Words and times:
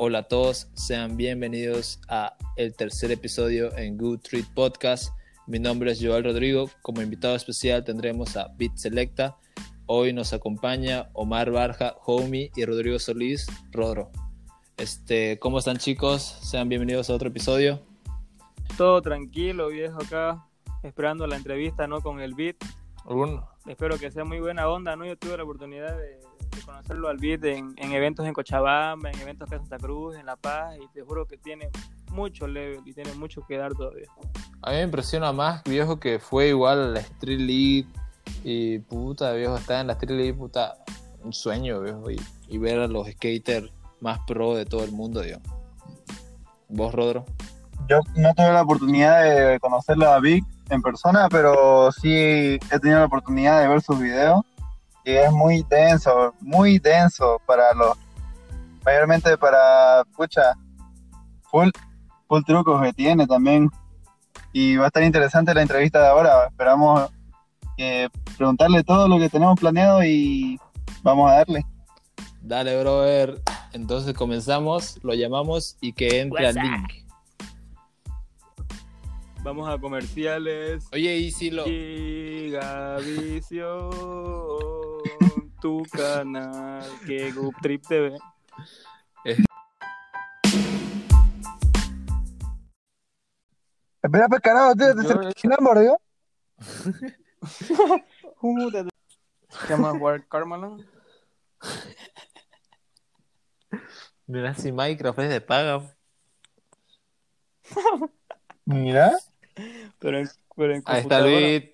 Hola 0.00 0.20
a 0.20 0.22
todos, 0.22 0.70
sean 0.74 1.16
bienvenidos 1.16 2.00
a 2.06 2.36
el 2.54 2.72
tercer 2.76 3.10
episodio 3.10 3.76
en 3.76 3.98
Good 3.98 4.20
Treat 4.20 4.46
Podcast. 4.54 5.12
Mi 5.48 5.58
nombre 5.58 5.90
es 5.90 5.98
Joel 6.00 6.22
Rodrigo. 6.22 6.70
Como 6.82 7.02
invitado 7.02 7.34
especial 7.34 7.82
tendremos 7.82 8.36
a 8.36 8.46
Bit 8.56 8.76
Selecta. 8.76 9.36
Hoy 9.86 10.12
nos 10.12 10.32
acompaña 10.32 11.10
Omar 11.14 11.50
Barja, 11.50 11.96
Homie 12.06 12.52
y 12.54 12.64
Rodrigo 12.64 13.00
Solís, 13.00 13.48
Rodro. 13.72 14.12
Este, 14.76 15.36
¿cómo 15.40 15.58
están 15.58 15.78
chicos? 15.78 16.22
Sean 16.22 16.68
bienvenidos 16.68 17.10
a 17.10 17.14
otro 17.14 17.30
episodio. 17.30 17.82
Todo 18.76 19.02
tranquilo, 19.02 19.66
viejo, 19.66 20.00
acá, 20.00 20.46
esperando 20.84 21.26
la 21.26 21.34
entrevista, 21.34 21.88
¿no? 21.88 22.02
Con 22.02 22.20
el 22.20 22.36
Beat. 22.36 22.58
¿Alguno? 23.04 23.48
Espero 23.66 23.98
que 23.98 24.12
sea 24.12 24.24
muy 24.24 24.38
buena 24.38 24.68
onda, 24.68 24.94
¿no? 24.94 25.04
Yo 25.04 25.18
tuve 25.18 25.36
la 25.36 25.42
oportunidad 25.42 25.98
de 25.98 26.20
conocerlo 26.60 27.08
al 27.08 27.18
Beat 27.18 27.44
en, 27.44 27.74
en, 27.76 27.92
eventos 27.92 28.26
en 28.26 28.32
Cochabamba, 28.32 29.10
en 29.10 29.20
eventos 29.20 29.46
acá 29.46 29.56
en 29.56 29.62
Santa 29.62 29.78
Cruz, 29.78 30.16
en 30.16 30.26
La 30.26 30.36
Paz, 30.36 30.76
y 30.82 30.86
te 30.92 31.02
juro 31.02 31.26
que 31.26 31.36
tiene 31.36 31.70
mucho 32.10 32.46
level 32.46 32.80
y 32.84 32.92
tiene 32.92 33.12
mucho 33.14 33.44
que 33.46 33.56
dar 33.56 33.74
todavía. 33.74 34.06
A 34.62 34.70
mí 34.70 34.76
me 34.76 34.82
impresiona 34.82 35.32
más, 35.32 35.62
viejo, 35.64 35.98
que 35.98 36.18
fue 36.18 36.48
igual 36.48 36.80
a 36.80 36.88
la 36.88 37.00
Street 37.00 37.40
League 37.40 37.86
y 38.44 38.78
puta, 38.80 39.32
viejo, 39.32 39.56
estar 39.56 39.80
en 39.80 39.88
la 39.88 39.92
Street 39.94 40.16
League, 40.16 40.34
puta, 40.34 40.76
un 41.22 41.32
sueño, 41.32 41.80
viejo, 41.80 42.10
y, 42.10 42.20
y 42.48 42.58
ver 42.58 42.80
a 42.80 42.86
los 42.86 43.08
skaters 43.08 43.70
más 44.00 44.20
pro 44.26 44.54
de 44.54 44.64
todo 44.64 44.84
el 44.84 44.92
mundo, 44.92 45.20
digamos. 45.20 45.48
¿Vos, 46.68 46.94
Rodro? 46.94 47.24
Yo 47.88 48.00
no 48.16 48.34
tuve 48.34 48.52
la 48.52 48.62
oportunidad 48.62 49.22
de 49.22 49.58
conocerlo 49.60 50.10
a 50.10 50.20
Vic 50.20 50.44
en 50.68 50.82
persona, 50.82 51.28
pero 51.30 51.90
sí 51.92 52.10
he 52.12 52.78
tenido 52.80 52.98
la 52.98 53.06
oportunidad 53.06 53.60
de 53.62 53.68
ver 53.68 53.80
sus 53.80 53.98
videos 53.98 54.44
es 55.16 55.32
muy 55.32 55.64
denso, 55.68 56.34
muy 56.40 56.78
denso 56.78 57.40
para 57.46 57.72
los, 57.74 57.96
mayormente 58.84 59.36
para, 59.38 60.04
pucha, 60.16 60.54
full, 61.50 61.70
full 62.26 62.42
trucos 62.44 62.82
que 62.82 62.92
tiene 62.92 63.26
también. 63.26 63.70
Y 64.52 64.76
va 64.76 64.84
a 64.84 64.86
estar 64.88 65.02
interesante 65.02 65.54
la 65.54 65.62
entrevista 65.62 66.00
de 66.00 66.08
ahora. 66.08 66.46
Esperamos 66.46 67.10
eh, 67.76 68.08
preguntarle 68.36 68.82
todo 68.82 69.08
lo 69.08 69.18
que 69.18 69.28
tenemos 69.28 69.58
planeado 69.58 70.02
y 70.04 70.58
vamos 71.02 71.30
a 71.30 71.34
darle. 71.36 71.64
Dale, 72.42 72.80
brother. 72.80 73.40
Entonces 73.72 74.14
comenzamos, 74.14 74.98
lo 75.02 75.14
llamamos 75.14 75.76
y 75.80 75.92
que 75.92 76.20
entre 76.20 76.46
al 76.46 76.54
link. 76.54 77.08
Vamos 79.42 79.68
a 79.68 79.78
comerciales. 79.78 80.88
Oye, 80.92 81.16
y 81.16 81.30
si 81.30 81.50
lo. 81.50 81.64
Gigavisión, 81.64 82.58
tu 85.60 85.82
canal, 85.90 86.84
que 87.06 87.30
Group 87.32 87.54
Trip 87.60 87.86
TV. 87.86 88.18
Espera, 94.02 94.28
pues 94.28 94.40
carajo, 94.40 94.74
tío, 94.74 94.94
te 94.94 95.60
mordió. 95.60 96.00
¿Qué 99.66 99.76
más, 99.76 99.94
War 100.00 100.26
Carmalan? 100.28 100.86
Mira, 104.26 104.54
si 104.54 104.72
Minecraft 104.72 105.18
es 105.20 105.30
de 105.30 105.40
paga. 105.40 105.96
Mira, 108.64 109.18
Pero 109.98 110.18
en, 110.18 110.28
pero 110.54 110.74
en 110.74 110.82
Ahí 110.84 111.00
está. 111.00 111.20
Luis. 111.20 111.70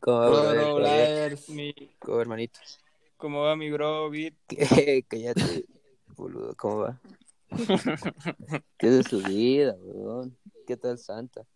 ¿Cómo 0.00 0.18
va, 0.18 0.26
Rodro, 0.26 0.74
brother? 0.76 1.38
Mi, 1.48 1.72
¿Cómo 2.00 2.16
va, 2.16 2.22
hermanito? 2.22 2.58
¿Cómo 3.22 3.42
va 3.42 3.54
mi 3.54 3.70
bro, 3.70 4.10
Beat? 4.10 4.34
Cállate, 5.06 5.64
boludo, 6.16 6.56
¿cómo 6.56 6.78
va? 6.78 7.00
¿Qué 8.76 8.88
es 8.88 8.96
de 8.96 9.02
su 9.04 9.22
vida, 9.22 9.76
weón? 9.78 10.36
¿Qué 10.66 10.76
tal 10.76 10.98
Santa? 10.98 11.46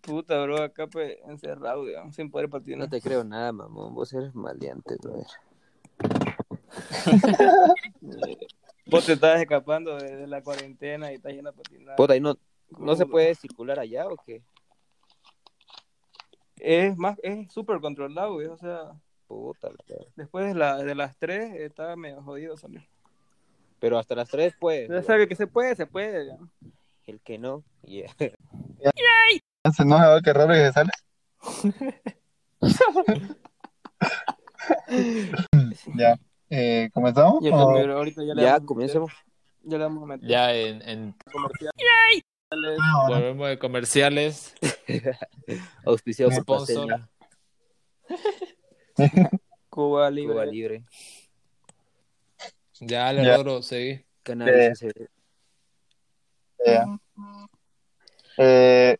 Puta, 0.00 0.40
bro, 0.44 0.62
acá 0.62 0.86
pues 0.86 1.18
encerrado, 1.26 1.86
digamos, 1.86 2.14
sin 2.14 2.30
poder 2.30 2.48
patinar. 2.48 2.78
No 2.78 2.88
te 2.88 3.00
creo 3.00 3.24
nada, 3.24 3.50
mamón. 3.50 3.96
Vos 3.96 4.12
eres 4.12 4.32
maleante, 4.32 4.94
brother. 5.02 5.26
Vos 8.86 9.06
te 9.06 9.14
estás 9.14 9.40
escapando 9.40 9.96
de, 9.96 10.18
de 10.18 10.26
la 10.28 10.40
cuarentena 10.40 11.10
y 11.10 11.16
estás 11.16 11.32
yendo 11.32 11.50
a 11.50 11.52
patinar. 11.52 11.96
Puta, 11.96 12.14
¿y 12.14 12.20
no, 12.20 12.38
no 12.78 12.94
se 12.94 13.06
puede 13.06 13.34
circular 13.34 13.80
allá 13.80 14.06
o 14.06 14.14
qué? 14.24 14.44
Es 16.58 16.96
más, 16.96 17.18
es 17.24 17.52
súper 17.52 17.80
controlado, 17.80 18.34
güey, 18.34 18.46
o 18.46 18.56
sea, 18.56 18.92
Puta, 19.26 19.70
después 20.16 20.46
de, 20.46 20.54
la, 20.54 20.76
de 20.82 20.94
las 20.94 21.16
3 21.16 21.54
estaba 21.60 21.96
medio 21.96 22.22
jodido 22.22 22.56
salir. 22.56 22.86
Pero 23.80 23.98
hasta 23.98 24.14
las 24.14 24.28
3 24.28 24.54
pues. 24.60 24.88
Ya 24.88 25.02
sabe 25.02 25.26
que 25.28 25.34
se 25.36 25.46
puede, 25.46 25.74
se 25.76 25.86
puede. 25.86 26.26
ya. 26.26 26.36
El 27.06 27.20
que 27.20 27.38
no, 27.38 27.62
yeah. 27.82 28.08
se 29.76 29.84
no 29.84 29.96
va 29.96 30.20
qué 30.22 30.32
raro 30.32 30.54
que 30.54 30.66
se 30.66 30.72
sale. 30.72 30.90
ya, 35.96 36.18
eh, 36.50 36.90
¿comenzamos? 36.92 37.42
Ya, 37.42 37.54
¿O- 37.54 37.72
mi 37.72 37.82
bro, 37.82 37.98
ahorita 37.98 38.22
ya 38.24 38.34
le 38.34 38.42
Ya, 38.42 38.52
vamos- 38.54 38.66
comencemos. 38.66 39.12
Ya 39.62 39.78
le 39.78 39.84
vamos 39.84 40.02
a 40.02 40.06
meter 40.06 40.28
Ya 40.28 40.54
en, 40.54 40.82
en 40.88 41.14
comerciales. 41.32 42.24
Ah, 42.50 43.06
bueno. 43.06 43.08
volvemos 43.08 43.48
de 43.48 43.58
comerciales. 43.58 44.54
Auspiciado 45.84 46.30
Sponsor. 46.32 47.00
Cuba 49.68 50.10
Libre. 50.10 50.32
Cuba 50.34 50.46
Libre, 50.46 50.84
Ya, 52.80 53.12
le 53.12 53.24
Ya. 53.24 53.36
Rodro, 53.36 53.62
seguí. 53.62 54.04
Cannabis 54.22 54.78
Sí. 54.78 54.86
SB. 54.88 55.08
Ya. 56.66 56.86
Eh, 58.38 58.96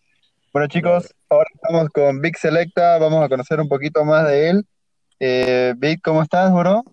bueno 0.52 0.68
chicos, 0.68 1.14
ahora 1.28 1.48
estamos 1.54 1.88
con 1.90 2.20
Vic 2.20 2.36
Selecta, 2.36 2.98
vamos 2.98 3.24
a 3.24 3.28
conocer 3.28 3.60
un 3.60 3.68
poquito 3.68 4.04
más 4.04 4.26
de 4.28 4.50
él. 4.50 4.66
Eh, 5.18 5.74
Vic, 5.76 6.00
¿cómo 6.02 6.22
estás, 6.22 6.52
bro? 6.52 6.84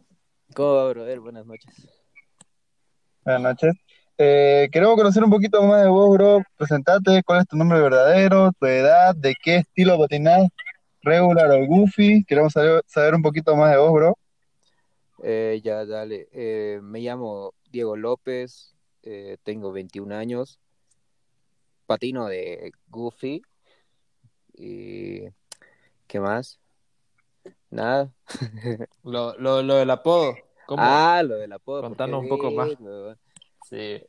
¿Cómo 0.55 0.75
va, 0.75 0.89
brother? 0.89 1.19
Buenas 1.19 1.45
noches. 1.45 1.87
Buenas 3.23 3.41
noches. 3.41 3.73
Eh, 4.17 4.69
queremos 4.71 4.95
conocer 4.95 5.23
un 5.23 5.29
poquito 5.29 5.61
más 5.63 5.81
de 5.81 5.87
vos, 5.89 6.11
bro. 6.15 6.41
Presentate, 6.57 7.23
cuál 7.23 7.41
es 7.41 7.47
tu 7.47 7.57
nombre 7.57 7.81
verdadero, 7.81 8.51
tu 8.59 8.65
edad, 8.65 9.15
de 9.15 9.35
qué 9.41 9.57
estilo 9.57 9.97
patinás, 9.97 10.47
regular 11.01 11.51
o 11.51 11.65
goofy. 11.65 12.23
Queremos 12.23 12.53
saber, 12.53 12.83
saber 12.87 13.15
un 13.15 13.21
poquito 13.21 13.55
más 13.55 13.71
de 13.71 13.77
vos, 13.77 13.93
bro. 13.93 14.17
Eh, 15.23 15.61
ya, 15.63 15.85
dale. 15.85 16.27
Eh, 16.31 16.79
me 16.81 16.99
llamo 16.99 17.53
Diego 17.71 17.95
López, 17.95 18.75
eh, 19.03 19.37
tengo 19.43 19.71
21 19.71 20.15
años, 20.15 20.59
patino 21.85 22.27
de 22.27 22.71
Goofy 22.89 23.41
y 24.53 25.21
¿qué 26.07 26.19
más? 26.19 26.59
Nada. 27.69 28.11
Lo, 29.03 29.37
lo, 29.37 29.61
lo 29.63 29.75
del 29.75 29.89
apodo. 29.89 30.35
¿Cómo? 30.65 30.83
Ah, 30.85 31.21
lo 31.23 31.37
del 31.37 31.51
apodo. 31.51 31.81
Contanos 31.81 32.23
un 32.23 32.29
poco 32.29 32.51
más. 32.51 32.69
Sí. 33.69 34.01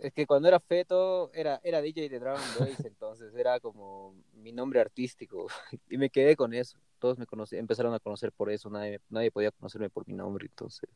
Es 0.00 0.14
que 0.14 0.26
cuando 0.26 0.48
era 0.48 0.58
feto 0.58 1.30
era, 1.34 1.60
era 1.62 1.82
DJ 1.82 2.08
de 2.08 2.18
Dragon 2.18 2.40
Boys, 2.58 2.80
entonces 2.86 3.34
era 3.34 3.60
como 3.60 4.14
mi 4.32 4.50
nombre 4.50 4.80
artístico 4.80 5.46
y 5.90 5.98
me 5.98 6.08
quedé 6.08 6.36
con 6.36 6.54
eso. 6.54 6.78
Todos 6.98 7.18
me 7.18 7.26
conoce, 7.26 7.58
empezaron 7.58 7.92
a 7.92 8.00
conocer 8.00 8.32
por 8.32 8.50
eso, 8.50 8.70
nadie, 8.70 9.00
nadie 9.10 9.30
podía 9.30 9.50
conocerme 9.50 9.90
por 9.90 10.06
mi 10.08 10.14
nombre, 10.14 10.46
entonces 10.46 10.88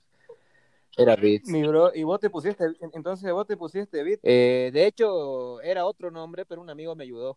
era 0.97 1.17
Beats. 1.17 1.51
Mi 1.51 1.67
bro, 1.67 1.95
y 1.95 2.03
vos 2.05 2.19
te 2.19 2.31
pusiste, 2.31 2.65
entonces 2.93 3.31
vos 3.33 3.47
te 3.47 3.57
pusiste 3.57 4.03
Beat. 4.03 4.21
Eh, 4.23 4.71
de 4.73 4.87
hecho, 4.87 5.61
era 5.61 5.85
otro 5.85 6.11
nombre, 6.11 6.47
pero 6.47 6.63
un 6.63 6.71
amigo 6.71 6.95
me 6.95 7.05
ayudó. 7.05 7.37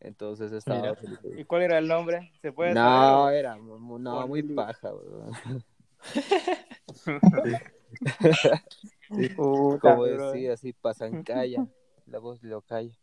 Entonces 0.00 0.52
estaba 0.52 0.80
Mira. 0.80 0.94
¿Y 1.36 1.44
cuál 1.44 1.62
era 1.62 1.78
el 1.78 1.88
nombre? 1.88 2.30
¿Se 2.42 2.52
puede 2.52 2.74
No, 2.74 3.28
saber? 3.28 3.34
era 3.34 3.56
no, 3.56 4.26
muy 4.26 4.42
paja, 4.42 4.92
Como 9.80 10.04
decía, 10.04 10.54
así 10.54 10.72
pasan 10.72 11.22
calla, 11.22 11.66
la 12.06 12.18
voz 12.18 12.42
lo 12.42 12.62
calla. 12.62 12.94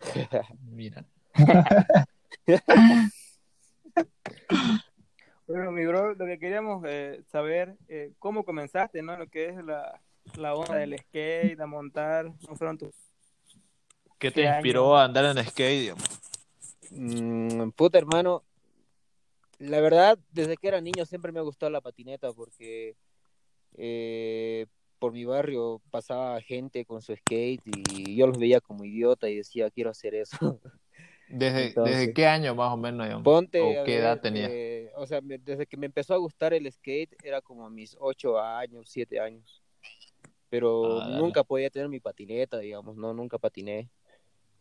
Mira. 0.62 1.04
Bueno, 5.46 5.72
mi 5.72 5.84
bro, 5.84 6.14
lo 6.14 6.24
que 6.24 6.38
queríamos 6.38 6.82
eh, 6.86 7.22
saber, 7.30 7.76
eh, 7.88 8.12
¿cómo 8.18 8.44
comenzaste, 8.44 9.02
no? 9.02 9.16
Lo 9.18 9.26
que 9.26 9.50
es 9.50 9.62
la, 9.62 10.00
la 10.36 10.54
onda 10.54 10.76
del 10.76 10.98
skate, 10.98 11.60
a 11.60 11.66
montar, 11.66 12.32
¿cómo 12.44 12.56
fueron 12.56 12.78
tus... 12.78 12.94
¿Qué 14.18 14.30
te 14.30 14.40
¿Qué 14.40 14.48
año? 14.48 14.56
inspiró 14.56 14.96
a 14.96 15.04
andar 15.04 15.36
en 15.36 15.44
skate? 15.44 15.80
digamos? 15.80 16.04
Mm, 16.90 17.68
puta 17.70 17.98
hermano, 17.98 18.42
la 19.58 19.80
verdad, 19.80 20.18
desde 20.32 20.56
que 20.56 20.68
era 20.68 20.80
niño 20.80 21.04
siempre 21.06 21.32
me 21.32 21.40
ha 21.40 21.42
gustado 21.42 21.70
la 21.70 21.80
patineta 21.80 22.32
porque 22.32 22.96
eh, 23.76 24.66
por 24.98 25.12
mi 25.12 25.24
barrio 25.24 25.80
pasaba 25.90 26.40
gente 26.40 26.84
con 26.84 27.02
su 27.02 27.14
skate 27.16 27.62
y 27.66 28.16
yo 28.16 28.26
los 28.26 28.38
veía 28.38 28.60
como 28.60 28.84
idiota 28.84 29.28
y 29.28 29.36
decía, 29.36 29.70
quiero 29.70 29.90
hacer 29.90 30.14
eso. 30.14 30.36
¿Desde, 31.28 31.68
Entonces- 31.68 31.98
¿desde 31.98 32.12
qué 32.14 32.26
año 32.26 32.54
más 32.54 32.72
o 32.72 32.76
menos? 32.76 33.06
digamos? 33.06 33.24
Ponte, 33.24 33.60
¿O 33.60 33.84
qué 33.84 33.92
ver, 33.92 34.00
edad 34.00 34.20
tenías? 34.20 34.50
eh, 34.52 34.92
o 34.96 35.06
sea, 35.06 35.20
me- 35.20 35.38
desde 35.38 35.66
que 35.66 35.76
me 35.76 35.86
empezó 35.86 36.14
a 36.14 36.18
gustar 36.18 36.52
el 36.54 36.70
skate 36.70 37.16
era 37.24 37.40
como 37.40 37.66
a 37.66 37.70
mis 37.70 37.96
ocho 37.98 38.38
años, 38.38 38.88
siete 38.90 39.18
años. 39.18 39.62
Pero 40.50 41.00
Ah, 41.02 41.16
nunca 41.18 41.42
podía 41.42 41.70
tener 41.70 41.88
mi 41.88 41.98
patineta, 41.98 42.58
digamos, 42.58 42.96
no, 42.96 43.12
nunca 43.12 43.38
patiné. 43.38 43.88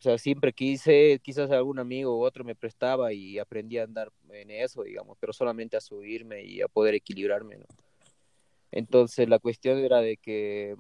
O 0.04 0.10
sea, 0.10 0.18
siempre 0.18 0.52
quise, 0.52 1.22
quizás 1.24 1.50
algún 1.50 1.80
amigo 1.80 2.18
u 2.18 2.26
otro 2.26 2.44
me 2.44 2.56
prestaba 2.56 3.14
y 3.14 3.40
aprendí 3.40 3.78
a 3.78 3.86
andar 3.86 4.12
en 4.32 4.52
eso, 4.52 4.84
digamos, 4.84 5.18
pero 5.18 5.32
solamente 5.32 5.78
a 5.78 5.80
subirme 5.80 6.44
y 6.44 6.60
a 6.62 6.68
poder 6.68 6.94
equilibrarme, 6.94 7.56
¿no? 7.56 7.66
Entonces 8.70 9.30
la 9.30 9.40
cuestión 9.40 9.78
era 9.78 10.02
de 10.02 10.18
que, 10.18 10.76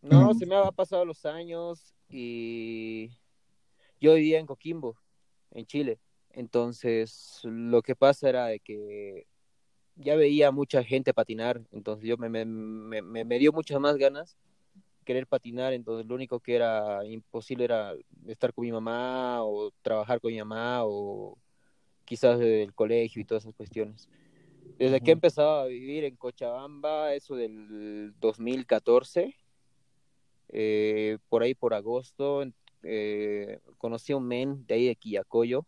no, 0.00 0.32
se 0.32 0.46
me 0.46 0.54
había 0.54 0.72
pasado 0.72 1.04
los 1.04 1.26
años 1.26 1.92
y 2.08 3.10
yo 4.00 4.14
vivía 4.14 4.38
en 4.38 4.46
Coquimbo, 4.46 4.96
en 5.50 5.66
Chile. 5.66 5.98
Entonces, 6.30 7.40
lo 7.44 7.82
que 7.82 7.94
pasa 7.94 8.30
era 8.30 8.46
de 8.46 8.60
que 8.60 9.26
ya 9.96 10.16
veía 10.16 10.50
mucha 10.50 10.82
gente 10.82 11.12
patinar, 11.12 11.60
entonces 11.72 12.08
yo 12.08 12.16
me, 12.16 12.30
me, 12.30 12.46
me- 13.02 13.24
me 13.26 13.38
dio 13.38 13.52
muchas 13.52 13.78
más 13.80 13.98
ganas 13.98 14.38
querer 15.06 15.26
patinar, 15.26 15.72
entonces 15.72 16.04
lo 16.06 16.14
único 16.14 16.40
que 16.40 16.56
era 16.56 17.06
imposible 17.06 17.64
era 17.64 17.94
estar 18.26 18.52
con 18.52 18.64
mi 18.64 18.72
mamá 18.72 19.42
o 19.42 19.70
trabajar 19.80 20.20
con 20.20 20.32
mi 20.32 20.38
mamá 20.38 20.80
o 20.84 21.38
quizás 22.04 22.40
el 22.40 22.74
colegio 22.74 23.22
y 23.22 23.24
todas 23.24 23.44
esas 23.44 23.54
cuestiones. 23.54 24.08
Desde 24.78 25.00
que 25.00 25.12
he 25.12 25.14
Ujú. 25.14 25.18
empezado 25.18 25.60
a 25.60 25.66
vivir 25.66 26.04
en 26.04 26.16
Cochabamba, 26.16 27.14
eso 27.14 27.36
del 27.36 28.12
2014, 28.20 29.34
eh, 30.48 31.18
por 31.28 31.42
ahí 31.42 31.54
por 31.54 31.72
agosto, 31.72 32.44
eh, 32.82 33.60
conocí 33.78 34.12
a 34.12 34.16
un 34.16 34.26
men 34.26 34.66
de 34.66 34.74
ahí 34.74 34.86
de 34.86 34.96
Quillacoyo, 34.96 35.66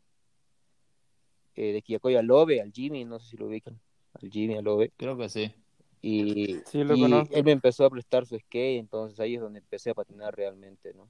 eh, 1.54 1.72
de 1.72 1.82
Quillacoyo 1.82 2.18
al 2.18 2.26
Lobe, 2.26 2.60
al 2.60 2.72
Jimmy, 2.72 3.04
no 3.04 3.18
sé 3.20 3.30
si 3.30 3.36
lo 3.36 3.46
ubican, 3.46 3.80
al 4.20 4.30
Jimmy, 4.30 4.56
al 4.56 4.64
Lobe. 4.64 4.92
Creo 4.96 5.16
que 5.16 5.28
sí. 5.28 5.52
Y, 6.00 6.60
Sí, 6.66 6.84
lo 6.84 6.94
y 6.94 7.04
él 7.30 7.44
me 7.44 7.52
empezó 7.52 7.84
a 7.84 7.90
prestar 7.90 8.24
su 8.24 8.38
skate, 8.38 8.78
entonces 8.78 9.18
ahí 9.20 9.34
es 9.34 9.40
donde 9.40 9.58
empecé 9.58 9.90
a 9.90 9.94
patinar 9.94 10.36
realmente, 10.36 10.94
¿no? 10.94 11.08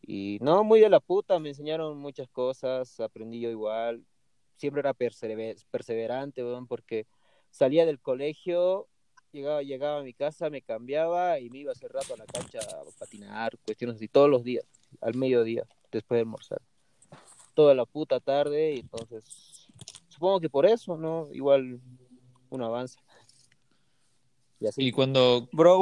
Y 0.00 0.38
no, 0.40 0.64
muy 0.64 0.80
de 0.80 0.88
la 0.88 1.00
puta, 1.00 1.38
me 1.38 1.50
enseñaron 1.50 1.98
muchas 1.98 2.28
cosas, 2.28 2.98
aprendí 3.00 3.40
yo 3.40 3.50
igual, 3.50 4.04
siempre 4.56 4.80
era 4.80 4.94
persever- 4.94 5.64
perseverante, 5.70 6.44
weón, 6.44 6.66
porque 6.66 7.06
salía 7.50 7.86
del 7.86 8.00
colegio, 8.00 8.86
llegaba, 9.32 9.62
llegaba 9.62 10.00
a 10.00 10.02
mi 10.02 10.12
casa, 10.12 10.50
me 10.50 10.62
cambiaba 10.62 11.38
y 11.40 11.50
me 11.50 11.58
iba 11.58 11.72
hace 11.72 11.88
rato 11.88 12.14
a 12.14 12.16
la 12.16 12.26
cancha 12.26 12.58
a 12.58 12.84
patinar, 12.98 13.56
cuestiones 13.64 13.96
así, 13.96 14.08
todos 14.08 14.28
los 14.28 14.44
días, 14.44 14.64
al 15.00 15.14
mediodía, 15.14 15.64
después 15.90 16.16
de 16.18 16.20
almorzar. 16.20 16.60
Toda 17.54 17.74
la 17.74 17.84
puta 17.84 18.20
tarde, 18.20 18.74
y 18.74 18.80
entonces, 18.80 19.68
supongo 20.08 20.40
que 20.40 20.50
por 20.50 20.66
eso, 20.66 20.96
¿no? 20.96 21.28
Igual 21.32 21.80
un 22.50 22.62
avance. 22.62 22.98
Y 24.62 24.66
así. 24.68 24.82
Y 24.86 24.92
cuando, 24.92 25.48
Bro, 25.52 25.78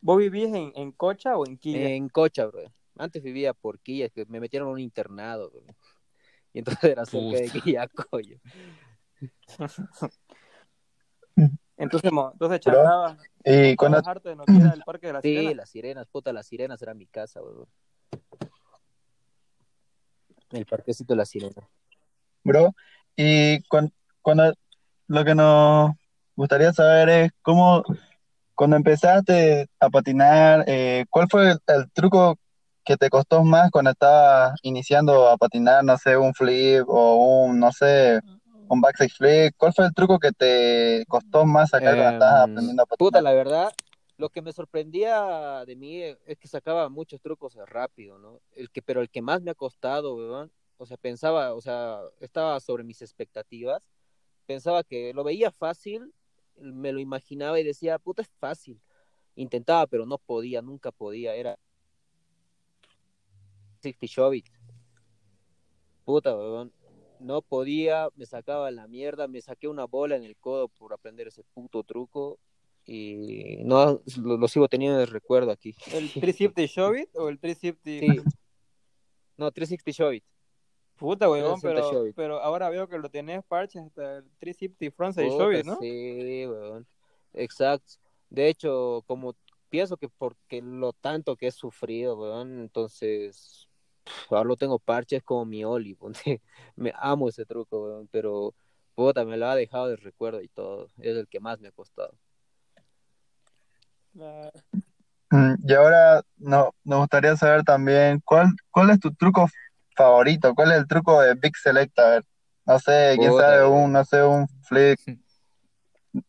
¿vos, 0.00 0.18
vivís 0.18 0.54
en, 0.54 0.72
en 0.76 0.92
Cocha 0.92 1.36
o 1.36 1.44
en 1.46 1.58
Quilla? 1.58 1.88
En 1.88 2.08
Cocha, 2.08 2.46
bro. 2.46 2.60
Antes 2.96 3.22
vivía 3.22 3.52
por 3.54 3.80
Quilla, 3.80 4.08
que 4.08 4.24
me 4.26 4.38
metieron 4.38 4.68
a 4.68 4.72
un 4.72 4.78
internado, 4.78 5.50
bro. 5.50 5.62
Y 6.52 6.60
entonces 6.60 6.84
era 6.84 7.04
cerca 7.04 7.36
de 7.38 7.48
Puta. 7.50 7.60
Quillacoyo. 7.60 8.38
Entonces, 11.76 12.12
mo- 12.12 12.30
entonces 12.32 12.60
charlabas, 12.60 13.18
Y 13.44 13.74
cuando, 13.74 14.00
de 14.22 14.36
lo 14.36 14.44
que 14.44 14.52
era 14.56 14.72
el 14.72 14.82
Parque 14.84 15.08
de 15.08 15.12
la 15.14 15.20
Sí, 15.22 15.28
Sirena. 15.30 15.54
las 15.54 15.70
sirenas, 15.70 16.06
puta, 16.06 16.32
las 16.32 16.46
sirenas 16.46 16.80
era 16.80 16.94
mi 16.94 17.06
casa, 17.06 17.40
bro. 17.40 17.66
El 20.50 20.64
parquecito 20.66 21.14
de 21.14 21.16
las 21.16 21.28
sirenas. 21.30 21.64
bro, 22.44 22.72
y 23.16 23.60
cuan- 23.64 23.92
cuando, 24.20 24.52
lo 25.08 25.24
que 25.24 25.34
nos 25.34 25.90
gustaría 26.42 26.72
saber 26.72 27.08
es 27.08 27.30
cómo, 27.42 27.82
cuando 28.54 28.76
empezaste 28.76 29.68
a 29.80 29.90
patinar, 29.90 30.64
eh, 30.66 31.04
¿cuál 31.10 31.26
fue 31.30 31.52
el, 31.52 31.58
el 31.68 31.90
truco 31.92 32.36
que 32.84 32.96
te 32.96 33.10
costó 33.10 33.44
más 33.44 33.70
cuando 33.70 33.92
estabas 33.92 34.58
iniciando 34.62 35.28
a 35.28 35.36
patinar? 35.38 35.84
No 35.84 35.96
sé, 35.98 36.16
un 36.16 36.34
flip 36.34 36.84
o 36.88 37.16
un, 37.46 37.60
no 37.60 37.72
sé, 37.72 38.20
un 38.68 38.80
backside 38.80 39.10
flip. 39.10 39.54
¿Cuál 39.56 39.72
fue 39.74 39.86
el 39.86 39.94
truco 39.94 40.18
que 40.18 40.32
te 40.32 41.04
costó 41.08 41.46
más 41.46 41.70
sacar 41.70 41.96
cuando 41.96 42.10
estabas 42.12 42.44
Em, 42.44 42.50
aprendiendo 42.50 42.82
a 42.82 42.86
puta, 42.96 43.18
patinar? 43.18 43.22
la 43.22 43.32
verdad, 43.32 43.72
lo 44.18 44.28
que 44.30 44.42
me 44.42 44.52
sorprendía 44.52 45.64
de 45.66 45.76
mí 45.76 46.02
es 46.02 46.38
que 46.38 46.48
sacaba 46.48 46.88
muchos 46.88 47.20
trucos 47.20 47.56
rápido, 47.66 48.18
¿no? 48.18 48.40
El 48.52 48.70
que, 48.70 48.82
pero 48.82 49.00
el 49.00 49.10
que 49.10 49.22
más 49.22 49.42
me 49.42 49.50
ha 49.50 49.54
costado, 49.54 50.50
o 50.76 50.86
sea, 50.86 50.96
pensaba, 50.98 51.54
o 51.54 51.60
sea, 51.60 52.00
estaba 52.20 52.60
sobre 52.60 52.84
mis 52.84 53.00
expectativas, 53.02 53.82
pensaba 54.46 54.84
que 54.84 55.12
lo 55.14 55.24
veía 55.24 55.50
fácil, 55.50 56.12
me 56.56 56.92
lo 56.92 57.00
imaginaba 57.00 57.58
y 57.60 57.64
decía, 57.64 57.98
puta, 57.98 58.22
es 58.22 58.30
fácil. 58.38 58.80
Intentaba, 59.34 59.86
pero 59.86 60.06
no 60.06 60.18
podía, 60.18 60.62
nunca 60.62 60.90
podía, 60.90 61.34
era 61.34 61.58
60 63.80 64.06
Shove 64.06 64.42
Puta, 66.04 66.36
weón. 66.36 66.72
No 67.20 67.40
podía, 67.40 68.08
me 68.16 68.26
sacaba 68.26 68.70
la 68.70 68.88
mierda, 68.88 69.28
me 69.28 69.40
saqué 69.40 69.68
una 69.68 69.84
bola 69.84 70.16
en 70.16 70.24
el 70.24 70.36
codo 70.36 70.68
por 70.68 70.92
aprender 70.92 71.28
ese 71.28 71.44
puto 71.54 71.84
truco 71.84 72.40
y 72.84 73.58
no 73.64 74.02
lo, 74.16 74.36
lo 74.38 74.48
sigo 74.48 74.68
teniendo 74.68 74.98
de 74.98 75.06
recuerdo 75.06 75.52
aquí. 75.52 75.74
¿El 75.92 76.10
350 76.10 76.66
Shove 76.66 76.98
It 76.98 77.10
o 77.14 77.28
el 77.28 77.38
350? 77.38 78.22
Sí. 78.22 78.36
No, 79.36 79.52
360 79.52 79.90
Shove 79.92 80.22
Puta, 80.96 81.28
weón, 81.28 81.60
360 81.60 81.90
pero, 82.14 82.14
pero 82.14 82.40
ahora 82.42 82.68
veo 82.68 82.88
que 82.88 82.98
lo 82.98 83.08
tenés 83.08 83.44
parches 83.44 83.82
hasta 83.82 84.18
el 84.18 84.24
350 84.38 84.96
Frontside 84.96 85.58
It, 85.60 85.66
¿no? 85.66 85.76
Sí, 85.80 86.46
weón. 86.46 86.86
Exacto. 87.34 87.94
De 88.30 88.48
hecho, 88.48 89.02
como 89.06 89.34
pienso 89.68 89.96
que 89.96 90.08
porque 90.08 90.62
lo 90.62 90.92
tanto 90.92 91.36
que 91.36 91.48
he 91.48 91.50
sufrido, 91.50 92.16
weón, 92.18 92.60
entonces 92.60 93.68
pff, 94.04 94.32
ahora 94.32 94.48
lo 94.48 94.56
tengo 94.56 94.78
parches 94.78 95.22
como 95.22 95.44
mi 95.44 95.64
Oli, 95.64 95.94
ponte. 95.96 96.40
Me 96.76 96.92
amo 96.96 97.28
ese 97.28 97.44
truco, 97.44 97.84
weón, 97.84 98.08
pero 98.10 98.54
puta, 98.94 99.24
me 99.24 99.36
lo 99.36 99.46
ha 99.46 99.56
dejado 99.56 99.88
de 99.88 99.96
recuerdo 99.96 100.40
y 100.42 100.48
todo. 100.48 100.88
Es 100.98 101.16
el 101.16 101.26
que 101.28 101.40
más 101.40 101.58
me 101.60 101.68
ha 101.68 101.72
costado. 101.72 102.14
Mm, 105.30 105.54
Y 105.66 105.72
ahora 105.72 106.22
no, 106.36 106.74
nos 106.84 107.00
gustaría 107.00 107.36
saber 107.36 107.62
también 107.64 108.20
cuál, 108.24 108.48
cuál 108.70 108.90
es 108.90 109.00
tu 109.00 109.12
truco 109.14 109.48
favorito, 109.96 110.54
cuál 110.54 110.72
es 110.72 110.78
el 110.78 110.86
truco 110.86 111.20
de 111.20 111.34
Big 111.34 111.56
Select, 111.56 111.98
a 111.98 112.10
ver. 112.10 112.24
No 112.66 112.78
sé, 112.78 113.16
quién 113.18 113.32
Puta, 113.32 113.42
sabe, 113.44 113.64
un, 113.66 113.92
no 113.92 114.04
sé, 114.04 114.22
un 114.22 114.46
flick, 114.62 115.00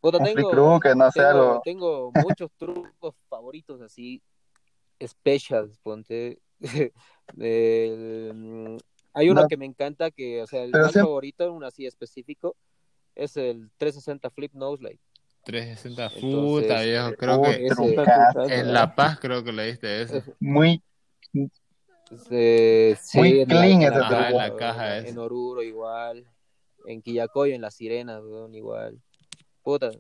Puta, 0.02 0.20
un 0.20 0.28
flick 0.28 0.46
tengo, 0.46 0.50
crooked, 0.50 0.96
no 0.96 1.12
sé, 1.12 1.22
tengo, 1.22 1.30
algo. 1.42 1.64
tengo 1.64 2.12
muchos 2.12 2.52
trucos 2.58 3.16
favoritos 3.30 3.82
así, 3.82 4.22
specials, 5.06 5.78
ponte. 5.80 6.40
El- 7.38 8.32
mm, 8.34 8.78
hay 9.14 9.30
uno 9.30 9.42
No, 9.42 9.48
que 9.48 9.58
me 9.58 9.66
encanta, 9.66 10.12
que, 10.12 10.42
o 10.42 10.48
sea, 10.48 10.64
el 10.64 10.72
pero 10.72 10.84
más 10.84 10.94
siempre, 10.94 11.10
favorito, 11.10 11.52
uno 11.54 11.68
así 11.68 11.86
específico, 11.86 12.56
es 13.16 13.38
el 13.38 13.70
360 13.78 14.30
Flip 14.32 14.54
Nose 14.54 14.84
Light. 14.84 15.00
360, 15.46 16.10
puta 16.22 16.82
viejo, 16.82 17.14
creo 17.16 17.42
que 17.42 17.68
ese, 17.68 17.96
en 18.50 18.74
La 18.74 18.96
Paz 18.96 19.20
creo 19.20 19.44
que 19.44 19.52
le 19.52 19.66
diste 19.66 20.02
eso. 20.02 20.22
muy, 20.40 20.82
sí, 22.18 23.18
muy 23.18 23.42
en 23.42 23.50
la, 23.50 23.68
en 23.68 23.82
la 23.82 24.08
Ajá, 24.08 24.32
la 24.32 24.56
caja. 24.56 24.98
Oruro 25.20 25.62
igual, 25.64 26.26
en 26.86 27.02
Quillacoyo, 27.02 27.54
en 27.54 27.62
Las 27.62 27.76
Sirenas, 27.76 28.22
weón, 28.24 28.54
igual. 28.56 29.02
Puta, 29.62 29.92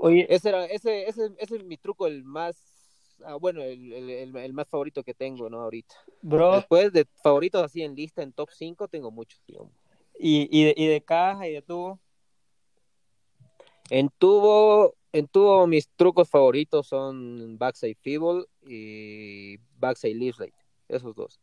Oye, 0.00 0.26
ese 0.32 0.50
era, 0.50 0.64
ese, 0.66 1.08
ese, 1.08 1.30
ese 1.38 1.56
es 1.56 1.64
mi 1.64 1.76
truco, 1.76 2.06
el 2.06 2.22
más, 2.22 3.16
ah, 3.24 3.34
bueno, 3.34 3.62
el, 3.62 3.92
el, 3.92 4.10
el, 4.10 4.36
el 4.36 4.52
más 4.52 4.68
favorito 4.68 5.02
que 5.02 5.12
tengo, 5.12 5.50
¿no? 5.50 5.60
Ahorita. 5.60 5.94
bro, 6.22 6.54
Después 6.54 6.92
de 6.92 7.04
favoritos 7.20 7.64
así 7.64 7.82
en 7.82 7.96
lista, 7.96 8.22
en 8.22 8.32
top 8.32 8.48
5, 8.52 8.86
tengo 8.86 9.10
muchos, 9.10 9.40
digamos. 9.46 9.72
y, 10.16 10.48
y, 10.56 10.66
de, 10.66 10.74
y 10.76 10.86
de 10.86 11.00
caja 11.00 11.48
y 11.48 11.52
de 11.54 11.62
tubo. 11.62 11.98
En 13.90 14.08
tubo, 14.18 14.94
en 15.12 15.26
tubo 15.26 15.66
mis 15.66 15.88
trucos 15.96 16.28
favoritos 16.28 16.86
son 16.86 17.58
backside 17.58 17.96
feeble 18.00 18.44
y 18.66 19.56
backside 19.78 20.14
lift 20.14 20.38
rate. 20.38 20.54
Esos 20.88 21.14
dos. 21.14 21.40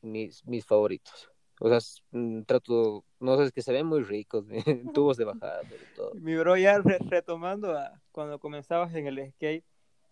Mis, 0.00 0.44
mis 0.46 0.64
favoritos. 0.64 1.30
O 1.60 1.68
sea, 1.68 1.78
mm, 2.12 2.42
trato, 2.42 3.04
no 3.18 3.36
sé, 3.36 3.44
es 3.44 3.52
que 3.52 3.62
se 3.62 3.72
ven 3.72 3.86
muy 3.86 4.02
ricos, 4.04 4.44
tubos 4.94 5.16
de 5.16 5.24
bajada, 5.24 5.64
sobre 5.68 5.86
todo. 5.86 6.12
Mi 6.14 6.36
bro, 6.36 6.56
ya 6.56 6.78
re- 6.78 6.98
retomando 7.08 7.76
a 7.76 8.00
cuando 8.12 8.38
comenzabas 8.38 8.94
en 8.94 9.08
el 9.08 9.30
skate, 9.32 9.64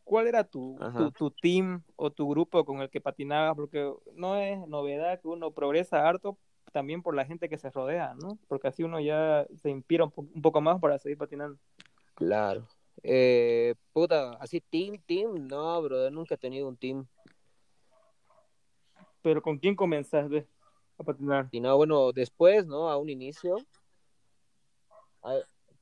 ¿cuál 0.03 0.27
era 0.27 0.43
tu, 0.43 0.77
tu, 0.97 1.11
tu 1.13 1.31
team 1.31 1.83
o 1.95 2.11
tu 2.11 2.29
grupo 2.29 2.65
con 2.65 2.81
el 2.83 2.91
que 2.91 3.01
patinabas? 3.01 3.55
Porque 3.55 3.93
no 4.15 4.37
es 4.37 4.59
novedad 4.67 5.21
que 5.21 5.29
uno 5.29 5.53
progresa 5.53 6.07
harto 6.09 6.37
también 6.73 7.01
por 7.03 7.15
la 7.15 7.25
gente 7.25 7.49
que 7.49 7.59
se 7.59 7.71
rodea, 7.71 8.15
¿no? 8.15 8.39
Porque 8.49 8.69
así 8.69 8.83
uno 8.83 8.99
ya 9.01 9.47
se 9.63 9.71
inspira 9.71 10.05
un, 10.05 10.11
po- 10.11 10.23
un 10.35 10.43
poco 10.43 10.61
más 10.61 10.81
para 10.81 10.99
seguir 10.99 11.17
patinando. 11.17 11.59
Claro. 12.15 12.67
Eh, 13.05 13.75
puta, 13.93 14.33
así 14.41 14.61
team, 14.61 14.99
team, 15.07 15.47
no, 15.47 15.81
brother, 15.81 16.11
nunca 16.13 16.35
he 16.35 16.39
tenido 16.39 16.67
un 16.67 16.77
team. 16.77 17.07
Pero 19.27 19.43
¿con 19.43 19.59
quién 19.59 19.75
comenzaste 19.75 20.47
a 20.99 21.03
patinar? 21.03 21.49
Y 21.51 21.59
no, 21.59 21.77
bueno, 21.77 22.13
después, 22.13 22.65
¿no? 22.65 22.89
A 22.89 22.97
un 22.97 23.09
inicio, 23.09 23.57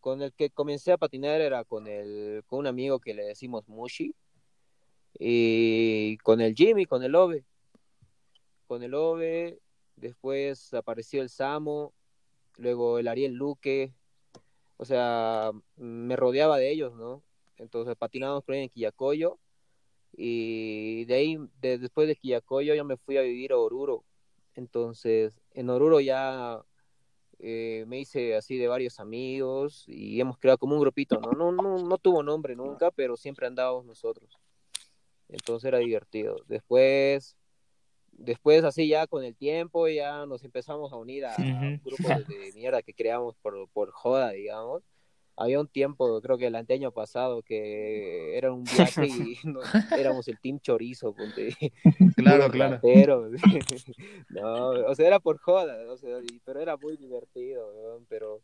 con 0.00 0.22
el 0.22 0.32
que 0.32 0.48
comencé 0.48 0.92
a 0.92 0.96
patinar 0.96 1.42
era 1.42 1.62
con 1.62 1.86
el, 1.86 2.42
con 2.46 2.60
un 2.60 2.66
amigo 2.68 3.00
que 3.00 3.12
le 3.12 3.22
decimos 3.22 3.68
Mushi, 3.68 4.14
y 5.18 6.16
con 6.22 6.40
el 6.40 6.54
Jimmy, 6.54 6.86
con 6.86 7.02
el 7.02 7.14
Ove. 7.14 7.44
Con 8.66 8.82
el 8.82 8.94
Ove, 8.94 9.58
después 9.96 10.72
apareció 10.72 11.20
el 11.20 11.28
Samo, 11.28 11.92
luego 12.56 12.98
el 12.98 13.08
Ariel 13.08 13.34
Luque, 13.34 13.92
o 14.78 14.86
sea, 14.86 15.52
me 15.76 16.16
rodeaba 16.16 16.56
de 16.56 16.70
ellos, 16.70 16.94
¿no? 16.94 17.22
Entonces 17.58 17.94
patinábamos 17.94 18.42
él 18.48 18.54
en 18.54 18.68
Quillacoyo, 18.70 19.38
y 20.16 21.04
de 21.06 21.14
ahí, 21.14 21.38
de- 21.60 21.78
después 21.78 22.08
de 22.08 22.16
Quillacoyo, 22.16 22.74
yo 22.74 22.84
me 22.84 22.96
fui 22.96 23.16
a 23.16 23.22
vivir 23.22 23.52
a 23.52 23.58
Oruro. 23.58 24.04
Entonces, 24.54 25.40
en 25.52 25.70
Oruro 25.70 26.00
ya 26.00 26.62
eh, 27.40 27.84
me 27.88 27.98
hice 27.98 28.36
así 28.36 28.56
de 28.56 28.68
varios 28.68 29.00
amigos 29.00 29.84
y 29.88 30.20
hemos 30.20 30.38
creado 30.38 30.58
como 30.58 30.74
un 30.76 30.80
grupito, 30.80 31.20
¿no? 31.20 31.32
No, 31.32 31.50
no, 31.52 31.78
no 31.78 31.98
tuvo 31.98 32.22
nombre 32.22 32.54
nunca, 32.54 32.90
pero 32.90 33.16
siempre 33.16 33.46
andábamos 33.46 33.84
nosotros. 33.84 34.30
Entonces 35.28 35.66
era 35.68 35.78
divertido. 35.78 36.36
Después, 36.46 37.36
después 38.12 38.62
así 38.64 38.88
ya 38.88 39.06
con 39.06 39.24
el 39.24 39.34
tiempo 39.34 39.88
ya 39.88 40.26
nos 40.26 40.44
empezamos 40.44 40.92
a 40.92 40.96
unir 40.96 41.26
a 41.26 41.36
Ujú. 41.36 41.80
grupos 41.82 42.26
de 42.28 42.52
mierda 42.54 42.82
que 42.82 42.94
creamos 42.94 43.34
por, 43.42 43.68
por 43.70 43.90
joda, 43.90 44.30
digamos. 44.30 44.82
Había 45.36 45.60
un 45.60 45.66
tiempo, 45.68 46.20
creo 46.20 46.38
que 46.38 46.46
el 46.46 46.54
año 46.54 46.92
pasado, 46.92 47.42
que 47.42 48.36
era 48.38 48.52
un 48.52 48.64
viaje 49.04 49.06
y 49.06 49.36
nos- 49.44 49.66
éramos 49.96 50.28
el 50.28 50.38
team 50.38 50.60
chorizo, 50.60 51.14
ponte. 51.14 51.56
Claro, 52.16 52.50
claro. 52.50 52.80
no, 54.30 54.68
o 54.86 54.94
sea, 54.94 55.06
era 55.06 55.18
por 55.20 55.38
joda, 55.38 55.90
o 55.92 55.96
sea, 55.96 56.18
pero 56.44 56.60
era 56.60 56.76
muy 56.76 56.96
divertido, 56.96 58.00
pero 58.08 58.40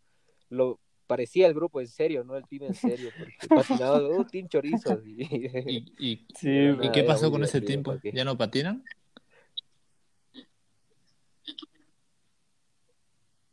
lo 0.49 0.79
parecía 1.07 1.47
el 1.47 1.55
grupo 1.55 1.81
en 1.81 1.87
serio, 1.89 2.25
no 2.25 2.37
el 2.37 2.45
team 2.47 2.65
en 2.65 2.75
serio, 2.75 3.11
porque 3.17 3.49
patinaba, 3.49 4.01
uh, 4.09 4.25
team 4.25 4.49
chorizos. 4.49 5.05
y- 5.07 5.23
¿Y, 5.67 5.95
y, 5.99 6.27
Sí, 6.37 6.49
y 6.49 6.67
nada, 6.77 6.93
qué 6.93 7.05
pasó 7.05 7.31
con 7.31 7.45
ese 7.45 7.61
tiempo? 7.61 7.97
¿Ya 8.03 8.25
no 8.25 8.37
patinan? 8.37 8.85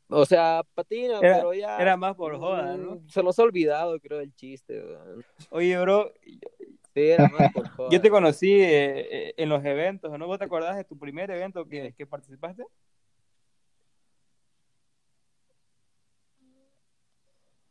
O 0.10 0.26
sea, 0.26 0.64
patina, 0.74 1.20
Era- 1.20 1.38
pero 1.38 1.54
ya... 1.54 1.78
era 1.78 1.98
más 1.98 2.16
por 2.16 2.38
joda, 2.38 2.78
mm, 2.78 2.82
¿no? 2.82 3.02
Se 3.10 3.22
nos 3.22 3.38
ha 3.40 3.44
olvidado, 3.44 4.00
creo, 4.00 4.22
el 4.22 4.34
chiste, 4.34 4.82
weón. 4.82 5.26
Oye, 5.50 5.78
bro, 5.80 6.14
Sí, 6.94 7.02
era 7.10 7.28
más 7.30 7.52
por 7.52 7.68
joda. 7.76 7.90
yo 7.94 8.02
te 8.02 8.10
conocí 8.10 8.52
eh, 8.54 9.28
eh, 9.30 9.34
en 9.38 9.50
los 9.50 9.64
eventos, 9.64 10.18
¿no? 10.18 10.26
¿Vos 10.26 10.40
te 10.40 10.46
acordás 10.46 10.78
de 10.78 10.84
tu 10.84 10.98
primer 10.98 11.30
evento 11.30 11.68
que, 11.68 11.94
que 11.94 12.08
participaste? 12.08 12.64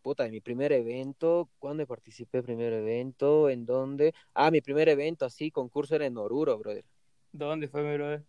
Puta, 0.02 0.28
mi 0.28 0.40
primer 0.40 0.70
evento, 0.70 1.48
¿cuándo 1.58 1.84
participé? 1.84 2.40
Primer 2.40 2.72
evento, 2.72 3.50
¿en 3.50 3.66
dónde? 3.66 4.14
Ah, 4.34 4.52
mi 4.52 4.60
primer 4.60 4.88
evento 4.88 5.24
así, 5.24 5.50
concurso 5.50 5.96
era 5.96 6.06
en 6.06 6.16
Oruro, 6.16 6.56
brother. 6.58 6.84
¿Dónde 7.32 7.66
fue, 7.66 7.82
mi 7.82 7.94
brother? 7.94 8.22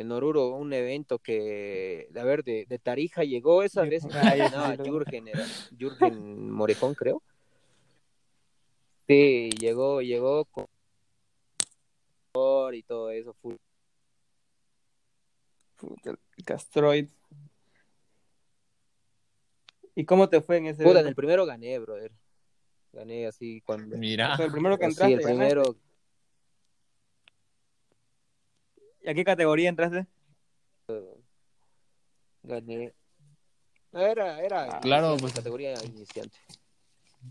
En 0.00 0.10
Oruro, 0.12 0.54
un 0.54 0.72
evento 0.72 1.18
que, 1.18 2.08
a 2.18 2.24
ver, 2.24 2.42
de, 2.42 2.64
de 2.66 2.78
Tarija 2.78 3.22
llegó 3.22 3.62
esa 3.62 3.82
vez, 3.82 4.02
Ah, 4.14 4.74
no, 4.78 4.82
Jürgen 4.82 5.28
era, 5.28 5.44
Jürgen 5.78 6.50
Morejón, 6.50 6.94
creo. 6.94 7.22
Sí, 9.06 9.50
llegó, 9.60 10.00
llegó 10.00 10.46
con 10.46 10.64
y 12.72 12.82
todo 12.84 13.10
eso, 13.10 13.34
full. 13.42 13.56
Castroid. 16.46 17.08
¿Y 19.94 20.06
cómo 20.06 20.30
te 20.30 20.40
fue 20.40 20.56
en 20.56 20.66
ese 20.68 20.78
Puta, 20.82 20.90
en 20.92 20.96
evento? 21.00 21.08
el 21.10 21.14
primero 21.14 21.44
gané, 21.44 21.78
brother. 21.78 22.12
Gané 22.94 23.26
así 23.26 23.60
cuando... 23.66 23.98
Mira. 23.98 24.34
Fue 24.36 24.46
el 24.46 24.52
primero 24.52 24.78
que 24.78 24.90
Sí, 24.90 25.02
el 25.02 25.18
ganaste. 25.18 25.24
primero, 25.24 25.76
¿Y 29.02 29.08
a 29.10 29.14
qué 29.14 29.24
categoría 29.24 29.68
entraste? 29.68 30.06
gané. 32.42 32.92
Era, 33.92 34.40
era 34.40 34.76
Ah, 34.76 34.80
claro, 34.80 35.16
pues. 35.20 35.32
categoría 35.32 35.74
iniciante. 35.84 36.36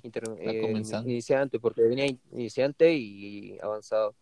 Inter- 0.04 0.24
Está 0.38 0.52
eh, 0.52 1.02
iniciante, 1.04 1.60
porque 1.60 1.82
venía 1.82 2.06
in- 2.06 2.22
iniciante 2.32 2.94
y 2.94 3.58
avanzado. 3.60 4.16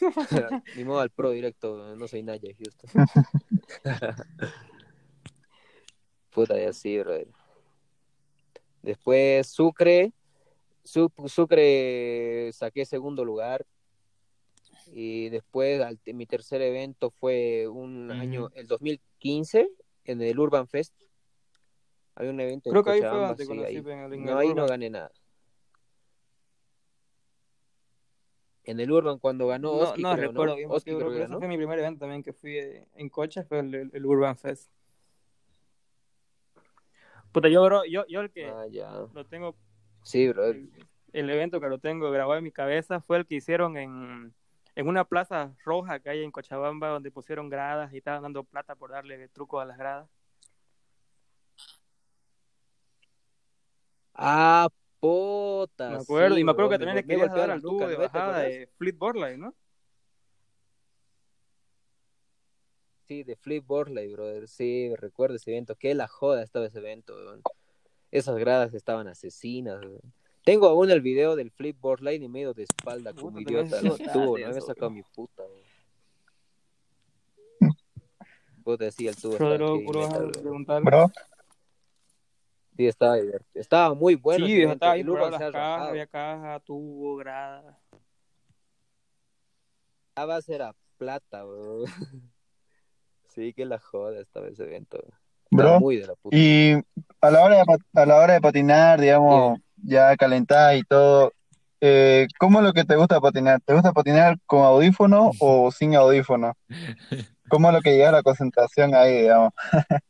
Ni 0.74 0.84
modo 0.84 1.00
al 1.00 1.10
pro 1.10 1.30
directo, 1.30 1.94
no 1.96 2.08
soy 2.08 2.22
Naya 2.22 2.50
Houston. 2.58 2.90
Puta, 6.30 6.60
y 6.60 6.64
así, 6.64 6.98
brother. 6.98 7.28
Después 8.82 9.46
Sucre, 9.48 10.12
Su- 10.84 11.12
Sucre 11.26 12.50
saqué 12.52 12.84
segundo 12.86 13.24
lugar. 13.24 13.66
Y 14.92 15.28
después 15.28 15.80
al- 15.80 16.00
mi 16.06 16.26
tercer 16.26 16.60
evento 16.62 17.10
fue 17.10 17.68
un 17.68 18.10
año, 18.10 18.50
el 18.54 18.66
2015, 18.66 19.70
en 20.04 20.20
el 20.22 20.38
Urban 20.38 20.66
Fest. 20.68 20.94
Había 22.16 22.32
un 22.32 22.40
evento 22.40 22.68
en 22.68 22.72
Creo 22.72 22.84
que 22.84 22.90
ahí 22.90 23.00
fue 23.00 23.08
conocí, 23.18 23.52
ahí. 23.64 23.76
en 23.76 23.86
el- 23.86 24.12
en 24.14 24.24
No, 24.24 24.32
el 24.32 24.38
ahí 24.38 24.54
no 24.54 24.66
gané 24.66 24.90
nada. 24.90 25.10
En 28.64 28.78
el 28.78 28.90
Urban 28.90 29.18
cuando 29.18 29.46
ganó 29.46 29.72
No, 29.72 29.78
Oski, 29.78 30.02
no 30.02 30.14
creo, 30.14 30.28
recuerdo 30.28 30.52
¿no? 30.52 30.58
bien, 30.58 30.70
Oski 30.70 30.94
creo 30.94 31.10
que 31.10 31.22
ese 31.22 31.38
fue 31.38 31.48
mi 31.48 31.56
primer 31.56 31.78
evento 31.78 32.00
también 32.00 32.22
que 32.22 32.32
fui 32.32 32.58
eh, 32.58 32.86
en 32.94 33.08
coche, 33.08 33.42
fue 33.44 33.60
el, 33.60 33.90
el 33.92 34.06
Urban 34.06 34.36
Fest. 34.36 34.70
Puta, 37.32 37.48
yo, 37.48 37.64
bro, 37.64 37.84
yo, 37.84 38.04
yo 38.08 38.20
el 38.20 38.30
que 38.30 38.46
Ah, 38.46 38.66
ya. 38.70 39.06
lo 39.12 39.24
tengo, 39.26 39.56
Sí, 40.02 40.28
bro. 40.28 40.46
el, 40.46 40.70
el 41.12 41.30
evento 41.30 41.60
que 41.60 41.68
lo 41.68 41.78
tengo 41.78 42.10
grabado 42.10 42.38
en 42.38 42.44
mi 42.44 42.52
cabeza 42.52 43.00
fue 43.00 43.18
el 43.18 43.26
que 43.26 43.36
hicieron 43.36 43.76
en, 43.76 44.34
en 44.74 44.88
una 44.88 45.04
plaza 45.04 45.54
roja 45.64 46.00
que 46.00 46.10
hay 46.10 46.22
en 46.22 46.30
Cochabamba, 46.30 46.88
donde 46.88 47.10
pusieron 47.10 47.48
gradas 47.48 47.92
y 47.92 47.98
estaban 47.98 48.22
dando 48.22 48.44
plata 48.44 48.74
por 48.74 48.90
darle 48.90 49.28
truco 49.28 49.60
a 49.60 49.64
las 49.64 49.78
gradas. 49.78 50.08
Ah, 54.14 54.68
puta. 55.00 55.90
Me 55.90 55.96
acuerdo, 55.96 56.34
sí, 56.34 56.40
y 56.40 56.44
me 56.44 56.50
acuerdo 56.52 56.68
bro, 56.68 56.78
que 56.78 56.84
también 56.84 56.96
le 56.96 57.06
querías 57.06 57.34
dar 57.34 57.50
al 57.50 57.62
tubo 57.62 57.86
de 57.86 57.96
¿no 57.96 58.02
te 58.02 58.08
bajada 58.08 58.38
de 58.40 58.68
Fleetboard 58.76 59.16
Line, 59.16 59.38
¿no? 59.38 59.54
Sí, 63.10 63.24
de 63.24 63.34
Flip 63.34 63.66
Borley, 63.66 64.06
brother. 64.06 64.46
Sí, 64.46 64.94
recuerdo 64.94 65.34
ese 65.34 65.50
evento. 65.50 65.74
Qué 65.74 65.96
la 65.96 66.06
joda 66.06 66.44
estaba 66.44 66.66
ese 66.66 66.78
evento. 66.78 67.12
Esas 68.12 68.38
gradas 68.38 68.72
estaban 68.72 69.08
asesinas. 69.08 69.84
Tengo 70.44 70.68
aún 70.68 70.90
el 70.90 71.00
video 71.00 71.36
del 71.36 71.50
Flip 71.50 71.78
Borley 71.80 72.22
y 72.22 72.28
medio 72.28 72.54
de 72.54 72.62
espalda 72.64 73.12
como 73.12 73.40
idiota. 73.40 73.82
Lo 73.82 73.96
tubo, 73.96 74.36
tarde 74.36 74.48
no 74.48 74.54
me 74.54 74.60
sacado 74.60 74.90
mi 74.90 75.02
puta, 75.02 75.42
weón. 75.42 75.70
Puta, 78.64 78.90
sí, 78.90 79.06
el 79.06 79.16
tubo. 79.16 79.36
Bro, 79.36 81.10
Sí, 82.76 82.86
estaba 82.86 83.16
divertido. 83.16 83.60
Estaba 83.60 83.94
muy 83.94 84.14
bueno. 84.14 84.46
sí, 84.46 84.54
viejo, 84.54 84.72
estaba 84.72 84.94
por 84.94 85.10
Urban 85.10 85.32
las 85.32 85.52
cajas, 85.52 85.88
había 85.88 86.06
caja, 86.06 86.60
tubo, 86.60 87.16
grada. 87.16 87.78
La 90.16 90.24
base 90.24 90.54
era 90.54 90.74
plata, 90.96 91.46
weón. 91.46 91.84
Sí, 93.28 93.52
que 93.52 93.64
la 93.64 93.78
joda 93.78 94.20
estaba 94.20 94.48
ese 94.48 94.64
evento. 94.64 94.98
Estaba 95.50 95.70
bro. 95.72 95.80
muy 95.80 95.98
de 95.98 96.06
la 96.08 96.14
puta. 96.16 96.36
Y 96.36 96.72
a 97.20 97.30
la 97.30 97.44
hora 97.44 97.56
de, 97.56 97.78
a 98.00 98.06
la 98.06 98.16
hora 98.16 98.32
de 98.32 98.40
patinar, 98.40 99.00
digamos, 99.00 99.60
ya 99.82 100.16
calentar 100.16 100.76
y 100.76 100.82
todo, 100.84 101.32
eh, 101.80 102.26
¿cómo 102.38 102.58
es 102.58 102.64
lo 102.64 102.72
que 102.72 102.84
te 102.84 102.96
gusta 102.96 103.20
patinar? 103.20 103.60
¿Te 103.64 103.72
gusta 103.72 103.92
patinar 103.92 104.36
con 104.46 104.62
audífono 104.62 105.32
o 105.40 105.70
sin 105.72 105.94
audífono? 105.94 106.54
¿Cómo 107.48 107.68
es 107.68 107.74
lo 107.74 107.80
que 107.80 107.92
llega 107.92 108.10
a 108.10 108.12
la 108.12 108.22
concentración 108.22 108.94
ahí, 108.94 109.22
digamos? 109.22 109.52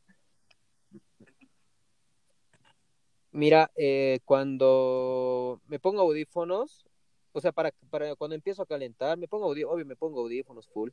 Mira, 3.32 3.70
eh, 3.76 4.18
cuando 4.24 5.60
me 5.68 5.78
pongo 5.78 6.00
audífonos, 6.00 6.84
o 7.32 7.40
sea, 7.40 7.52
para, 7.52 7.72
para 7.88 8.16
cuando 8.16 8.34
empiezo 8.34 8.62
a 8.62 8.66
calentar, 8.66 9.16
me 9.16 9.28
pongo 9.28 9.44
audífonos, 9.46 9.74
obvio 9.74 9.86
me 9.86 9.94
pongo 9.94 10.20
audífonos 10.20 10.66
full. 10.66 10.90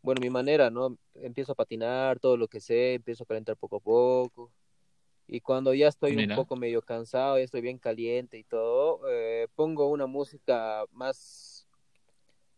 Bueno, 0.00 0.20
mi 0.22 0.30
manera, 0.30 0.70
¿no? 0.70 0.96
Empiezo 1.14 1.52
a 1.52 1.54
patinar, 1.54 2.18
todo 2.20 2.38
lo 2.38 2.48
que 2.48 2.60
sé, 2.60 2.94
empiezo 2.94 3.24
a 3.24 3.26
calentar 3.26 3.56
poco 3.56 3.76
a 3.76 3.80
poco. 3.80 4.50
Y 5.30 5.40
cuando 5.42 5.74
ya 5.74 5.88
estoy 5.88 6.16
Mira. 6.16 6.34
un 6.34 6.36
poco 6.36 6.56
medio 6.56 6.80
cansado, 6.80 7.36
ya 7.38 7.44
estoy 7.44 7.60
bien 7.60 7.78
caliente 7.78 8.38
y 8.38 8.44
todo, 8.44 9.00
eh, 9.10 9.46
pongo 9.54 9.86
una 9.88 10.06
música 10.06 10.84
más, 10.90 11.68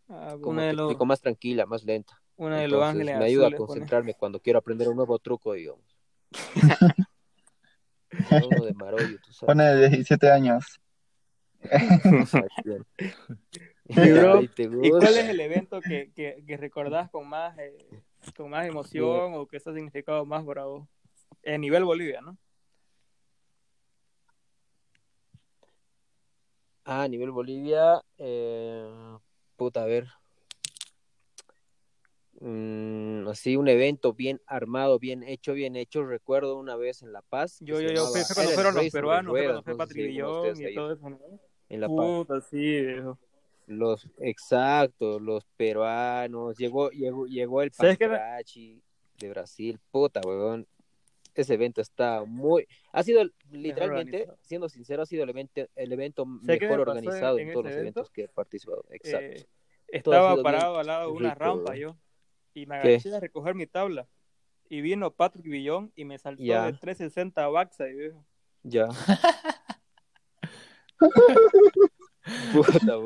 Ah, 0.08 0.36
como 0.40 0.50
una, 0.52 0.62
de 0.62 0.68
te 0.70 0.76
los, 0.76 0.84
explico, 0.86 1.04
más 1.06 1.20
tranquila, 1.20 1.66
más 1.66 1.84
lenta. 1.84 2.20
una 2.36 2.60
de 2.60 2.68
los 2.68 2.82
ángeles 2.82 3.16
me 3.16 3.24
ayuda 3.24 3.44
a 3.44 3.46
azules 3.48 3.58
pone. 3.58 3.66
concentrarme 3.68 4.14
cuando 4.14 4.40
quiero 4.40 4.58
aprender 4.60 4.88
un 4.88 4.96
nuevo 4.96 5.18
truco, 5.18 5.52
digamos. 5.52 5.84
Uno 8.30 8.64
de 8.64 8.74
Maroyo, 8.74 9.18
tú 9.24 9.32
sabes. 9.32 9.54
Pone 9.54 9.88
17 9.88 10.30
años. 10.30 10.64
Y, 13.88 13.90
bro, 14.12 14.38
Ay, 14.38 14.48
¿te 14.48 14.62
¿Y 14.64 14.90
cuál 14.90 15.16
es 15.16 15.28
el 15.28 15.40
evento 15.40 15.80
que, 15.80 16.10
que, 16.14 16.42
que 16.46 16.56
recordás 16.56 17.10
con 17.10 17.28
más, 17.28 17.56
eh, 17.58 17.76
con 18.36 18.50
más 18.50 18.66
emoción 18.66 19.34
o 19.34 19.46
que 19.46 19.56
está 19.56 19.72
significado 19.74 20.24
más 20.24 20.44
bravo? 20.44 20.88
En 21.42 21.60
nivel 21.60 21.84
Bolivia, 21.84 22.20
¿no? 22.20 22.36
Ah, 26.92 27.02
a 27.04 27.08
nivel 27.08 27.30
Bolivia, 27.30 28.02
eh, 28.18 29.16
puta, 29.54 29.84
a 29.84 29.86
ver. 29.86 30.08
Mm, 32.40 33.28
así, 33.28 33.54
un 33.54 33.68
evento 33.68 34.12
bien 34.12 34.40
armado, 34.44 34.98
bien 34.98 35.22
hecho, 35.22 35.52
bien 35.52 35.76
hecho. 35.76 36.04
Recuerdo 36.04 36.58
una 36.58 36.74
vez 36.74 37.02
en 37.02 37.12
La 37.12 37.22
Paz. 37.22 37.58
Yo, 37.60 37.80
yo, 37.80 37.90
yo, 37.90 37.94
llamaba- 37.94 38.10
fue, 38.10 38.34
cuando 38.34 38.52
fueron 38.54 38.74
los 38.74 38.90
peruanos, 38.90 39.32
fue 39.32 39.44
cuando 39.44 39.62
fue 39.62 39.94
Villón 39.94 40.30
ustedes 40.30 40.72
y 40.72 40.74
todo 40.74 40.92
eso, 40.92 41.10
¿no? 41.10 41.18
En 41.68 41.80
La 41.80 41.86
Paz. 41.86 41.96
Puta, 41.96 42.40
sí, 42.40 42.56
viejo. 42.58 43.18
Los, 43.68 44.08
exacto, 44.18 45.20
los 45.20 45.44
peruanos. 45.56 46.56
Llegó, 46.58 46.90
llegó, 46.90 47.24
llegó 47.26 47.62
el. 47.62 47.70
Pancrachi 47.70 48.82
de 49.16 49.28
Brasil. 49.28 49.78
Puta, 49.92 50.20
weón. 50.24 50.66
Ese 51.34 51.54
evento 51.54 51.80
está 51.80 52.24
muy. 52.24 52.66
Ha 52.92 53.02
sido, 53.02 53.22
literalmente, 53.50 54.28
siendo 54.42 54.68
sincero, 54.68 55.02
ha 55.02 55.06
sido 55.06 55.24
el 55.24 55.30
evento, 55.30 55.62
el 55.76 55.92
evento 55.92 56.26
¿Sabes 56.44 56.58
qué 56.58 56.66
me 56.66 56.72
mejor 56.72 56.86
pasó 56.86 56.98
organizado 56.98 57.38
en 57.38 57.48
en 57.48 57.52
todos 57.52 57.64
los 57.66 57.72
evento? 57.74 58.00
eventos 58.00 58.10
que 58.10 58.22
he 58.24 58.28
participado. 58.28 58.84
Exacto. 58.90 59.26
Eh, 59.26 59.46
estaba 59.88 60.42
parado 60.42 60.78
al 60.78 60.86
lado 60.86 61.10
de 61.10 61.16
una 61.16 61.34
rico, 61.34 61.44
rampa 61.44 61.76
yo 61.76 61.96
y 62.54 62.66
me 62.66 62.80
¿Qué? 62.80 62.88
agaché 62.88 63.14
a 63.14 63.20
recoger 63.20 63.54
mi 63.54 63.66
tabla 63.66 64.08
y 64.68 64.80
vino 64.82 65.10
Patrick 65.12 65.46
Villón 65.46 65.92
y 65.96 66.04
me 66.04 66.18
saltó 66.18 66.42
Ya. 66.42 66.66
de 66.66 66.72
360 66.74 67.48
Baxa 67.48 67.88
y 67.88 67.94
viejo. 67.94 68.24
Ya. 68.62 68.88
Puta. 72.52 72.96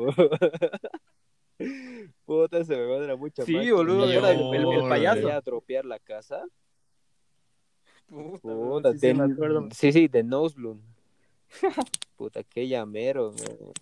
Puta, 2.25 2.57
ese 2.59 2.75
weón 2.75 3.03
era 3.03 3.15
mucha 3.15 3.43
Sí, 3.45 3.53
máquina. 3.53 3.73
boludo, 3.75 4.07
¿Te 4.07 4.17
acuerdas 4.17 4.37
yo- 4.37 4.51
del- 4.51 4.55
el, 4.55 4.61
el 4.61 4.65
Órale. 4.77 4.89
payaso? 4.89 5.19
Quería 5.21 5.37
atropear 5.37 5.85
la 5.85 5.99
casa. 5.99 6.43
Puta, 8.07 8.39
Puta, 8.41 8.91
sí, 8.93 8.99
sí, 8.99 9.07
de- 9.07 9.13
me 9.13 9.23
acuerdo. 9.33 9.67
sí, 9.73 9.91
sí, 9.91 10.07
de 10.07 10.23
Nosebloom. 10.23 10.79
Puta, 12.17 12.43
qué 12.43 12.67
llamero, 12.67 13.31
weón. 13.31 13.73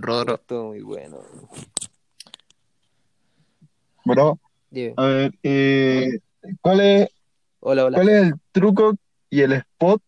Rodro. 0.00 0.34
Estuvo 0.36 0.64
muy 0.68 0.80
bueno. 0.80 1.18
weón. 1.18 1.48
Bro, 4.04 4.38
a 4.96 5.04
ver, 5.06 5.32
eh, 5.44 6.18
¿cuál 6.60 6.80
es, 6.80 7.08
Hola, 7.60 7.84
hola. 7.86 7.98
cuál 7.98 8.08
es 8.08 8.22
el 8.26 8.34
truco 8.50 8.94
y 9.30 9.42
el 9.42 9.52
spot 9.52 10.02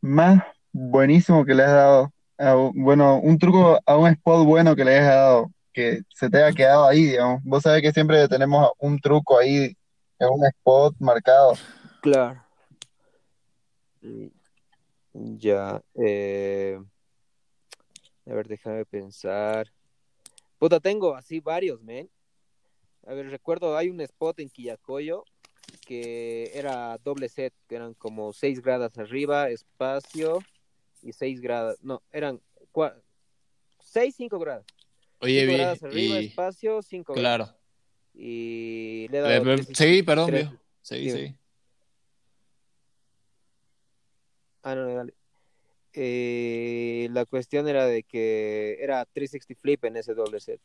más 0.00 0.42
buenísimo 0.72 1.44
que 1.44 1.54
le 1.54 1.64
has 1.64 1.72
dado? 1.72 2.10
a 2.38 2.54
bueno, 2.74 3.20
un 3.20 3.38
truco 3.38 3.78
a 3.86 3.96
un 3.96 4.08
spot 4.08 4.44
bueno 4.44 4.74
que 4.74 4.84
le 4.84 4.92
hayas 4.96 5.06
dado, 5.08 5.50
que 5.72 6.00
se 6.08 6.28
te 6.30 6.42
haya 6.42 6.54
quedado 6.54 6.86
ahí, 6.86 7.04
digamos. 7.04 7.42
Vos 7.44 7.62
sabés 7.62 7.80
que 7.82 7.92
siempre 7.92 8.26
tenemos 8.26 8.70
un 8.78 8.98
truco 8.98 9.38
ahí 9.38 9.76
en 10.18 10.28
un 10.28 10.44
spot 10.46 10.94
marcado. 10.98 11.54
Claro. 12.02 12.44
Mm, 14.02 14.26
Ya. 15.12 15.82
Eh... 15.94 16.78
A 18.26 18.32
ver, 18.32 18.48
déjame 18.48 18.86
pensar. 18.86 19.70
Puta, 20.58 20.80
tengo 20.80 21.14
así 21.14 21.40
varios, 21.40 21.82
men. 21.82 22.08
A 23.06 23.12
ver, 23.12 23.28
recuerdo, 23.28 23.76
hay 23.76 23.90
un 23.90 24.00
spot 24.00 24.40
en 24.40 24.48
Quillacoyo 24.48 25.24
que 25.86 26.50
era 26.54 26.96
doble 27.04 27.28
set, 27.28 27.52
que 27.68 27.76
eran 27.76 27.92
como 27.94 28.32
6 28.32 28.62
gradas 28.62 28.96
arriba, 28.96 29.50
espacio, 29.50 30.38
y 31.02 31.12
6 31.12 31.40
gradas, 31.42 31.76
no, 31.82 32.02
eran 32.12 32.40
6, 33.80 34.14
5 34.16 34.38
gradas. 34.38 34.64
Oye, 35.20 35.40
5 35.40 35.52
vi, 35.52 35.58
gradas 35.58 35.82
arriba, 35.82 36.20
y 36.20 36.26
espacio, 36.26 36.82
5 36.82 37.12
gradas. 37.12 37.48
claro. 37.48 37.58
Y 38.14 39.08
le 39.10 39.18
he 39.18 39.20
Eh, 39.20 39.22
dado 39.40 39.42
tres- 39.56 39.68
seguí, 39.72 40.02
perdón, 40.02 40.26
tres- 40.28 40.42
viejo. 40.48 40.62
Seguí, 40.82 41.06
Dime. 41.06 41.16
seguí. 41.18 41.34
Ah, 44.62 44.74
no, 44.74 44.94
dale. 44.94 45.14
Eh, 45.92 47.08
la 47.12 47.24
cuestión 47.24 47.68
era 47.68 47.86
de 47.86 48.02
que 48.02 48.78
era 48.80 49.04
360 49.04 49.60
flip 49.60 49.84
en 49.84 49.96
ese 49.96 50.14
doble 50.14 50.40
set. 50.40 50.60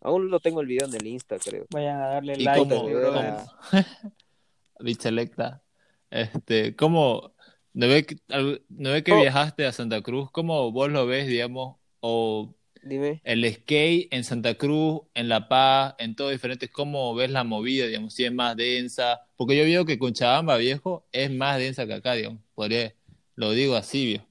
Aún 0.00 0.30
lo 0.30 0.40
tengo 0.40 0.60
el 0.60 0.66
video 0.66 0.86
en 0.88 0.94
el 0.94 1.06
Insta, 1.06 1.38
creo. 1.38 1.66
Vayan 1.70 2.00
a 2.00 2.06
darle 2.08 2.34
¿Y 2.38 2.44
like, 2.44 2.58
cómo? 2.68 2.88
era- 2.88 3.44
Selecta. 4.98 5.62
Este, 6.10 6.74
¿cómo? 6.76 7.32
¿No 7.74 7.88
ve 7.88 8.04
que, 8.04 8.16
no 8.68 8.90
ve 8.90 9.02
que 9.02 9.12
Oh. 9.12 9.20
viajaste 9.20 9.64
a 9.66 9.72
Santa 9.72 10.00
Cruz? 10.02 10.30
¿Cómo 10.30 10.70
vos 10.72 10.90
lo 10.90 11.06
ves, 11.06 11.26
digamos? 11.26 11.76
O 12.00 12.54
Dime. 12.82 13.20
el 13.24 13.52
skate 13.52 14.12
en 14.12 14.24
Santa 14.24 14.54
Cruz, 14.56 15.02
en 15.14 15.28
La 15.28 15.48
Paz, 15.48 15.94
en 15.98 16.16
todo 16.16 16.30
diferentes, 16.30 16.70
¿cómo 16.70 17.14
ves 17.14 17.30
la 17.30 17.44
movida, 17.44 17.86
digamos? 17.86 18.14
Si 18.14 18.24
es 18.24 18.32
más 18.32 18.56
densa. 18.56 19.20
Porque 19.36 19.56
yo 19.56 19.64
veo 19.64 19.84
que 19.84 19.98
Cochabamba, 19.98 20.56
viejo, 20.56 21.06
es 21.12 21.30
más 21.30 21.58
densa 21.58 21.86
que 21.86 21.94
acá, 21.94 22.14
digamos. 22.14 22.40
Podría, 22.54 22.94
lo 23.36 23.52
digo 23.52 23.76
así, 23.76 24.06
viejo. 24.06 24.26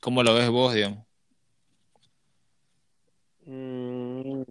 ¿Cómo 0.00 0.22
lo 0.22 0.34
ves 0.34 0.48
vos, 0.50 0.74
digamos? 0.74 1.04
Mm, 3.44 4.42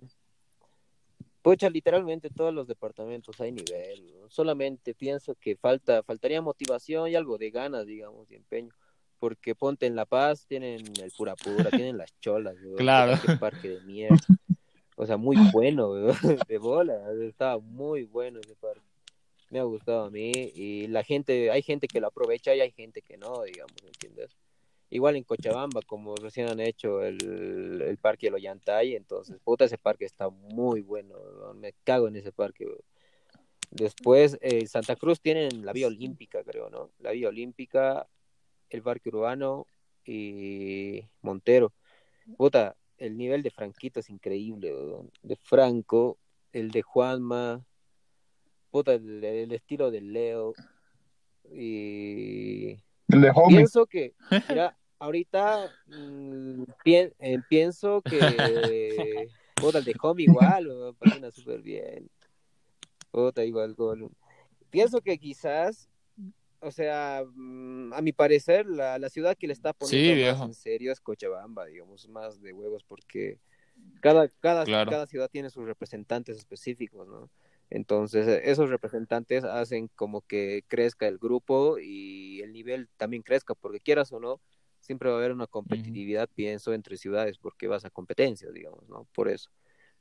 Pucha, 1.42 1.70
literalmente 1.72 2.30
todos 2.30 2.54
los 2.54 2.68
departamentos 2.68 3.42
hay 3.42 3.52
nivel. 3.52 4.14
¿no? 4.14 4.30
Solamente 4.30 4.94
pienso 4.94 5.36
que 5.36 5.56
falta, 5.56 6.04
faltaría 6.04 6.42
motivación 6.42 7.10
y 7.10 7.16
algo 7.16 7.38
de 7.38 7.50
ganas, 7.50 7.86
digamos, 7.88 8.30
y 8.30 8.36
empeño. 8.36 8.72
Porque 9.22 9.54
ponte 9.54 9.86
en 9.86 9.96
La 9.96 10.06
Paz, 10.06 10.48
tienen 10.48 10.82
el 11.00 11.12
pura 11.16 11.36
pura, 11.36 11.70
tienen 11.86 11.96
las 11.96 12.20
cholas, 12.22 12.56
weón, 12.64 12.78
Claro. 12.78 13.20
qué 13.24 13.38
parque 13.38 13.70
de 13.70 13.82
mierda. 13.82 14.18
O 14.96 15.06
sea, 15.06 15.16
muy 15.18 15.38
bueno, 15.54 15.92
weón, 15.92 16.16
de 16.48 16.58
bola, 16.58 17.00
estaba 17.22 17.60
muy 17.60 18.04
bueno 18.04 18.40
ese 18.40 18.56
parque. 18.56 18.82
Me 19.52 19.60
ha 19.60 19.64
gustado 19.64 20.06
a 20.06 20.10
mí 20.10 20.32
y 20.34 20.88
la 20.88 21.04
gente, 21.04 21.52
hay 21.52 21.62
gente 21.62 21.88
que 21.88 22.02
lo 22.02 22.08
aprovecha 22.08 22.56
y 22.56 22.62
hay 22.62 22.72
gente 22.72 23.04
que 23.04 23.18
no, 23.18 23.44
digamos, 23.44 23.76
¿entiendes? 23.86 24.32
Igual 24.90 25.18
en 25.18 25.24
Cochabamba, 25.24 25.82
como 25.86 26.16
recién 26.16 26.50
han 26.50 26.60
hecho 26.60 27.04
el, 27.04 27.80
el 27.86 27.98
parque 27.98 28.30
de 28.30 28.38
Ollantay, 28.38 28.96
entonces, 28.96 29.38
puta, 29.44 29.66
ese 29.66 29.78
parque 29.78 30.06
está 30.06 30.30
muy 30.30 30.82
bueno, 30.82 31.16
weón, 31.16 31.60
me 31.60 31.74
cago 31.84 32.08
en 32.08 32.16
ese 32.16 32.32
parque, 32.32 32.66
weón. 32.66 32.82
Después, 33.70 34.38
eh, 34.42 34.66
Santa 34.68 34.96
Cruz 34.96 35.22
tienen 35.22 35.64
la 35.64 35.74
Vía 35.74 35.88
Olímpica, 35.88 36.44
creo, 36.44 36.70
¿no? 36.72 36.90
La 37.00 37.12
Vía 37.12 37.30
Olímpica, 37.30 38.08
el 38.72 38.82
Parque 38.82 39.10
Urbano 39.10 39.68
y 40.06 41.04
Montero. 41.22 41.74
Puta, 42.38 42.76
el 42.98 43.18
nivel 43.18 43.44
de 43.44 43.52
Franquito 43.52 44.00
es 44.00 44.10
increíble, 44.10 44.74
weón. 44.74 45.12
De 45.22 45.36
Franco, 45.36 46.18
el 46.54 46.72
de 46.72 46.82
Juanma, 46.82 47.66
puta, 48.72 48.94
el, 48.94 49.24
el 49.24 49.52
estilo 49.52 49.92
de 49.92 50.02
Leo. 50.02 50.56
Y 51.52 52.72
El 53.10 53.22
de 53.22 53.32
Homie. 53.36 53.58
pienso 53.58 53.86
que, 53.86 54.14
mira, 54.48 54.78
ahorita 55.00 55.70
mm, 55.88 56.64
pien- 56.86 57.14
eh, 57.20 57.40
pienso 57.50 58.02
que, 58.04 59.30
puta, 59.60 59.80
el 59.80 59.84
de 59.84 59.96
Home 60.02 60.24
igual, 60.24 60.96
patina 60.98 61.30
súper 61.32 61.62
bien. 61.62 62.10
Puta, 63.12 63.44
igual 63.44 63.74
gol. 63.74 64.10
Pienso 64.70 65.02
que 65.02 65.18
quizás, 65.18 65.90
o 66.62 66.72
sea, 66.72 67.24
mm, 67.34 67.94
a 67.94 68.02
mi 68.02 68.12
parecer, 68.14 68.66
la, 68.68 68.98
la 69.00 69.10
ciudad 69.10 69.38
que 69.38 69.48
le 69.48 69.54
está 69.54 69.72
Sí, 69.72 69.78
poniendo 69.80 70.32
más 70.38 70.48
en 70.48 70.54
serio 70.54 70.92
es 70.92 71.00
Cochabamba, 71.02 71.66
digamos, 71.66 72.08
más 72.10 72.42
de 72.42 72.54
huevos, 72.54 72.84
porque 72.84 73.40
cada, 74.02 74.30
cada, 74.30 74.66
Claro. 74.66 74.90
cada 74.92 75.08
ciudad 75.08 75.30
tiene 75.30 75.50
sus 75.50 75.66
representantes 75.66 76.38
específicos, 76.38 77.08
¿no? 77.08 77.30
Entonces, 77.70 78.28
eh, 78.28 78.42
esos 78.46 78.70
representantes 78.70 79.44
hacen 79.44 79.88
como 79.96 80.22
que 80.22 80.64
crezca 80.68 81.08
el 81.08 81.18
grupo 81.18 81.80
y 81.80 82.42
el 82.42 82.52
nivel 82.54 82.90
también 82.98 83.24
crezca, 83.24 83.56
porque 83.56 83.80
quieras 83.80 84.12
o 84.12 84.20
no, 84.20 84.42
siempre 84.80 85.10
va 85.10 85.16
a 85.16 85.20
haber 85.20 85.32
una 85.32 85.48
competitividad, 85.48 86.28
pienso, 86.34 86.74
entre 86.74 86.98
ciudades, 86.98 87.38
porque 87.38 87.68
vas 87.68 87.86
a 87.86 87.90
competencias, 87.90 88.54
digamos, 88.54 88.88
¿no? 88.90 89.08
Por 89.14 89.30
eso. 89.30 89.50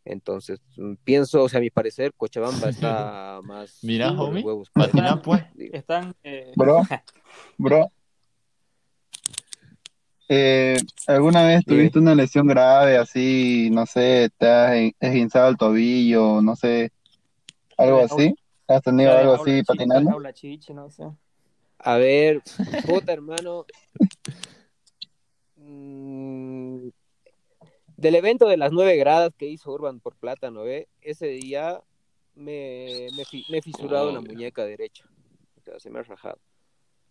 Entonces, 0.04 0.60
mm, 0.76 0.94
pienso, 1.04 1.42
o 1.44 1.48
sea, 1.48 1.58
a 1.58 1.60
mi 1.60 1.70
parecer, 1.70 2.12
Cochabamba 2.16 2.68
está 2.68 3.40
más 3.44 3.78
Mira, 3.82 4.12
homie, 4.12 4.42
huevos 4.42 4.70
patina, 4.70 5.20
pues. 5.20 5.44
Están. 5.72 6.14
eh, 6.22 6.52
Bro, 6.56 6.82
bro. 7.58 7.90
Eh, 10.32 10.76
¿alguna 11.08 11.44
vez 11.44 11.64
tuviste 11.64 11.98
una 11.98 12.14
lesión 12.14 12.46
grave 12.46 12.96
así, 12.96 13.68
no 13.72 13.84
sé, 13.84 14.30
te 14.38 14.46
has 14.46 14.92
esguinzado 15.00 15.48
el 15.48 15.56
tobillo, 15.56 16.40
no 16.40 16.54
sé, 16.54 16.92
algo 17.76 18.00
así? 18.02 18.32
¿Has 18.68 18.82
tenido 18.82 19.12
algo 19.18 19.34
así 19.34 19.58
ha 19.58 19.64
patinando? 19.64 20.32
chicha, 20.32 20.72
no 20.72 20.88
sé. 20.88 21.02
A 21.78 21.96
ver, 21.96 22.42
puta 22.84 23.12
hermano. 23.12 23.66
Mm, 25.62 26.88
Del 28.00 28.14
evento 28.14 28.48
de 28.48 28.56
las 28.56 28.72
nueve 28.72 28.96
gradas 28.96 29.30
que 29.36 29.46
hizo 29.46 29.70
Urban 29.72 30.00
por 30.00 30.16
Plátano, 30.16 30.62
¿ve? 30.62 30.88
Ese 31.02 31.26
día 31.26 31.82
me, 32.34 33.08
me, 33.14 33.24
fi- 33.26 33.44
me 33.50 33.58
he 33.58 33.62
fisurado 33.62 34.10
la 34.10 34.20
Obvio. 34.20 34.32
muñeca 34.32 34.64
derecha. 34.64 35.04
O 35.58 35.60
sea, 35.60 35.78
se 35.78 35.90
me 35.90 35.98
ha 35.98 36.02
rajado. 36.02 36.38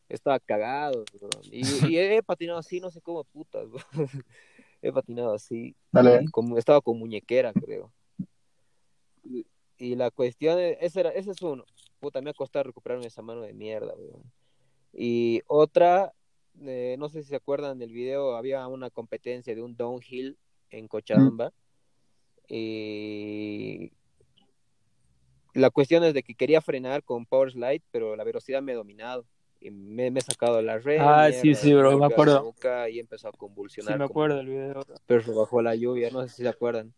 Estaba 0.10 0.40
cagado, 0.40 1.06
bro. 1.14 1.30
Y, 1.52 1.62
y 1.88 2.00
he 2.00 2.24
patinado 2.24 2.58
así, 2.58 2.80
no 2.80 2.90
sé 2.90 3.02
cómo 3.02 3.24
putas, 3.24 3.70
bro. 3.70 3.80
He 4.82 4.92
patinado 4.92 5.34
así. 5.34 5.76
Dale. 5.92 6.26
Como, 6.32 6.58
estaba 6.58 6.82
con 6.82 6.98
muñequera, 6.98 7.54
creo. 7.54 7.92
Y, 9.24 9.46
y 9.78 9.96
la 9.96 10.10
cuestión, 10.10 10.58
es- 10.58 10.78
ese, 10.82 11.02
era, 11.02 11.10
ese 11.12 11.32
es 11.32 11.42
uno. 11.44 11.66
Puta, 12.00 12.20
me 12.22 12.32
ha 12.32 12.34
costado 12.34 12.64
recuperarme 12.64 13.06
esa 13.06 13.22
mano 13.22 13.42
de 13.42 13.54
mierda. 13.54 13.94
Y 14.92 15.42
otra, 15.46 16.14
eh, 16.62 16.96
no 16.98 17.10
sé 17.10 17.22
si 17.22 17.30
se 17.30 17.36
acuerdan 17.36 17.78
del 17.78 17.92
video, 17.92 18.36
había 18.36 18.66
una 18.68 18.90
competencia 18.90 19.54
de 19.54 19.62
un 19.62 19.76
downhill 19.78 20.36
en 20.72 20.88
Cochabamba. 20.88 21.52
Y 22.48 23.92
la 25.54 25.70
cuestión 25.70 26.04
es 26.04 26.14
de 26.14 26.24
que 26.24 26.36
quería 26.36 26.62
frenar 26.62 27.04
con 27.04 27.26
Power 27.26 27.52
Slide, 27.52 27.82
pero 27.92 28.16
la 28.16 28.24
velocidad 28.24 28.62
me 28.62 28.72
ha 28.74 28.76
dominado. 28.76 29.26
Y 29.62 29.72
me, 29.72 30.10
me 30.10 30.20
he 30.20 30.24
sacado 30.24 30.62
la 30.62 30.78
red. 30.80 31.00
Ah, 31.02 31.30
sí, 31.32 31.54
sí, 31.54 31.74
bro, 31.74 31.98
me 31.98 32.06
acuerdo. 32.06 32.54
Y 32.90 33.00
empezó 33.00 33.28
a 33.28 33.32
Sí, 33.32 33.38
convulsionar. 33.38 33.94
me 34.00 34.08
como 34.08 34.12
acuerdo 34.12 34.38
del 34.38 34.48
video. 34.48 34.82
perro 35.06 35.36
bajo 35.36 35.62
la 35.62 35.76
lluvia, 35.76 36.10
no 36.12 36.24
sé 36.24 36.30
si 36.30 36.44
se 36.44 36.50
acuerdan. 36.50 36.94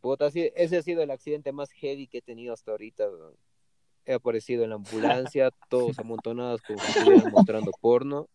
Puta, 0.00 0.30
sí, 0.30 0.50
ese 0.54 0.76
ha 0.78 0.82
sido 0.82 1.02
el 1.02 1.10
accidente 1.10 1.52
más 1.52 1.70
heavy 1.72 2.08
que 2.08 2.18
he 2.18 2.22
tenido 2.22 2.52
hasta 2.52 2.72
ahorita. 2.72 3.08
weón. 3.08 3.34
He 4.04 4.12
aparecido 4.14 4.64
en 4.64 4.70
la 4.70 4.76
ambulancia, 4.76 5.50
todos 5.70 5.98
amontonados 5.98 6.60
como 6.62 6.78
si 6.80 6.98
estuvieran 6.98 7.30
mostrando 7.32 7.70
porno. 7.80 8.28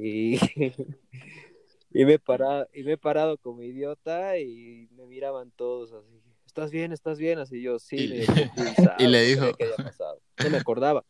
Y, 0.00 0.38
y, 1.94 2.04
me 2.04 2.14
he 2.14 2.18
parado, 2.18 2.68
y 2.72 2.82
me 2.82 2.92
he 2.92 2.98
parado 2.98 3.38
como 3.38 3.62
idiota 3.62 4.38
y 4.38 4.88
me 4.92 5.06
miraban 5.06 5.50
todos 5.52 5.92
así. 5.92 6.20
¿Estás 6.46 6.70
bien? 6.70 6.92
¿Estás 6.92 7.18
bien? 7.18 7.38
Así 7.38 7.62
yo, 7.62 7.78
sí. 7.78 7.96
Y- 7.96 8.26
confundido, 8.26 8.92
y 8.98 9.06
le 9.06 9.22
dijo- 9.24 9.54
qué 9.56 9.64
había 9.64 9.76
pasado. 9.76 10.20
No 10.42 10.50
me 10.50 10.58
acordaba. 10.58 11.04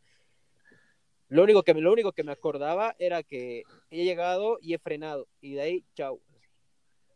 Lo 1.29 1.43
único, 1.43 1.63
que, 1.63 1.75
me- 1.75 1.81
lo 1.81 1.93
único 1.93 2.13
que 2.13 2.25
me 2.25 2.33
acordaba 2.33 2.95
era 2.99 3.23
que 3.23 3.65
he 3.91 4.05
llegado 4.05 4.59
y 4.61 4.75
he 4.75 4.79
frenado. 4.79 5.27
Y 5.41 5.55
de 5.55 5.63
ahí, 5.63 5.85
chau. 5.95 6.21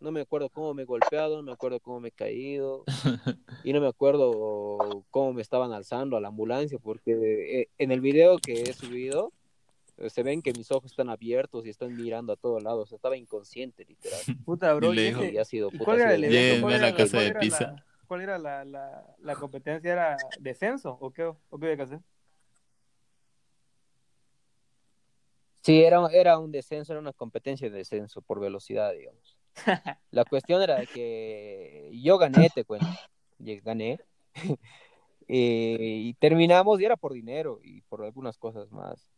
No 0.01 0.11
me 0.13 0.21
acuerdo 0.21 0.51
cómo 0.51 0.75
me 0.75 0.83
he 0.83 0.85
golpeado, 0.87 1.37
no 1.37 1.43
me 1.43 1.53
acuerdo 1.53 1.81
cómo 1.81 2.01
me 2.01 2.09
he 2.09 2.13
caído. 2.13 2.85
Y 3.65 3.73
no 3.73 3.81
me 3.81 3.89
acuerdo 3.89 5.05
cómo 5.11 5.33
me 5.33 5.43
estaban 5.43 5.73
alzando 5.73 6.17
a 6.17 6.21
la 6.21 6.29
ambulancia, 6.29 6.79
porque 6.79 7.63
eh, 7.63 7.69
en 7.79 7.91
el 7.91 8.01
video 8.01 8.39
que 8.39 8.63
he 8.63 8.73
subido 8.73 9.33
se 10.09 10.23
ven 10.23 10.43
que 10.43 10.53
mis 10.53 10.71
ojos 10.71 10.91
están 10.93 11.09
abiertos 11.09 11.67
y 11.67 11.71
están 11.71 11.95
mirando 11.97 12.33
a 12.33 12.37
todos 12.37 12.63
lados. 12.63 12.93
Estaba 12.93 13.17
inconsciente, 13.17 13.85
literal. 13.85 14.21
Puta, 14.45 14.73
bro. 14.75 14.93
Y 14.93 14.97
le 14.97 15.03
¿y 15.03 15.07
dijo, 15.07 15.23
ese- 15.23 15.33
Y 15.35 15.39
ha 15.39 15.45
sido 15.45 15.69
¿Y 15.69 15.79
puta, 15.79 15.85
cuál 15.85 16.01
era 16.01 16.15
el 16.15 16.25
evento? 16.25 16.61
¿Cuál 16.63 16.75
era, 16.75 16.87
la 16.91 16.97
casa 16.97 17.17
cuál 17.17 17.25
de 17.25 17.31
era 17.31 17.41
pizza. 17.41 17.61
la- 17.73 17.87
¿Cuál 18.07 18.21
era 18.21 18.39
la, 18.39 18.65
la, 18.65 19.17
la 19.19 19.35
competencia? 19.37 19.93
¿Era 19.93 20.17
descenso 20.39 20.97
o 21.01 21.11
qué? 21.13 21.25
¿O 21.25 21.59
qué 21.59 21.67
había 21.67 21.77
que 21.77 21.83
hacer? 21.83 22.01
Sí, 25.63 25.83
era, 25.83 26.07
era 26.13 26.39
un 26.39 26.53
descenso, 26.53 26.93
era 26.93 27.01
una 27.01 27.13
competencia 27.13 27.69
de 27.69 27.77
descenso 27.77 28.23
por 28.23 28.39
velocidad, 28.39 28.93
digamos. 28.93 29.37
La 30.13 30.25
cuestión 30.25 30.63
era 30.63 30.77
de 30.79 30.87
que 30.87 31.91
yo 32.01 32.19
gané, 32.19 32.49
te 32.55 32.65
cuento. 32.65 32.87
Llegué- 33.39 33.63
Gané. 33.65 33.99
Eh, 35.29 35.77
y 35.81 36.15
terminamos 36.15 36.81
y 36.81 36.85
era 36.85 36.97
por 36.97 37.13
dinero 37.13 37.59
y 37.61 37.81
por 37.81 38.05
algunas 38.05 38.39
cosas 38.39 38.71
más. 38.71 39.09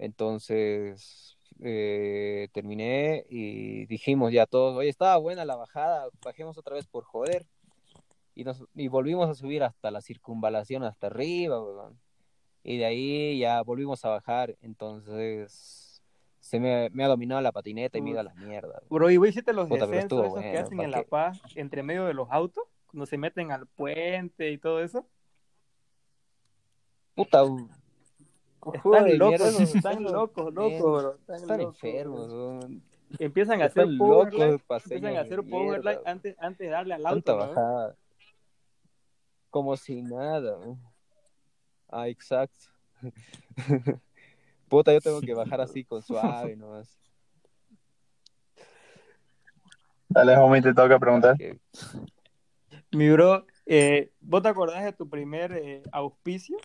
Entonces, 0.00 1.36
eh, 1.60 2.48
terminé 2.52 3.26
y 3.28 3.84
dijimos 3.84 4.32
ya 4.32 4.46
todos, 4.46 4.74
oye, 4.74 4.88
estaba 4.88 5.18
buena 5.18 5.44
la 5.44 5.56
bajada, 5.56 6.08
bajemos 6.24 6.56
otra 6.56 6.74
vez 6.74 6.86
por 6.86 7.04
joder. 7.04 7.46
Y, 8.34 8.44
nos, 8.44 8.64
y 8.74 8.88
volvimos 8.88 9.28
a 9.28 9.34
subir 9.34 9.62
hasta 9.62 9.90
la 9.90 10.00
circunvalación, 10.00 10.84
hasta 10.84 11.08
arriba, 11.08 11.62
weón. 11.62 12.00
Y 12.62 12.78
de 12.78 12.86
ahí 12.86 13.38
ya 13.38 13.60
volvimos 13.60 14.02
a 14.06 14.08
bajar. 14.08 14.56
Entonces, 14.62 16.02
se 16.40 16.58
me, 16.58 16.88
me 16.94 17.04
ha 17.04 17.08
dominado 17.08 17.42
la 17.42 17.52
patineta 17.52 17.98
y 17.98 18.00
me 18.00 18.10
ido 18.10 18.20
a 18.20 18.22
la 18.24 18.34
mierda. 18.34 18.80
Bro, 18.88 19.10
¿y 19.10 19.18
vos 19.18 19.28
hiciste 19.28 19.52
los 19.52 19.68
Puta, 19.68 19.86
descensos 19.86 20.24
estuvo 20.24 20.38
esos 20.38 20.50
que 20.50 20.58
hacen 20.58 20.78
¿pa' 20.78 20.84
en 20.84 20.90
La? 20.92 21.02
Paz 21.02 21.42
entre 21.56 21.82
medio 21.82 22.06
de 22.06 22.14
los 22.14 22.28
autos? 22.30 22.64
Cuando 22.86 23.04
se 23.04 23.18
meten 23.18 23.52
al 23.52 23.66
puente 23.66 24.50
y 24.50 24.56
todo 24.56 24.82
eso. 24.82 25.06
Puta, 27.14 27.42
Están 28.72 29.18
locos, 29.18 29.60
están 29.74 30.02
locos, 30.02 30.54
bien, 30.54 30.82
locos, 30.82 31.02
bro. 31.02 31.14
Están, 31.14 31.36
están 31.36 31.58
locos, 31.58 31.74
enfermos, 31.82 32.28
bro. 32.28 32.60
Empiezan 33.18 33.62
a 33.62 33.64
hacer 33.64 33.88
locos, 33.88 34.60
empiezan 34.84 35.16
a 35.16 35.20
hacer 35.20 35.42
power 35.42 35.66
mierda, 35.80 35.82
light 35.82 36.06
antes, 36.06 36.36
antes 36.38 36.58
de 36.58 36.68
darle 36.68 36.94
al 36.94 37.06
auto. 37.06 37.96
Como 39.50 39.76
si 39.76 40.02
nada. 40.02 40.58
Ah, 41.88 42.08
exacto. 42.08 42.66
Puta, 44.68 44.92
yo 44.92 45.00
tengo 45.00 45.20
que 45.20 45.34
bajar 45.34 45.60
así 45.60 45.82
con 45.84 46.02
suave 46.02 46.54
nomás. 46.54 46.96
Dale, 50.08 50.36
homie, 50.36 50.62
te 50.62 50.74
toca 50.74 50.98
preguntar. 50.98 51.36
Que- 51.36 51.58
Mi 52.92 53.08
bro, 53.10 53.46
eh, 53.66 54.12
¿vos 54.20 54.42
te 54.42 54.48
acordás 54.48 54.84
de 54.84 54.92
tu 54.92 55.08
primer 55.08 55.52
eh, 55.52 55.82
auspicio? 55.90 56.56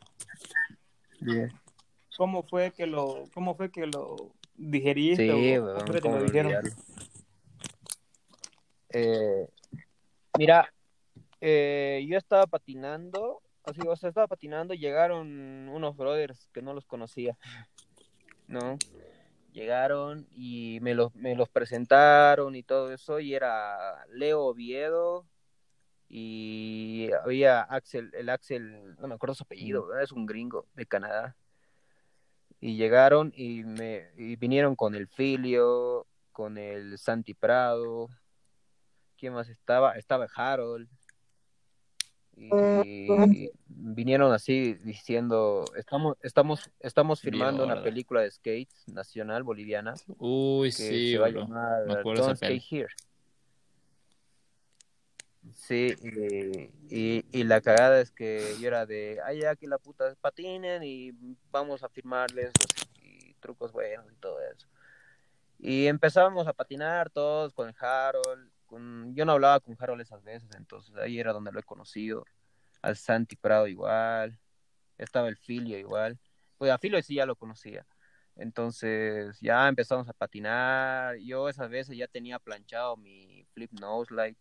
¿Cómo 2.17 2.43
fue 2.43 2.71
que 2.71 2.87
lo, 2.87 3.25
cómo 3.33 3.55
fue 3.55 3.71
que 3.71 3.85
lo 3.87 4.15
digeriste? 4.55 5.31
Sí, 5.31 5.57
o 5.57 5.75
te 5.75 6.01
lo 6.01 6.23
dijeron? 6.23 6.53
Eh, 8.89 9.47
mira, 10.37 10.71
eh, 11.41 12.05
yo 12.07 12.17
estaba 12.17 12.47
patinando, 12.47 13.41
así, 13.63 13.81
o 13.85 13.95
sea, 13.95 14.09
estaba 14.09 14.27
patinando, 14.27 14.73
y 14.73 14.79
llegaron 14.79 15.67
unos 15.69 15.97
brothers 15.97 16.49
que 16.53 16.61
no 16.61 16.73
los 16.73 16.85
conocía, 16.85 17.37
¿no? 18.47 18.77
Llegaron 19.51 20.27
y 20.31 20.79
me 20.81 20.93
los, 20.93 21.13
me 21.15 21.35
los 21.35 21.49
presentaron 21.49 22.55
y 22.55 22.63
todo 22.63 22.91
eso, 22.93 23.19
y 23.19 23.33
era 23.33 24.05
Leo 24.09 24.45
Oviedo 24.45 25.25
y 26.07 27.09
había 27.23 27.61
Axel, 27.61 28.11
el 28.13 28.29
Axel, 28.29 28.95
no 28.97 29.07
me 29.07 29.15
acuerdo 29.15 29.35
su 29.35 29.43
apellido, 29.43 29.87
¿verdad? 29.87 30.03
es 30.03 30.11
un 30.11 30.25
gringo 30.25 30.67
de 30.73 30.85
Canadá. 30.85 31.35
Y 32.65 32.77
llegaron 32.77 33.31
y 33.35 33.63
me 33.63 34.09
y 34.17 34.37
vinieron 34.37 34.75
con 34.75 34.95
el 34.95 35.07
Filio, 35.07 36.07
con 36.31 36.57
el 36.57 36.97
Santi 36.97 37.35
Prado. 37.35 38.09
¿Quién 39.19 39.33
más 39.33 39.49
estaba? 39.49 39.91
Estaba 39.91 40.25
Harold. 40.35 40.89
Y 42.35 43.51
vinieron 43.67 44.33
así 44.33 44.73
diciendo, 44.83 45.63
estamos, 45.77 46.17
estamos, 46.23 46.71
estamos 46.79 47.21
filmando 47.21 47.63
una 47.63 47.83
película 47.83 48.21
de 48.21 48.31
skates 48.31 48.87
nacional 48.87 49.43
boliviana 49.43 49.93
Uy, 50.17 50.69
que 50.69 50.71
sí, 50.71 51.11
se 51.11 51.19
va 51.19 51.27
a 51.27 51.29
llamar 51.29 51.85
Don't. 52.03 52.35
Skate 52.35 52.63
Here. 52.67 52.89
Sí, 55.53 55.95
y, 56.01 56.69
y, 56.89 57.25
y 57.31 57.43
la 57.43 57.61
cagada 57.61 58.01
es 58.01 58.11
que 58.11 58.55
yo 58.59 58.67
era 58.67 58.85
de, 58.85 59.19
ay, 59.23 59.41
ya 59.41 59.55
que 59.55 59.67
la 59.67 59.77
puta 59.77 60.15
patinen 60.19 60.83
y 60.83 61.11
vamos 61.51 61.83
a 61.83 61.89
firmarles 61.89 62.51
y 63.01 63.33
trucos 63.35 63.71
buenos 63.71 64.11
y 64.11 64.15
todo 64.15 64.39
eso. 64.41 64.67
Y 65.59 65.87
empezábamos 65.87 66.47
a 66.47 66.53
patinar 66.53 67.09
todos 67.09 67.53
con 67.53 67.73
Harold. 67.79 68.51
Con... 68.65 69.15
Yo 69.15 69.25
no 69.25 69.33
hablaba 69.33 69.59
con 69.59 69.75
Harold 69.79 70.01
esas 70.01 70.23
veces, 70.23 70.49
entonces 70.55 70.95
ahí 70.97 71.19
era 71.19 71.33
donde 71.33 71.51
lo 71.51 71.59
he 71.59 71.63
conocido. 71.63 72.25
Al 72.81 72.97
Santi 72.97 73.35
Prado 73.35 73.67
igual. 73.67 74.37
Estaba 74.97 75.27
el 75.27 75.37
Filio 75.37 75.77
igual. 75.77 76.19
Pues 76.57 76.71
a 76.71 76.77
Filio 76.77 77.01
sí 77.01 77.15
ya 77.15 77.25
lo 77.25 77.35
conocía. 77.35 77.85
Entonces 78.35 79.39
ya 79.39 79.67
empezamos 79.67 80.07
a 80.09 80.13
patinar. 80.13 81.17
Yo 81.17 81.49
esas 81.49 81.69
veces 81.69 81.97
ya 81.97 82.07
tenía 82.07 82.39
planchado 82.39 82.97
mi 82.97 83.45
flip 83.53 83.71
nose 83.79 84.13
light. 84.13 84.37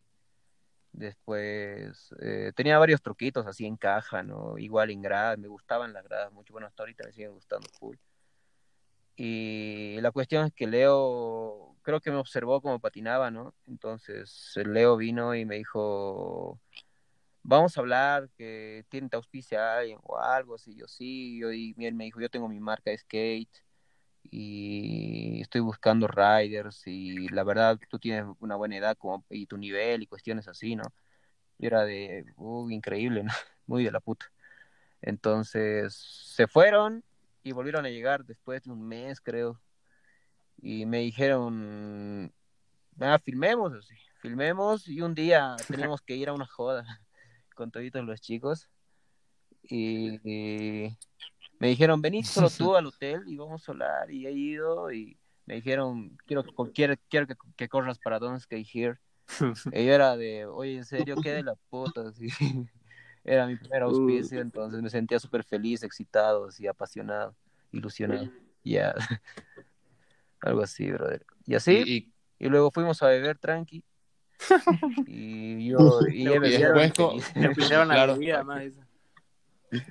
Después 0.95 2.15
eh, 2.21 2.53
tenía 2.55 2.79
varios 2.79 3.03
truquitos 3.03 3.47
así 3.49 3.67
en 3.67 3.77
caja, 3.77 4.23
¿no? 4.23 4.57
Igual 4.59 4.91
en 4.93 5.03
gradas, 5.03 5.39
me 5.39 5.49
gustaban 5.49 5.93
las 5.93 6.05
gradas 6.05 6.33
mucho. 6.33 6.53
Bueno, 6.53 6.69
hasta 6.69 6.85
ahorita 6.85 7.05
me 7.05 7.13
siguen 7.13 7.33
gustando 7.33 7.69
full. 7.79 7.97
Y 9.17 10.01
la 10.01 10.13
cuestión 10.13 10.47
es 10.47 10.53
que 10.53 10.69
Leo 10.69 11.77
creo 11.83 12.01
que 12.01 12.13
me 12.13 12.17
observó 12.19 12.61
como 12.61 12.79
patinaba, 12.79 13.33
¿no? 13.33 13.55
Entonces 13.67 14.53
Leo 14.55 14.97
vino 14.97 15.35
y 15.35 15.45
me 15.45 15.57
dijo, 15.57 16.61
vamos 17.43 17.77
a 17.77 17.81
hablar, 17.81 18.31
que 18.37 18.85
tiene 18.89 19.09
auspicia 19.13 19.79
alguien 19.79 19.99
o 20.05 20.17
algo 20.17 20.55
así. 20.55 20.77
Yo 20.77 20.87
sí, 20.87 21.39
yo, 21.41 21.53
y 21.53 21.75
él 21.79 21.95
me 21.95 22.05
dijo, 22.05 22.21
yo 22.21 22.31
tengo 22.31 22.49
mi 22.49 22.61
marca 22.61 22.91
de 22.91 22.99
skate 22.99 23.64
y 24.31 25.41
estoy 25.41 25.61
buscando 25.61 26.09
riders 26.09 26.87
y 26.87 27.29
la 27.29 27.45
verdad 27.45 27.79
tú 27.89 27.99
tienes 27.99 28.27
una 28.41 28.57
buena 28.57 28.77
edad 28.77 28.97
como, 28.97 29.25
y 29.31 29.47
tu 29.47 29.57
nivel 29.57 30.03
y 30.03 30.07
cuestiones 30.07 30.49
así, 30.49 30.77
¿no? 30.77 30.85
Y 31.59 31.67
era 31.67 31.85
de, 31.85 32.27
uh, 32.37 32.69
increíble, 32.71 33.23
¿no? 33.23 33.33
Muy 33.67 33.85
de 33.85 33.93
la 33.93 34.01
puta. 34.01 34.27
Entonces 35.03 35.95
se 35.95 36.47
fueron 36.47 37.05
y 37.43 37.53
volvieron 37.53 37.85
a 37.87 37.91
llegar 37.91 38.25
después 38.25 38.63
de 38.65 38.71
un 38.71 38.87
mes, 38.87 39.21
creo. 39.21 39.61
Y 40.61 40.87
me 40.87 41.01
dijeron, 41.01 42.33
ah, 43.01 43.19
filmemos, 43.23 43.73
así, 43.75 43.95
filmemos 44.21 44.89
y 44.89 45.03
un 45.03 45.15
día 45.15 45.57
teníamos 45.69 46.01
que 46.01 46.17
ir 46.17 46.29
a 46.29 46.33
una 46.33 46.47
joda 46.47 46.85
con 47.55 47.71
todos 47.71 47.93
los 48.05 48.21
chicos. 48.21 48.69
Y, 49.63 50.21
y 50.25 50.97
me 51.59 51.69
dijeron, 51.69 52.01
vení 52.03 52.23
solo 52.25 52.49
tú 52.51 52.75
al 52.77 52.87
hotel 52.87 53.23
y 53.27 53.37
vamos 53.37 53.69
a 53.69 53.73
hablar. 53.73 54.11
Y 54.11 54.27
he 54.27 54.33
ido 54.33 54.93
y 54.93 55.17
me 55.47 55.57
dijeron, 55.57 56.17
quiero, 56.27 56.45
quiero, 56.73 56.95
quiero 57.09 57.27
que, 57.27 57.35
que 57.57 57.69
corras 57.69 57.99
para 57.99 58.19
Don't 58.19 58.41
Skate 58.41 58.67
Here. 58.73 58.99
y 59.73 59.87
yo 59.87 59.93
era 59.93 60.17
de, 60.17 60.47
oye, 60.47 60.77
en 60.77 60.85
serio, 60.85 61.17
qué 61.23 61.31
de 61.33 61.43
la 61.43 61.55
puta. 61.71 62.03
Así. 62.09 62.29
Era 63.27 63.47
mi 63.47 63.57
primer 63.57 63.83
auspicio, 63.83 64.41
entonces 64.41 64.83
me 64.83 64.91
sentía 64.91 65.19
súper 65.19 65.45
feliz, 65.45 65.83
excitado, 65.83 66.45
así, 66.47 66.67
apasionado, 66.67 67.35
ilusionado. 67.73 68.31
Ya. 68.63 68.95
Algo 70.43 70.61
así, 70.63 70.91
brother. 70.91 71.25
Y 71.47 71.55
así, 71.55 71.73
Y, 71.87 72.13
y 72.45 72.49
luego 72.51 72.71
fuimos 72.71 73.03
a 73.03 73.07
beber 73.07 73.39
tranqui. 73.39 73.83
y 75.07 75.69
yo, 75.71 76.01
y, 76.07 76.27
he 76.29 76.37
y 76.37 76.39
después. 76.39 77.35
Le 77.35 77.51
pusieron 77.55 77.89
la 77.89 77.95
Claro. 77.95 78.13
bebida 78.15 78.45
más. 78.45 78.63
esa. 78.63 78.87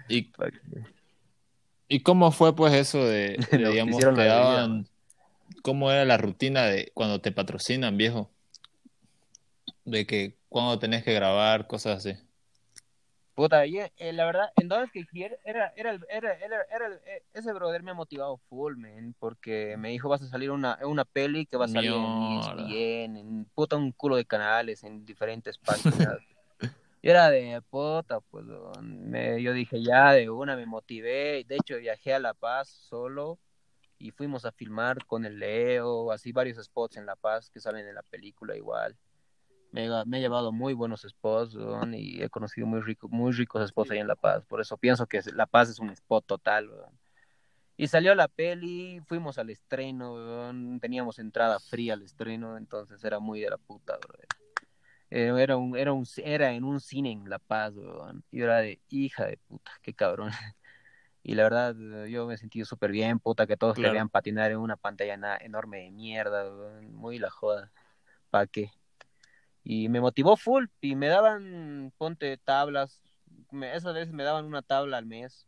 y, 0.08 0.32
¿y 1.94 2.00
cómo 2.02 2.32
fue 2.32 2.56
pues 2.56 2.74
eso 2.74 3.06
de, 3.06 3.38
de, 3.52 3.70
digamos, 3.70 3.98
te 3.98 4.26
daban, 4.26 4.88
cómo 5.62 5.92
era 5.92 6.06
la 6.06 6.18
rutina 6.18 6.66
de 6.66 6.92
cuando 6.94 7.22
te 7.22 7.32
patrocinan, 7.32 7.98
viejo? 7.98 8.32
De 9.86 10.06
que 10.08 10.38
cuando 10.50 10.80
tenés 10.80 11.04
que 11.04 11.14
grabar, 11.14 11.68
cosas 11.68 11.98
así. 12.00 12.18
Puta, 13.36 13.66
y, 13.66 13.80
eh, 13.80 14.14
la 14.14 14.26
verdad, 14.26 14.52
en 14.56 14.70
Skate 14.70 15.08
Here 15.12 15.40
era, 15.44 15.74
era, 15.76 15.92
el- 15.92 16.06
era, 16.10 16.34
era, 16.34 16.58
era 16.72 16.88
el- 16.88 17.00
eh, 17.06 17.24
ese 17.34 17.52
brother 17.52 17.82
me 17.82 17.92
ha 17.92 17.96
motivado 17.96 18.38
full, 18.50 18.76
man, 18.76 19.16
porque 19.20 19.76
me 19.78 19.90
dijo 19.90 20.08
vas 20.08 20.22
a 20.22 20.28
salir 20.28 20.52
una, 20.52 20.78
una 20.84 21.04
peli 21.04 21.46
que 21.48 21.58
va 21.58 21.66
a 21.66 21.68
salir 21.68 21.92
en 21.92 22.20
Mierda. 22.20 22.68
ESPN, 22.68 23.20
en 23.20 23.46
puta 23.56 23.76
un 23.76 23.92
culo 23.92 24.18
de 24.18 24.26
canales, 24.26 24.84
en 24.84 25.06
diferentes 25.06 25.58
páginas. 25.58 26.20
Y 27.04 27.10
era 27.10 27.30
de 27.30 27.62
puta, 27.70 28.22
pues 28.22 28.46
me, 28.82 29.44
yo 29.44 29.52
dije 29.52 29.84
ya 29.84 30.14
de 30.14 30.30
una, 30.30 30.56
me 30.56 30.66
motivé, 30.66 31.44
de 31.44 31.58
hecho 31.58 31.76
viajé 31.78 32.14
a 32.14 32.20
La 32.20 32.34
Paz 32.34 32.70
solo 32.70 33.40
y 34.00 34.12
fuimos 34.12 34.46
a 34.46 34.54
filmar 34.54 35.06
con 35.06 35.26
el 35.26 35.38
Leo, 35.38 36.14
así 36.14 36.32
varios 36.32 36.64
spots 36.64 36.96
en 36.96 37.06
La 37.06 37.18
Paz 37.18 37.50
que 37.50 37.60
salen 37.60 37.86
en 37.86 37.96
la 37.96 38.04
película 38.04 38.56
igual. 38.56 38.96
Me, 39.74 39.90
me 40.06 40.20
he 40.20 40.22
llevado 40.22 40.54
muy 40.54 40.74
buenos 40.74 41.02
spots 41.02 41.58
y 41.92 42.24
he 42.24 42.30
conocido 42.30 42.68
muy 42.68 42.80
rico, 42.80 43.10
muy 43.10 43.34
ricos 43.34 43.68
spots 43.68 43.92
ahí 43.92 44.00
en 44.00 44.08
La 44.08 44.16
Paz, 44.16 44.46
por 44.46 44.62
eso 44.62 44.78
pienso 44.78 45.06
que 45.06 45.20
La 45.34 45.46
Paz 45.46 45.68
es 45.68 45.80
un 45.80 45.90
spot 45.90 46.26
total. 46.26 46.72
Y 47.76 47.88
salió 47.88 48.16
la 48.16 48.30
peli, 48.30 49.02
fuimos 49.08 49.38
al 49.38 49.50
estreno, 49.50 50.54
teníamos 50.80 51.20
entrada 51.20 51.60
fría 51.60 51.96
al 51.96 52.04
estreno, 52.04 52.56
entonces 52.56 53.04
era 53.04 53.20
muy 53.20 53.42
de 53.42 53.50
la 53.50 53.58
puta, 53.58 53.98
brother. 53.98 54.28
Eh, 55.16 55.32
Era 55.38 55.58
un, 55.58 55.78
era 55.78 55.94
un, 55.94 56.08
era 56.24 56.54
en 56.54 56.64
un 56.64 56.80
cine 56.80 57.12
en 57.12 57.30
La 57.30 57.38
Paz, 57.38 57.76
weón. 57.76 58.24
Y 58.32 58.40
yo 58.40 58.46
era 58.46 58.62
de 58.62 58.82
hija 58.90 59.28
de 59.28 59.38
puta, 59.38 59.72
qué 59.82 59.94
cabrón. 59.94 60.30
Y 61.26 61.36
la 61.36 61.44
verdad, 61.44 61.74
yo 62.08 62.28
me 62.28 62.36
sentí 62.36 62.66
súper 62.66 62.92
bien, 62.92 63.18
puta, 63.18 63.48
que 63.48 63.56
todos 63.56 63.76
te 63.76 63.82
Claro. 63.82 63.94
vean 63.94 64.10
patinar 64.10 64.52
en 64.52 64.58
una 64.58 64.76
pantalla 64.76 65.38
enorme 65.40 65.78
de 65.84 65.92
mierda, 65.92 66.44
weón. 66.54 66.94
Muy 66.96 67.18
la 67.18 67.30
joda. 67.30 67.72
¿Pa' 68.30 68.46
qué? 68.46 68.72
Y 69.64 69.88
me 69.88 70.02
motivó 70.02 70.36
full, 70.36 70.66
y 70.82 70.96
me 70.96 71.08
daban, 71.08 71.94
ponte 71.98 72.36
tablas, 72.38 73.00
me, 73.52 73.74
esas 73.74 73.94
veces 73.94 74.14
me 74.14 74.24
daban 74.24 74.44
una 74.44 74.64
tabla 74.64 74.98
al 74.98 75.06
mes, 75.06 75.48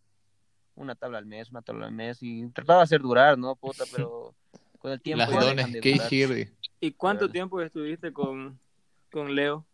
una 0.75 0.95
tabla 0.95 1.17
al 1.17 1.25
mes, 1.25 1.49
una 1.49 1.61
tabla 1.61 1.87
al 1.87 1.91
mes, 1.91 2.19
y 2.21 2.47
trataba 2.51 2.79
de 2.79 2.83
hacer 2.83 3.01
durar, 3.01 3.37
¿no, 3.37 3.53
puta? 3.57 3.83
Pero 3.91 4.33
con 4.79 4.93
el 4.93 5.01
tiempo 5.01 5.29
Las 5.29 5.41
dones. 5.41 5.83
Here. 5.83 6.53
¿Y 6.79 6.91
cuánto 6.93 7.25
Claro. 7.25 7.33
tiempo 7.33 7.61
estuviste 7.61 8.13
con, 8.13 8.57
con 9.15 9.33
Leo? 9.33 9.65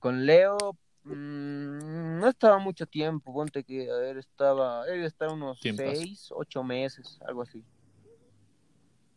Con 0.00 0.26
Leo, 0.26 0.56
mm, 1.04 2.18
no 2.18 2.28
estaba 2.28 2.58
mucho 2.58 2.86
tiempo, 2.88 3.32
ponte 3.32 3.62
que, 3.62 3.88
a 3.88 3.94
ver, 3.98 4.18
estaba, 4.18 4.84
debe 4.84 5.06
estar 5.06 5.28
unos 5.28 5.60
Tiempas. 5.60 5.96
seis, 5.96 6.28
ocho 6.32 6.64
meses, 6.64 7.20
algo 7.24 7.42
así. 7.42 7.64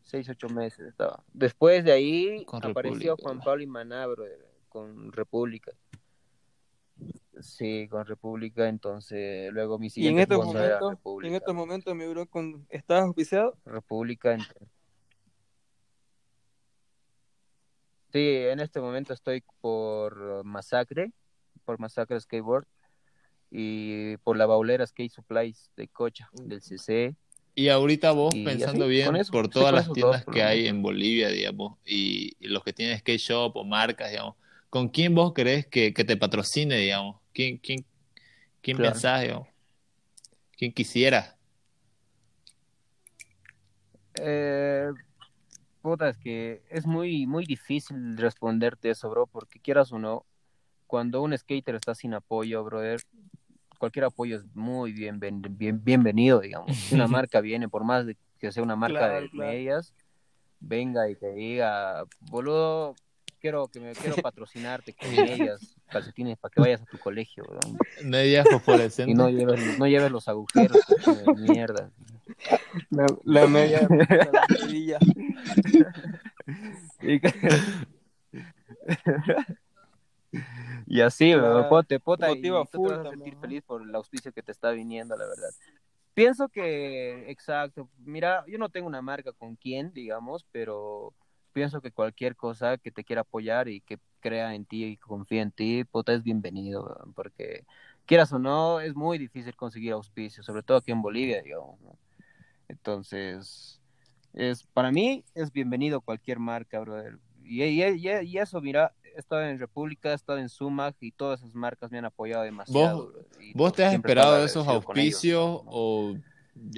Seis, 0.03 0.29
ocho 0.29 0.47
meses 0.47 0.87
estaba. 0.89 1.23
Después 1.33 1.83
de 1.83 1.91
ahí 1.91 2.45
Con 2.45 2.63
apareció 2.63 3.13
República, 3.13 3.23
Juan. 3.23 3.39
Pablo 3.39 3.63
Imanabro 3.63 4.25
con 4.67 5.11
República. 5.11 5.71
Sí, 7.41 7.87
con 7.89 8.05
República, 8.05 8.69
entonces 8.69 9.51
luego 9.53 9.79
mi 9.79 9.87
Y 9.87 9.89
en 9.89 10.19
siguiente 10.19 10.21
estos 10.21 10.45
momentos, 10.45 10.97
en 11.23 11.33
estos 11.33 11.55
momentos, 11.55 11.95
mi 11.95 12.05
bro, 12.05 12.27
con, 12.27 12.67
¿estás 12.69 13.01
auspiciado? 13.01 13.57
República. 13.65 14.35
ent- 14.35 14.53
Sí, 18.11 18.19
en 18.19 18.59
este 18.59 18.79
momento 18.79 19.13
estoy 19.13 19.43
por 19.61 20.43
Masacre, 20.43 21.11
por 21.65 21.79
Masacre 21.79 22.19
Skateboard 22.19 22.65
y 23.51 24.17
por 24.17 24.37
la 24.37 24.45
Baulera 24.47 24.85
Skate 24.87 25.11
Supplies 25.11 25.71
de 25.77 25.87
Cocha, 25.89 26.29
del 26.33 26.61
CC. 26.61 27.15
Y 27.55 27.67
ahorita 27.69 28.11
vos 28.11 28.35
Y 28.35 28.45
pensando 28.45 28.85
así, 28.85 28.87
bien 28.87 29.15
eso, 29.17 29.33
por 29.33 29.49
todas 29.49 29.73
las 29.73 29.91
tiendas 29.91 30.25
dos, 30.25 30.31
que 30.31 30.43
hay 30.43 30.67
en 30.67 30.81
Bolivia, 30.81 31.27
digamos, 31.29 31.77
y, 31.85 32.35
y 32.39 32.47
los 32.47 32.63
que 32.63 32.71
tienen 32.73 32.97
skate 32.99 33.19
shop 33.19 33.57
o 33.57 33.65
marcas, 33.65 34.11
digamos, 34.11 34.35
¿con 34.69 34.87
quién 34.89 35.13
vos 35.13 35.33
crees 35.33 35.67
que, 35.67 35.93
que 35.93 36.05
te 36.05 36.15
patrocine, 36.17 36.77
digamos? 36.77 37.17
¿Quién, 37.33 37.57
quién, 37.57 37.85
quién 38.61 38.77
Claro. 38.77 38.91
pensás, 38.91 39.21
digamos? 39.23 39.49
¿Quién 40.57 40.71
quisiera? 40.73 41.37
Eh, 44.15 44.91
puta, 45.81 46.09
es 46.09 46.17
que 46.17 46.63
es 46.69 46.85
muy, 46.85 47.25
muy 47.27 47.45
difícil 47.45 48.17
responderte 48.17 48.89
eso, 48.89 49.09
bro, 49.09 49.27
porque 49.27 49.59
quieras 49.59 49.91
o 49.91 49.99
no, 49.99 50.25
cuando 50.87 51.21
un 51.21 51.37
skater 51.37 51.75
está 51.75 51.95
sin 51.95 52.13
apoyo, 52.13 52.63
brother, 52.63 52.99
cualquier 53.77 54.05
apoyo 54.05 54.37
es 54.37 54.45
muy 54.55 54.91
bien, 54.91 55.19
bien, 55.19 55.41
bien- 55.41 55.83
bienvenido, 55.83 56.39
digamos. 56.39 56.75
Si 56.77 56.95
una 56.95 57.07
marca 57.07 57.41
viene, 57.41 57.69
por 57.69 57.83
más 57.83 58.05
de 58.05 58.17
que 58.39 58.51
sea 58.51 58.63
una 58.63 58.75
marca 58.75 58.99
Claro, 58.99 59.21
de 59.21 59.29
claro. 59.29 59.51
medias, 59.51 59.93
venga 60.59 61.09
y 61.09 61.15
te 61.15 61.31
diga, 61.33 62.03
boludo, 62.19 62.95
quiero 63.39 63.67
que 63.67 63.79
me 63.79 63.93
quiero 63.95 64.15
patrocinarte 64.23 64.93
con 64.93 65.11
medias, 65.11 65.75
calcetines 65.89 66.37
para 66.37 66.51
que 66.51 66.59
vayas 66.59 66.81
a 66.81 66.85
tu 66.85 66.97
colegio, 66.97 67.45
bro. 67.45 67.59
Medias 68.03 68.47
Y 68.47 68.51
fosforescentes. 68.51 69.15
no 69.17 69.29
lleves, 69.29 69.77
no 69.77 69.87
lleves 69.87 70.11
los 70.11 70.27
agujeros 70.27 70.79
de 71.17 71.33
mierda. 71.35 71.91
La, 72.89 73.05
la 73.23 73.47
media 73.47 73.87
la 73.89 74.45
rodilla. 74.61 74.99
Y, 77.01 77.21
y 80.87 81.01
así, 81.01 81.33
bro, 81.33 81.69
pote, 81.69 81.99
pota, 81.99 82.31
y 82.31 82.41
tú 82.41 82.63
te 82.65 82.77
full 82.77 82.89
vas 82.89 83.05
a 83.05 83.09
sentir 83.09 83.35
feliz 83.37 83.63
por 83.63 83.81
el 83.81 83.93
auspicio 83.95 84.31
que 84.31 84.43
te 84.43 84.51
está 84.51 84.71
viniendo, 84.71 85.15
la 85.15 85.25
verdad. 85.25 85.49
Pienso 86.13 86.49
que, 86.49 87.29
exacto, 87.29 87.89
mira, 87.99 88.43
yo 88.47 88.57
no 88.57 88.69
tengo 88.69 88.87
una 88.87 89.01
marca 89.01 89.31
con 89.31 89.55
quién, 89.55 89.93
digamos, 89.93 90.45
pero 90.51 91.13
pienso 91.53 91.81
que 91.81 91.91
cualquier 91.91 92.35
cosa 92.35 92.77
que 92.77 92.91
te 92.91 93.03
quiera 93.03 93.21
apoyar 93.21 93.67
y 93.69 93.81
que 93.81 93.99
crea 94.19 94.53
en 94.53 94.65
ti 94.65 94.85
y 94.85 94.97
confíe 94.97 95.41
en 95.41 95.51
ti, 95.51 95.83
puta, 95.85 96.13
es 96.13 96.23
bienvenido, 96.23 96.83
weón, 96.83 97.13
porque 97.13 97.65
quieras 98.05 98.33
o 98.33 98.39
no, 98.39 98.79
es 98.81 98.95
muy 98.95 99.17
difícil 99.17 99.55
conseguir 99.55 99.93
auspicio, 99.93 100.43
sobre 100.43 100.63
todo 100.63 100.77
aquí 100.77 100.91
en 100.91 101.01
Bolivia, 101.01 101.41
digamos, 101.41 101.79
¿no? 101.81 101.97
Entonces, 102.69 103.81
es, 104.33 104.63
para 104.73 104.91
mí 104.91 105.25
es 105.35 105.51
bienvenido 105.51 106.01
cualquier 106.01 106.39
marca, 106.39 106.79
brother. 106.79 107.17
Y, 107.43 107.63
y, 107.63 107.83
y- 107.83 108.09
y 108.25 108.37
eso, 108.37 108.61
mira, 108.61 108.93
he 109.03 109.19
estado 109.19 109.43
en 109.43 109.59
República, 109.59 110.11
he 110.11 110.15
estado 110.15 110.37
en 110.39 110.49
Sumac 110.49 110.95
y 111.01 111.11
todas 111.11 111.41
esas 111.41 111.55
marcas 111.55 111.91
me 111.91 111.97
han 111.97 112.05
apoyado 112.05 112.43
demasiado. 112.43 113.11
¿Vos- 113.11 113.25
¿Vos 113.55 113.73
te 113.73 113.83
has 113.83 113.93
esperado 113.95 114.37
esos 114.45 114.63
ellos, 114.67 114.75
auspicios 114.85 115.63
¿no? 115.63 115.63
o 115.65 116.15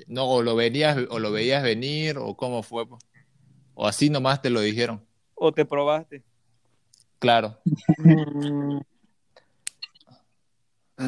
no 0.07 0.25
o 0.29 0.41
lo 0.41 0.55
verías 0.55 0.97
o 1.09 1.19
lo 1.19 1.31
veías 1.31 1.61
venir 1.61 2.17
o 2.17 2.35
cómo 2.35 2.63
fue? 2.63 2.85
O 3.73 3.87
así 3.87 4.09
nomás 4.09 4.41
te 4.41 4.49
lo 4.49 4.61
dijeron. 4.61 5.05
¿O 5.35 5.51
te 5.51 5.65
probaste? 5.65 6.23
Claro. 7.19 7.59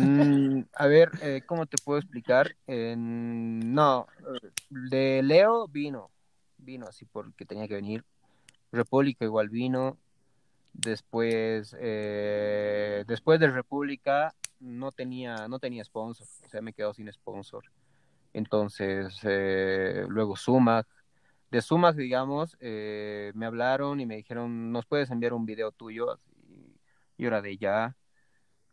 Mm, 0.02 0.62
A 0.76 0.88
ver, 0.88 1.12
eh, 1.22 1.42
¿cómo 1.46 1.66
te 1.66 1.78
puedo 1.84 2.00
explicar? 2.00 2.56
No, 2.68 4.08
de 4.70 5.22
Leo 5.24 5.68
vino, 5.68 6.10
vino 6.58 6.88
así 6.88 7.06
porque 7.06 7.46
tenía 7.46 7.68
que 7.68 7.76
venir. 7.76 8.04
República 8.72 9.26
igual 9.26 9.50
vino. 9.50 9.98
Después, 10.74 11.76
eh, 11.80 13.04
después 13.08 13.40
de 13.40 13.48
República 13.52 14.34
no 14.60 14.92
tenía, 14.92 15.48
no 15.48 15.60
tenía 15.60 15.84
sponsor, 15.84 16.28
o 16.46 16.50
sea, 16.50 16.62
me 16.62 16.74
quedo 16.74 16.94
sin 16.96 17.12
sponsor. 17.14 17.66
Entonces, 18.34 19.20
eh, 19.24 20.06
luego 20.08 20.36
Sumac. 20.36 20.88
De 21.52 21.62
Sumac, 21.62 21.96
digamos, 21.96 22.58
eh, 22.60 23.32
me 23.36 23.46
hablaron 23.46 24.00
y 24.00 24.08
me 24.08 24.16
dijeron, 24.16 24.72
¿nos 24.72 24.88
puedes 24.88 25.12
enviar 25.12 25.34
un 25.34 25.46
video 25.46 25.72
tuyo? 25.72 26.12
Así, 26.12 26.32
y 27.18 27.26
era 27.28 27.44
de 27.44 27.58
ya. 27.58 27.96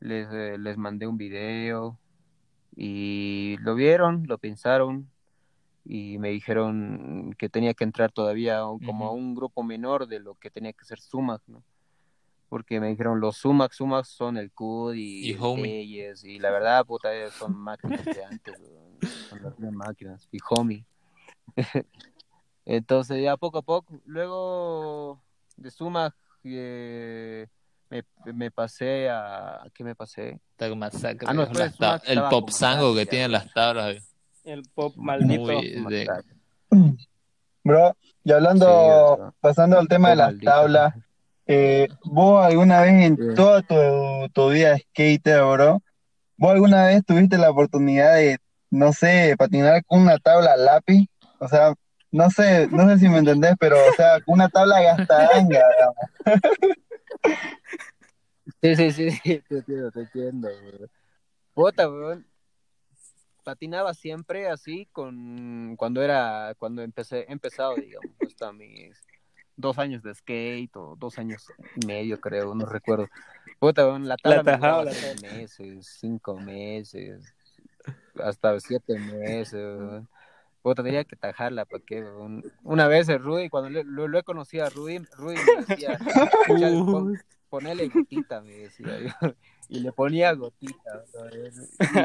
Les, 0.00 0.28
eh, 0.32 0.56
les 0.58 0.76
mandé 0.76 1.06
un 1.06 1.18
video 1.18 1.98
y 2.74 3.56
lo 3.60 3.74
vieron, 3.74 4.24
lo 4.26 4.38
pensaron 4.38 5.10
y 5.84 6.18
me 6.18 6.30
dijeron 6.30 7.34
que 7.38 7.48
tenía 7.48 7.74
que 7.74 7.84
entrar 7.84 8.12
todavía 8.12 8.60
como 8.84 9.06
a 9.06 9.12
un 9.12 9.34
grupo 9.34 9.62
menor 9.62 10.06
de 10.06 10.20
lo 10.20 10.34
que 10.34 10.50
tenía 10.50 10.72
que 10.72 10.84
ser 10.84 11.00
Sumac, 11.00 11.42
¿no? 11.46 11.62
Porque 12.48 12.80
me 12.80 12.88
dijeron 12.88 13.20
los 13.20 13.36
Sumac, 13.36 13.72
Sumac 13.72 14.04
son 14.04 14.36
el 14.36 14.50
CUD 14.50 14.94
y, 14.94 15.30
Y. 15.30 15.34
Telles, 15.36 16.24
y 16.24 16.38
la 16.38 16.50
verdad, 16.50 16.84
puta, 16.84 17.08
son 17.30 17.56
máquinas 17.56 18.04
de 18.04 18.24
antes, 18.24 18.56
son 19.28 19.42
las 19.42 19.58
mismas 19.58 19.88
máquinas, 19.88 20.28
y 20.32 20.38
Homie. 20.48 20.84
Entonces 22.64 23.22
ya 23.22 23.36
poco 23.36 23.58
a 23.58 23.62
poco, 23.62 24.00
luego 24.04 25.22
de 25.56 25.70
Sumac 25.70 26.14
eh, 26.44 27.46
me, 27.90 28.02
me 28.32 28.50
pasé 28.50 29.08
a, 29.10 29.56
¿a 29.62 29.66
qué 29.74 29.82
me 29.84 29.94
pasé? 29.94 30.38
Está 30.52 30.74
masacre. 30.74 31.26
Ah, 31.28 31.34
no, 31.34 31.46
tab- 31.46 32.02
el 32.06 32.22
pop 32.30 32.50
sango 32.50 32.94
que 32.94 33.06
tienen 33.06 33.32
las 33.32 33.52
tablas. 33.52 33.96
El 34.44 34.62
pop 34.74 34.94
maldito. 34.96 35.42
Muy 35.42 35.92
de- 35.92 36.08
Bro, 37.62 37.94
y 38.24 38.32
hablando, 38.32 39.16
Sí, 39.30 39.36
pasando 39.40 39.78
al 39.78 39.88
tema 39.88 40.10
de 40.10 40.16
las 40.16 40.28
maldito. 40.28 40.50
tablas, 40.50 40.94
eh, 41.46 41.88
vos 42.04 42.44
alguna 42.44 42.80
vez 42.80 42.92
en 43.04 43.16
Sí. 43.16 43.34
toda 43.34 43.60
tu, 43.62 43.74
tu 44.32 44.50
vida 44.50 44.70
de 44.72 44.78
skater, 44.78 45.42
bro, 45.42 45.82
vos 46.38 46.50
alguna 46.52 46.86
vez 46.86 47.04
tuviste 47.04 47.36
la 47.36 47.50
oportunidad 47.50 48.14
de, 48.14 48.38
no 48.70 48.92
sé, 48.92 49.34
patinar 49.36 49.84
con 49.84 50.00
una 50.00 50.16
tabla 50.18 50.56
lápiz, 50.56 51.06
o 51.38 51.48
sea, 51.48 51.74
no 52.12 52.30
sé, 52.30 52.66
no 52.70 52.88
sé 52.88 52.98
si 52.98 53.08
me 53.08 53.18
entendés, 53.18 53.54
pero, 53.60 53.76
o 53.88 53.92
sea, 53.92 54.20
con 54.22 54.34
una 54.34 54.48
tabla 54.48 54.80
gastadanga, 54.80 55.60
digamos. 55.76 55.96
Sí, 58.62 58.76
sí, 58.76 58.90
sí, 58.90 59.10
sí, 59.10 59.42
te 59.48 59.58
entiendo, 59.58 59.90
te 59.90 60.00
entiendo, 60.00 60.48
weón. 60.48 60.90
Puta, 61.54 61.88
weón. 61.88 62.26
Patinaba 63.44 63.94
siempre 63.94 64.48
así 64.48 64.86
con 64.92 65.76
cuando 65.76 66.02
era, 66.02 66.54
cuando 66.58 66.82
empecé, 66.82 67.20
he 67.20 67.32
empezado, 67.32 67.76
digamos, 67.76 68.12
hasta 68.26 68.52
mis 68.52 68.96
dos 69.56 69.78
años 69.78 70.02
de 70.02 70.14
skate 70.14 70.76
o 70.76 70.94
dos 70.96 71.18
años 71.18 71.46
y 71.76 71.86
medio, 71.86 72.20
creo, 72.20 72.54
no 72.54 72.66
recuerdo. 72.66 73.08
Puta, 73.58 73.86
weón, 73.86 74.08
la 74.08 74.16
tabla 74.16 74.42
tajaba, 74.42 74.84
la 74.84 74.92
meses, 75.22 75.96
cinco 75.98 76.36
meses, 76.36 77.34
hasta 78.16 78.58
siete 78.60 78.98
meses, 78.98 79.54
weón. 79.54 80.08
Tenía 80.62 81.04
que 81.04 81.16
tajarla, 81.16 81.66
weón? 82.02 82.44
Una 82.62 82.86
vez 82.86 83.08
el 83.08 83.18
Rudy, 83.20 83.48
cuando 83.48 83.70
le- 83.70 83.84
lo, 83.84 84.08
lo 84.08 84.18
he 84.18 84.22
conocido 84.22 84.64
a 84.66 84.68
Rudy, 84.70 84.98
Rudy 85.16 85.36
me 85.36 85.64
decía, 85.66 85.94
"Escucha, 85.94 86.70
pon- 86.84 87.18
ponele 87.48 87.88
gotita, 87.88 88.40
me 88.42 88.52
decía 88.52 88.98
yo. 89.00 89.34
Y 89.68 89.80
le 89.80 89.90
ponía 89.92 90.32
gotita. 90.34 91.04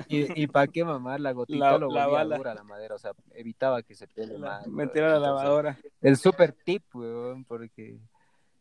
Y, 0.08 0.22
y, 0.22 0.44
y 0.44 0.48
para 0.48 0.68
qué 0.68 0.84
mamar 0.86 1.20
la 1.20 1.32
gotita 1.34 1.72
La- 1.72 1.78
lo 1.78 1.90
la 1.92 2.06
volvía 2.06 2.18
bala. 2.24 2.38
dura 2.38 2.54
la 2.56 2.64
madera, 2.64 2.96
o 2.96 3.00
sea, 3.00 3.12
evitaba 3.34 3.82
que 3.84 3.94
se 3.96 4.08
pele 4.08 4.40
La- 4.40 4.60
más. 4.60 4.68
Meter 4.68 5.04
a 5.04 5.10
la 5.10 5.20
lavadora. 5.20 5.78
El 6.02 6.16
super 6.18 6.52
tip, 6.54 6.84
weón, 6.96 7.44
porque 7.44 7.98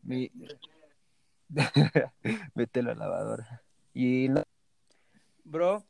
mi... 0.03 0.31
Mete 2.55 2.83
la 2.83 2.95
lavadora. 2.95 3.63
Y 3.93 4.29
no- 4.29 4.43
Bro, 5.45 5.85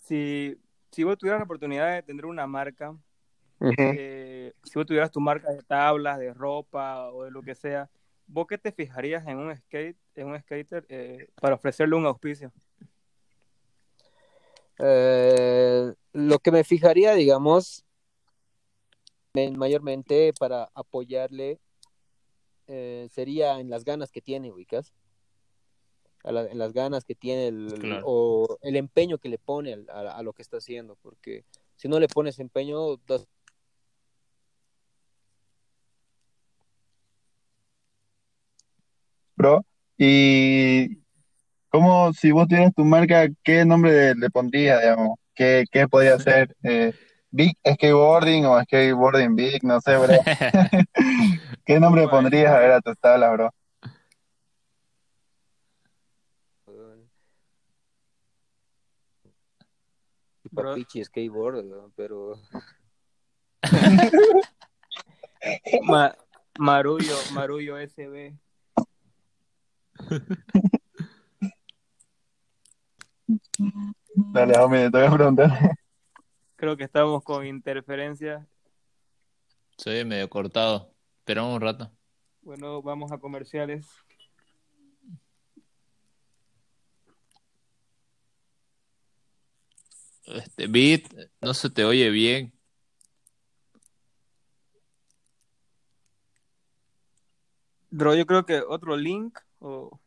si, 0.00 0.58
si 0.96 1.04
vos 1.04 1.18
tuvieras 1.18 1.40
la 1.40 1.44
oportunidad 1.44 1.92
de 1.92 2.02
tener 2.02 2.24
una 2.24 2.46
marca, 2.46 2.96
eh, 3.76 4.54
si 4.62 4.72
vos 4.78 4.86
tuvieras 4.86 5.10
tu 5.10 5.20
marca 5.20 5.52
de 5.52 5.62
tablas, 5.62 6.18
de 6.18 6.32
ropa 6.32 7.10
o 7.12 7.24
de 7.24 7.30
lo 7.30 7.42
que 7.42 7.54
sea, 7.54 7.90
¿vos 8.26 8.46
qué 8.46 8.56
te 8.56 8.72
fijarías 8.72 9.26
en 9.26 9.36
un 9.36 9.54
skate, 9.54 9.98
en 10.14 10.28
un 10.28 10.40
skater 10.40 10.86
eh, 10.88 11.28
para 11.38 11.56
ofrecerle 11.56 11.96
un 11.96 12.06
auspicio? 12.06 12.50
Eh, 14.78 15.92
lo 16.14 16.38
que 16.38 16.50
me 16.50 16.64
fijaría, 16.64 17.12
digamos, 17.12 17.84
en- 19.34 19.58
mayormente 19.58 20.32
para 20.40 20.70
apoyarle 20.74 21.60
eh, 22.68 23.06
sería 23.12 23.60
en 23.60 23.68
las 23.68 23.84
ganas 23.84 24.10
que 24.10 24.22
tiene, 24.22 24.50
ubicas. 24.50 24.94
A 26.26 26.32
la- 26.32 26.46
en 26.46 26.58
las 26.58 26.72
ganas 26.72 27.04
que 27.04 27.14
tiene 27.14 27.46
el, 27.48 27.78
Claro. 27.80 28.02
o 28.04 28.58
el 28.62 28.74
empeño 28.76 29.16
que 29.18 29.28
le 29.28 29.38
pone 29.38 29.76
a, 29.88 30.00
a 30.18 30.22
lo 30.24 30.32
que 30.32 30.42
está 30.42 30.56
haciendo, 30.58 30.96
porque 31.00 31.44
si 31.76 31.88
no 31.88 32.00
le 32.00 32.08
pones 32.08 32.38
empeño, 32.40 32.96
das- 33.06 33.26
bro. 39.36 39.64
Y 39.96 40.98
cómo, 41.68 42.12
si 42.12 42.32
vos 42.32 42.48
tuvieras 42.48 42.74
tu 42.74 42.84
marca, 42.84 43.28
¿qué 43.42 43.64
nombre 43.64 44.14
le, 44.14 44.30
pondrías, 44.30 44.80
digamos? 44.80 45.18
¿Qué, 45.34 45.64
qué 45.70 45.86
podría 45.88 46.18
ser? 46.18 46.56
Eh, 46.64 46.92
Big 47.30 47.56
Skateboarding 47.64 48.46
o 48.46 48.60
Skateboarding 48.62 49.36
Big, 49.36 49.62
no 49.62 49.80
sé, 49.80 49.96
bro. 49.96 50.18
¿Qué 51.64 51.80
nombre 51.80 52.02
le 52.02 52.08
pondrías 52.08 52.52
a 52.52 52.58
ver 52.58 52.72
a 52.72 52.80
tus 52.80 52.98
tablas, 52.98 53.32
bro? 53.32 53.50
Bro. 60.56 60.70
papichi 60.70 61.04
skateboard, 61.04 61.64
¿no? 61.64 61.92
pero 61.94 62.40
Ma- 65.82 66.16
Marullo, 66.58 67.14
Marullo 67.32 67.76
SB. 67.78 68.34
Dale, 74.32 74.58
hombre, 74.58 74.90
te 74.90 74.98
voy 74.98 75.06
a 75.06 75.10
preguntar. 75.12 75.50
Creo 76.56 76.76
que 76.76 76.84
estamos 76.84 77.22
con 77.22 77.46
interferencia. 77.46 78.46
Soy 79.76 80.04
medio 80.04 80.28
cortado. 80.30 80.92
Esperamos 81.18 81.54
un 81.54 81.60
rato. 81.60 81.90
Bueno, 82.42 82.80
vamos 82.82 83.12
a 83.12 83.18
comerciales. 83.18 83.86
Este 90.26 90.66
beat 90.66 91.02
no 91.40 91.54
se 91.54 91.70
te 91.70 91.84
oye 91.84 92.10
bien. 92.10 92.52
Bro, 97.90 98.14
yo 98.14 98.26
creo 98.26 98.44
que 98.44 98.60
otro 98.60 98.96
link 98.96 99.38
o 99.60 99.98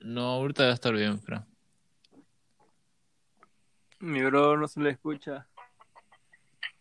No, 0.00 0.22
ahorita 0.22 0.64
va 0.64 0.70
a 0.70 0.74
estar 0.74 0.94
bien, 0.94 1.18
pero. 1.20 1.44
mi 4.00 4.22
bro 4.22 4.56
no 4.56 4.68
se 4.68 4.80
le 4.80 4.90
escucha. 4.90 5.48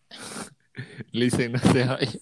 Listen, 1.11 1.53
no 1.53 1.59
se 1.59 1.89
oye. 1.89 2.21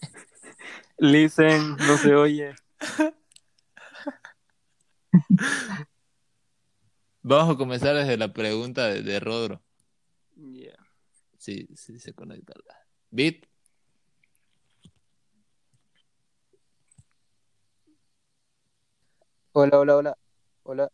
Listen, 0.97 1.75
no 1.77 1.97
se 1.97 2.15
oye. 2.15 2.55
Vamos 7.23 7.53
a 7.53 7.57
comenzar 7.57 7.95
desde 7.95 8.17
la 8.17 8.33
pregunta 8.33 8.87
de, 8.87 9.03
de 9.03 9.19
Rodro. 9.19 9.61
Yeah. 10.35 10.75
Sí, 11.37 11.67
sí 11.75 11.99
se 11.99 12.13
conecta. 12.13 12.53
Beat, 13.11 13.45
hola, 19.51 19.79
hola, 19.79 19.95
hola, 19.95 20.17
hola. 20.63 20.91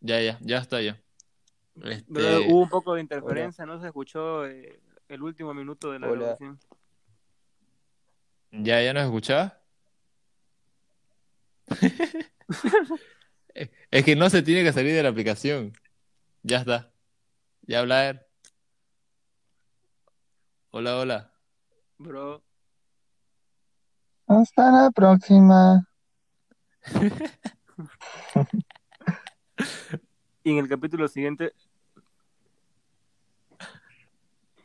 ya, 0.00 0.20
ya, 0.20 0.38
ya 0.42 0.58
está 0.58 0.80
ya. 0.80 1.00
Este, 1.82 2.02
Bro, 2.06 2.44
hubo 2.46 2.62
un 2.62 2.68
poco 2.68 2.94
de 2.94 3.00
interferencia, 3.00 3.66
no 3.66 3.80
se 3.80 3.86
escuchó 3.86 4.46
eh, 4.46 4.80
el 5.08 5.22
último 5.22 5.54
minuto 5.54 5.90
de 5.90 5.98
la 5.98 6.08
Hola. 6.08 6.20
grabación. 6.20 6.60
¿Ya, 8.52 8.80
ya 8.80 8.92
nos 8.92 9.04
escuchaba? 9.04 9.58
es 13.54 14.04
que 14.04 14.16
no 14.16 14.28
se 14.30 14.42
tiene 14.42 14.62
que 14.64 14.72
salir 14.72 14.94
de 14.94 15.02
la 15.02 15.08
aplicación. 15.10 15.72
Ya 16.42 16.58
está. 16.58 16.92
Ya 17.62 17.80
hablar. 17.80 18.26
Hola, 20.70 20.98
hola. 20.98 21.32
Bro, 21.98 22.42
Hasta 24.26 24.70
la 24.70 24.90
próxima. 24.90 25.86
Y 30.46 30.50
en 30.50 30.58
el 30.58 30.68
capítulo 30.68 31.08
siguiente. 31.08 31.52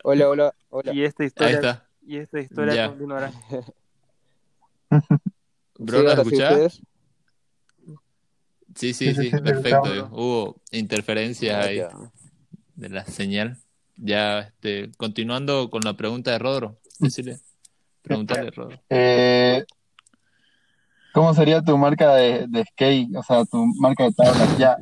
Hola, 0.03 0.27
hola, 0.27 0.53
hola. 0.69 0.93
Y 0.93 1.03
esta 1.05 1.23
Ahí 1.23 1.27
historia, 1.27 1.55
está. 1.55 1.87
y 2.01 2.17
esta 2.17 2.39
historia 2.41 2.75
Ya. 2.75 2.87
continuará. 2.87 3.31
Bro, 5.77 5.99
¿Sí, 5.99 6.03
¿lo 6.03 6.09
ahora 6.09 6.23
sí 6.23 6.29
escuchás? 6.35 6.81
Sí, 8.75 8.93
sí, 8.93 9.13
Sí, 9.13 9.31
perfecto. 9.31 10.09
Hubo 10.11 10.61
interferencias 10.71 11.65
Ah, 11.65 11.67
ahí 11.67 11.81
de 12.75 12.89
la 12.89 13.05
señal. 13.05 13.57
Ya, 13.97 14.39
este, 14.39 14.91
continuando 14.97 15.69
con 15.69 15.81
la 15.83 15.93
pregunta 15.97 16.31
de 16.31 16.39
Rodro. 16.39 16.77
Decirle, 16.99 17.37
preguntarle, 18.01 18.51
Rodro. 18.51 18.79
Eh, 18.89 19.65
¿Cómo 21.13 21.33
sería 21.33 21.61
tu 21.61 21.77
marca 21.77 22.15
de, 22.15 22.45
de 22.47 22.63
skate? 22.65 23.15
O 23.15 23.23
sea, 23.23 23.43
tu 23.45 23.65
marca 23.65 24.05
de 24.05 24.11
tablas. 24.13 24.57
Ya, 24.57 24.77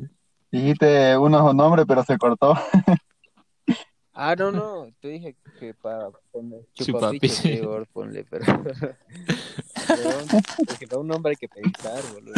dijiste 0.52 1.16
unos 1.16 1.54
nombres, 1.54 1.84
pero 1.88 2.04
se 2.04 2.16
cortó. 2.18 2.54
Ah, 4.20 4.34
no, 4.34 4.50
no, 4.50 4.88
te 4.98 5.10
dije 5.10 5.36
que 5.60 5.74
para 5.74 6.10
poner 6.32 6.62
Chupapiche. 6.74 7.62
ponle, 7.92 8.24
pero... 8.24 8.44
Perdón, 9.86 10.26
es 10.66 10.76
que 10.76 10.88
para 10.88 11.00
un 11.00 11.06
nombre 11.06 11.30
hay 11.30 11.36
que 11.36 11.48
pensar, 11.48 12.02
boludo. 12.12 12.34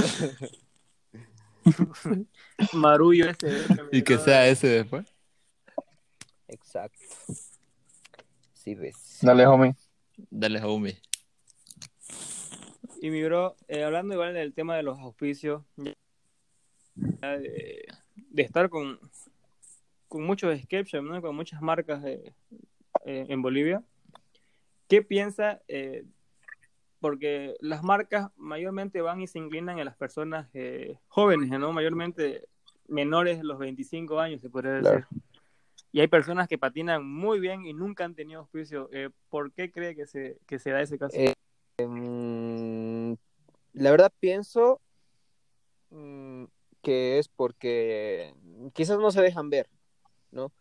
Marullo 2.73 3.31
ese. 3.31 3.65
Y 3.93 4.03
que 4.03 4.19
sea 4.19 4.47
ese 4.49 4.69
después. 4.69 5.07
Exacto. 6.49 6.99
Sí, 8.55 8.75
ves. 8.75 9.19
Dale, 9.23 9.47
homie. 9.47 9.75
Dale, 10.31 10.63
homie. 10.63 11.01
Y 13.01 13.11
mi 13.11 13.23
bro, 13.23 13.57
eh, 13.69 13.83
hablando 13.83 14.15
igual 14.15 14.35
del 14.35 14.53
tema 14.53 14.77
de 14.77 14.83
los 14.83 14.99
auspicios, 14.99 15.63
de, 15.77 15.97
de 16.95 18.43
estar 18.43 18.69
con, 18.69 18.99
con 20.09 20.23
muchos 20.23 20.59
skate 20.61 20.87
shops, 20.87 21.09
¿no? 21.09 21.23
con 21.23 21.35
muchas 21.35 21.63
marcas 21.63 22.05
eh, 22.05 22.35
eh, 23.07 23.27
en 23.29 23.41
Bolivia, 23.41 23.83
¿qué 24.87 25.03
piensa? 25.03 25.63
Porque 27.01 27.57
las 27.61 27.83
marcas 27.83 28.31
mayormente 28.37 29.01
van 29.01 29.21
y 29.21 29.27
se 29.27 29.39
inclinan 29.39 29.81
a 29.81 29.85
las 29.85 29.97
personas 29.97 30.49
eh, 30.55 30.99
jóvenes, 31.09 31.51
¿no? 31.51 31.73
mayormente 31.73 32.47
menores 32.89 33.39
de 33.39 33.45
los 33.45 33.59
25 33.59 34.21
años, 34.21 34.41
se 34.41 34.51
podría 34.51 34.73
decir. 34.73 34.91
Claro. 34.91 35.07
Y 35.93 36.01
hay 36.01 36.07
personas 36.07 36.47
que 36.47 36.59
patinan 36.59 37.05
muy 37.05 37.41
bien 37.41 37.67
y 37.67 37.73
nunca 37.73 38.05
han 38.05 38.15
tenido 38.15 38.41
auspicio. 38.41 38.89
Eh, 38.93 39.11
¿Por 39.29 39.53
qué 39.53 39.73
cree 39.73 39.97
que 39.97 40.07
se, 40.07 40.39
que 40.47 40.61
se 40.61 40.71
da 40.71 40.83
ese 40.83 40.99
caso? 40.99 41.17
Eh, 41.17 41.35
Mm, 41.87 43.15
la 43.75 43.91
verdad 43.91 44.13
pienso 44.21 44.81
mm, 45.91 46.45
que 46.83 47.19
es 47.19 47.29
porque 47.29 48.35
quizás 48.73 48.99
no 48.99 49.11
se 49.11 49.23
dejan 49.23 49.51
ver, 49.51 49.69
¿no? 50.31 50.53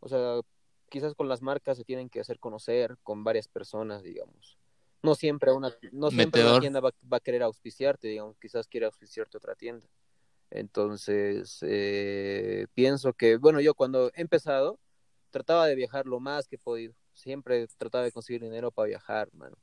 O 0.00 0.08
sea, 0.08 0.40
quizás 0.88 1.14
con 1.14 1.28
las 1.28 1.42
marcas 1.42 1.76
se 1.78 1.84
tienen 1.84 2.08
que 2.08 2.20
hacer 2.20 2.38
conocer 2.38 2.96
con 3.02 3.24
varias 3.24 3.48
personas, 3.48 4.02
digamos. 4.02 4.58
No 5.06 5.14
siempre 5.14 5.52
una, 5.52 5.72
no 5.92 6.10
siempre 6.10 6.42
una 6.42 6.58
tienda 6.58 6.80
va, 6.80 6.90
va 7.12 7.18
a 7.18 7.20
querer 7.20 7.42
auspiciarte, 7.42 8.08
digamos, 8.08 8.36
quizás 8.38 8.66
quiere 8.66 8.86
auspiciarte 8.86 9.36
otra 9.36 9.54
tienda. 9.54 9.86
Entonces, 10.50 11.58
eh, 11.62 12.66
pienso 12.74 13.12
que, 13.12 13.36
bueno, 13.36 13.60
yo 13.60 13.74
cuando 13.74 14.10
he 14.14 14.20
empezado, 14.20 14.78
trataba 15.30 15.66
de 15.66 15.74
viajar 15.74 16.06
lo 16.06 16.20
más 16.20 16.48
que 16.48 16.56
he 16.56 16.58
podido. 16.58 16.94
Siempre 17.12 17.66
trataba 17.78 18.04
de 18.04 18.12
conseguir 18.12 18.42
dinero 18.42 18.70
para 18.70 18.88
viajar, 18.88 19.28
mano. 19.32 19.56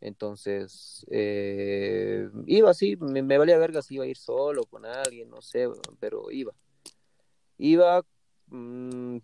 Entonces, 0.00 1.06
eh, 1.10 2.28
iba 2.46 2.70
así, 2.70 2.96
me, 2.96 3.22
me 3.22 3.38
valía 3.38 3.56
verga 3.56 3.82
si 3.82 3.94
iba 3.94 4.04
a 4.04 4.08
ir 4.08 4.16
solo, 4.16 4.64
con 4.64 4.84
alguien, 4.84 5.30
no 5.30 5.40
sé, 5.40 5.68
pero 6.00 6.30
iba. 6.30 6.52
Iba, 7.56 8.04
mm, 8.48 9.18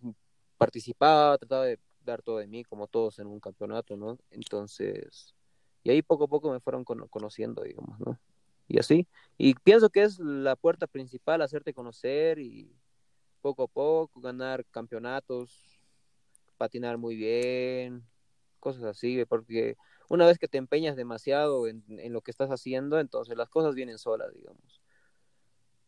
participaba, 0.57 1.37
trataba 1.37 1.65
de 1.67 1.79
dar 2.05 2.23
todo 2.23 2.39
de 2.39 2.47
mí, 2.47 2.65
como 2.65 2.87
todos 2.87 3.19
en 3.19 3.27
un 3.27 3.41
campeonato, 3.41 3.97
¿no? 3.97 4.19
Entonces, 4.31 5.35
y 5.83 5.91
ahí 5.91 6.03
poco 6.03 6.25
a 6.25 6.29
poco 6.29 6.51
me 6.53 6.61
fueron 6.61 6.85
cono- 6.85 7.09
conociendo, 7.09 7.63
digamos, 7.63 7.99
¿no? 8.01 8.19
Y 8.69 8.79
así. 8.79 9.07
Y 9.39 9.55
pienso 9.55 9.89
que 9.89 10.03
es 10.03 10.19
la 10.19 10.57
puerta 10.57 10.87
principal, 10.87 11.41
hacerte 11.43 11.73
conocer 11.73 12.39
y 12.39 12.71
poco 13.41 13.65
a 13.65 13.69
poco 13.69 14.21
ganar 14.21 14.65
campeonatos, 14.67 15.81
patinar 16.59 16.99
muy 16.99 17.17
bien, 17.17 18.05
cosas 18.61 18.85
así, 18.85 19.25
porque 19.25 19.77
una 20.09 20.27
vez 20.27 20.39
que 20.39 20.49
te 20.49 20.59
empeñas 20.59 20.97
demasiado 20.97 21.67
en, 21.69 21.85
lo 22.13 22.21
que 22.21 22.31
estás 22.31 22.51
haciendo, 22.51 22.99
entonces 22.99 23.37
las 23.37 23.49
cosas 23.49 23.75
vienen 23.75 23.99
solas, 23.99 24.33
digamos. 24.35 24.83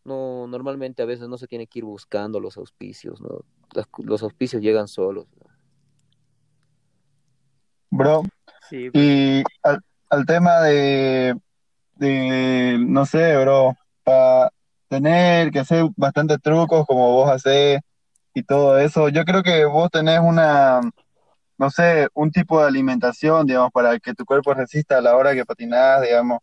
No, 0.05 0.47
normalmente 0.47 1.03
a 1.03 1.07
veces 1.07 1.29
no 1.29 1.37
se 1.37 1.47
tiene 1.47 1.67
que 1.67 1.81
ir 1.81 1.85
buscando 1.85 2.41
los 2.41 2.57
auspicios, 2.57 3.21
¿no? 3.21 3.45
Las- 3.75 3.89
los 3.99 4.23
auspicios 4.23 4.63
llegan 4.63 4.89
solos. 4.89 5.27
Bro, 7.91 8.23
Sí, 8.71 8.89
y 8.93 9.43
al, 10.09 10.27
tema 10.27 10.61
de, 10.61 11.37
de, 11.97 12.77
no 12.79 13.05
sé, 13.05 13.37
bro, 13.37 13.75
para 14.05 14.53
tener 14.89 15.51
que 15.51 15.59
hacer 15.59 15.87
bastantes 15.97 16.41
trucos 16.41 16.87
como 16.87 17.13
vos 17.13 17.31
hacés 17.31 17.81
y 18.33 18.45
todo 18.45 18.79
eso, 18.79 19.09
yo 19.09 19.25
creo 19.25 19.43
que 19.43 19.65
vos 19.65 19.91
tenés 19.91 20.21
una, 20.21 20.81
no 21.59 21.71
sé, 21.71 22.07
un 22.15 22.31
tipo 22.31 22.61
de 22.61 22.69
alimentación, 22.69 23.45
digamos, 23.45 23.73
para 23.73 23.99
que 23.99 24.15
tu 24.15 24.25
cuerpo 24.25 24.55
resista 24.55 24.99
a 24.99 25.01
la 25.01 25.17
hora 25.17 25.35
que 25.35 25.45
patinás, 25.45 26.03
digamos, 26.03 26.39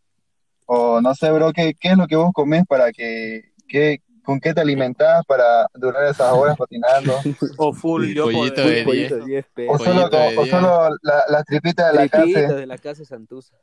o 0.66 1.00
no 1.00 1.16
sé, 1.16 1.32
bro, 1.32 1.54
¿qué, 1.54 1.76
qué 1.80 1.92
es 1.92 1.98
lo 1.98 2.08
que 2.08 2.18
vos 2.18 2.34
comés 2.34 2.66
para 2.68 2.92
que, 2.92 3.54
qué, 3.70 4.02
con 4.28 4.42
qué 4.42 4.54
te 4.54 4.60
alimentás 4.60 5.24
para 5.26 5.68
durar 5.74 6.04
esas 6.04 6.34
horas 6.34 6.58
patinando? 6.58 7.18
O 7.56 7.72
full 7.72 8.14
yo 8.14 8.26
Pollito 8.26 8.62
de 8.62 8.84
Pollito 8.84 9.16
10. 9.16 9.26
de 9.26 9.26
10 9.26 9.46
O 9.46 9.54
pesos. 9.56 9.84
solo, 9.86 10.10
Pollito 10.10 10.18
de 10.18 10.28
o 10.38 10.42
diez. 10.44 10.50
solo 10.50 10.90
la- 11.02 11.24
las 11.30 11.46
tripitas 11.46 11.88
de 11.94 11.98
la 11.98 12.08
Tripitas 12.10 12.42
casa. 12.44 12.56
de 12.56 12.66
la 12.68 12.78
casa 12.78 13.06
Santusa. 13.06 13.56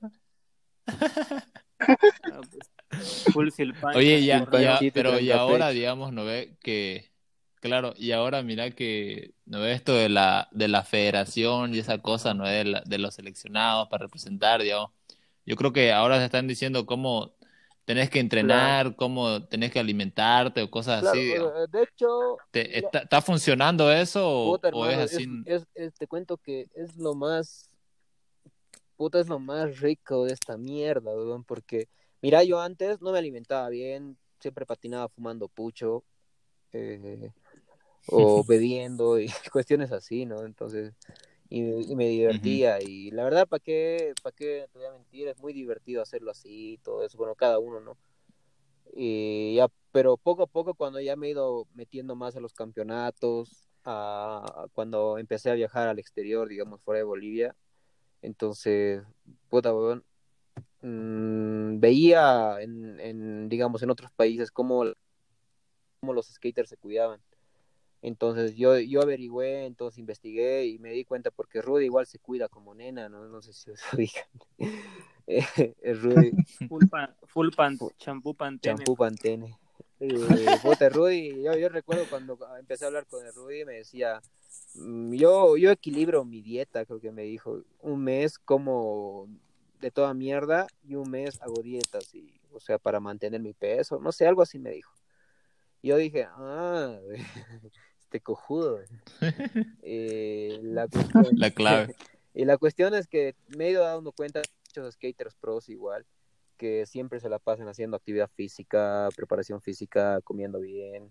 Ah, 1.87 2.41
pues, 2.51 3.25
full 3.35 3.49
Oye, 3.95 4.25
ya, 4.25 4.47
ya, 4.53 4.79
pero 4.95 5.21
y 5.21 5.31
ahora, 5.33 5.69
digamos, 5.69 6.15
no 6.15 6.25
ve 6.25 6.57
que, 6.62 7.11
claro, 7.61 7.93
y 7.97 8.12
ahora 8.12 8.43
mira 8.43 8.71
que, 8.71 9.35
no 9.45 9.61
ve 9.61 9.73
esto 9.73 9.93
de 9.95 10.09
la, 10.09 10.49
de 10.53 10.69
la 10.69 10.83
federación 10.83 11.75
y 11.75 11.81
esa 11.81 11.99
cosa, 11.99 12.33
no 12.33 12.47
es 12.47 12.53
de, 12.53 12.65
la- 12.65 12.83
de 12.87 12.99
los 12.99 13.17
seleccionados 13.17 13.89
para 13.89 14.05
representar, 14.07 14.62
digamos. 14.62 14.93
Yo 15.45 15.57
creo 15.57 15.75
que 15.75 15.93
ahora 15.93 16.19
se 16.19 16.25
están 16.25 16.47
diciendo 16.49 16.87
cómo 16.87 17.35
tenés 17.85 18.11
que 18.11 18.18
entrenar, 18.20 18.97
cómo 18.97 19.45
tenés 19.47 19.70
que 19.72 19.78
alimentarte 19.80 20.62
o 20.62 20.70
cosas 20.70 21.01
Claro, 21.01 21.18
así, 21.18 21.24
digamos. 21.26 21.53
eh, 21.57 21.66
de 21.70 21.82
hecho, 21.82 22.39
¿Te- 22.51 22.68
mira, 22.68 22.78
está, 22.78 22.99
está 23.01 23.22
funcionando 23.22 23.91
eso 23.93 24.26
o, 24.28 24.53
puta, 24.53 24.68
o 24.72 24.87
es 24.87 24.99
así? 24.99 25.26
es- 25.47 25.62
es- 25.62 25.68
es- 25.74 25.95
te 25.95 26.07
cuento 26.07 26.37
que 26.39 26.68
es 26.74 26.97
lo 26.97 27.14
más, 27.14 27.68
puta, 28.97 29.20
es 29.20 29.28
lo 29.28 29.39
más 29.39 29.80
rico 29.80 30.24
de 30.24 30.32
esta 30.32 30.57
mierda, 30.57 31.12
weón, 31.14 31.45
porque, 31.45 31.89
mira, 32.22 32.43
yo 32.45 32.61
antes 32.61 33.01
no 33.01 33.12
me 33.12 33.18
alimentaba 33.18 33.68
bien, 33.68 34.16
siempre 34.41 34.66
patinaba 34.66 35.09
fumando 35.09 35.49
pucho, 35.49 36.05
eh, 36.72 37.30
o 38.07 38.45
bebiendo 38.47 39.18
y 39.18 39.28
cuestiones 39.53 39.93
así, 39.93 40.26
¿no? 40.26 40.45
Entonces, 40.45 40.95
y, 41.49 41.92
y 41.92 41.97
me 41.97 42.09
divertía 42.09 42.80
y 42.82 43.11
la 43.11 43.24
verdad, 43.24 43.47
¿para 43.47 43.61
qué, 43.61 44.14
para 44.22 44.34
qué 44.34 44.66
te 44.72 44.78
voy 44.78 44.88
a 44.88 44.92
mentir? 44.92 45.28
Es 45.28 45.38
muy 45.38 45.53
divertido 45.53 46.03
hacerlo 46.03 46.30
así 46.30 46.78
todo 46.82 47.05
eso, 47.05 47.18
bueno, 47.18 47.34
cada 47.34 47.59
uno, 47.59 47.80
¿no? 47.80 47.97
Y 48.92 49.57
ya, 49.57 49.68
pero 49.92 50.16
poco 50.16 50.45
a 50.45 50.47
poco 50.47 50.74
cuando 50.74 51.01
ya 51.01 51.16
me 51.16 51.26
he 51.28 51.30
ido 51.30 51.66
metiendo 51.74 52.14
más 52.16 52.36
a 52.36 52.40
los 52.40 52.55
campeonatos, 52.55 53.68
a, 53.84 54.66
cuando 54.72 55.18
empecé 55.18 55.51
a 55.51 55.55
viajar 55.55 55.88
al 55.88 55.99
exterior, 55.99 56.49
digamos, 56.49 56.80
fuera 56.82 56.99
de 56.99 57.05
Bolivia, 57.05 57.57
entonces, 58.22 59.03
puta, 59.49 59.74
weón, 59.74 60.05
mm, 60.82 61.80
veía 61.80 62.61
en, 62.61 63.01
en, 63.01 63.49
digamos, 63.49 63.82
en 63.82 63.90
otros 63.90 64.11
países 64.12 64.51
cómo, 64.51 64.84
cómo 66.01 66.12
los 66.12 66.26
skaters 66.26 66.70
se 66.70 66.76
cuidaban. 66.76 67.20
Entonces 68.05 68.55
yo, 68.55 68.78
yo 68.78 69.00
averigüé, 69.00 69.64
entonces 69.64 69.98
investigué 69.98 70.66
y 70.66 70.78
me 70.78 70.90
di 70.90 71.07
cuenta 71.07 71.30
porque 71.30 71.62
Rudy 71.62 71.86
igual 71.86 72.05
se 72.05 72.18
cuida 72.18 72.50
como 72.50 72.74
nena, 72.74 73.09
¿no? 73.09 73.26
No 73.28 73.40
sé 73.40 73.55
si 73.55 73.70
os 73.70 73.80
ubican. 73.92 74.24
Eh, 75.26 75.94
Rudy, 75.94 76.32
Full, 76.68 76.84
pan, 76.90 77.16
full 77.22 77.48
pan, 77.57 77.78
champú 77.96 78.34
pantene. 78.34 78.76
champú 78.76 78.94
Pantene. 78.94 79.57
Eh, 80.00 80.07
puta, 80.62 80.90
Rudy, 80.90 81.42
yo, 81.42 81.57
yo 81.57 81.70
recuerdo 81.70 82.05
cuando 82.11 82.38
empecé 82.59 82.84
a 82.84 82.88
hablar 82.88 83.07
con 83.07 83.24
el 83.24 83.32
Rudy, 83.32 83.64
me 83.64 83.72
decía, 83.72 84.20
mm, 84.74 85.14
yo, 85.14 85.57
yo 85.57 85.70
equilibro 85.70 86.26
mi 86.26 86.42
dieta, 86.42 86.84
creo 86.84 87.00
que 87.00 87.11
me 87.11 87.22
dijo, 87.22 87.62
un 87.80 88.05
mes 88.05 88.38
como 88.38 89.28
de 89.80 89.90
toda 89.90 90.12
mierda 90.12 90.66
y 90.86 90.94
un 90.96 91.11
mes 91.11 91.40
hago 91.40 91.62
dietas, 91.62 92.14
y, 92.14 92.30
o 92.52 92.61
sea, 92.61 92.76
para 92.78 93.00
mantener 93.00 93.40
mi 93.40 93.55
peso, 93.55 93.98
no 93.98 94.12
sé, 94.12 94.26
algo 94.26 94.42
así 94.42 94.59
me 94.59 94.72
dijo. 94.72 94.92
Yo 95.82 95.96
dije, 95.96 96.26
ah, 96.28 96.98
este 98.15 98.21
cojudo. 98.21 98.81
Eh, 99.83 100.61
la, 100.62 100.89
cuestión, 100.89 101.27
La 101.37 101.51
clave. 101.51 101.95
y 102.35 102.45
la 102.45 102.57
cuestión 102.59 102.95
es 102.95 103.07
que 103.07 103.35
me 103.57 103.67
he 103.67 103.71
ido 103.71 103.83
dando 103.83 104.12
cuenta 104.12 104.41
de 104.41 104.49
muchos 104.69 104.95
skaters 104.95 105.35
pros 105.35 105.69
igual, 105.69 106.07
que 106.57 106.87
siempre 106.87 107.21
se 107.21 107.29
la 107.29 107.39
pasan 107.39 107.69
haciendo 107.69 107.97
actividad 107.97 108.31
física, 108.35 109.09
preparación 109.17 109.61
física, 109.61 110.21
comiendo 110.23 110.61
bien. 110.61 111.11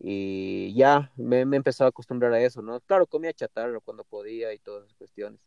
Y 0.00 0.74
ya 0.74 1.12
me, 1.16 1.44
me 1.44 1.56
empezado 1.56 1.86
a 1.86 1.90
acostumbrar 1.90 2.32
a 2.32 2.40
eso, 2.40 2.62
¿no? 2.62 2.80
Claro, 2.80 3.06
comía 3.06 3.32
chatarra 3.32 3.80
cuando 3.80 4.04
podía 4.04 4.52
y 4.54 4.58
todas 4.58 4.84
esas 4.84 4.94
cuestiones. 4.94 5.40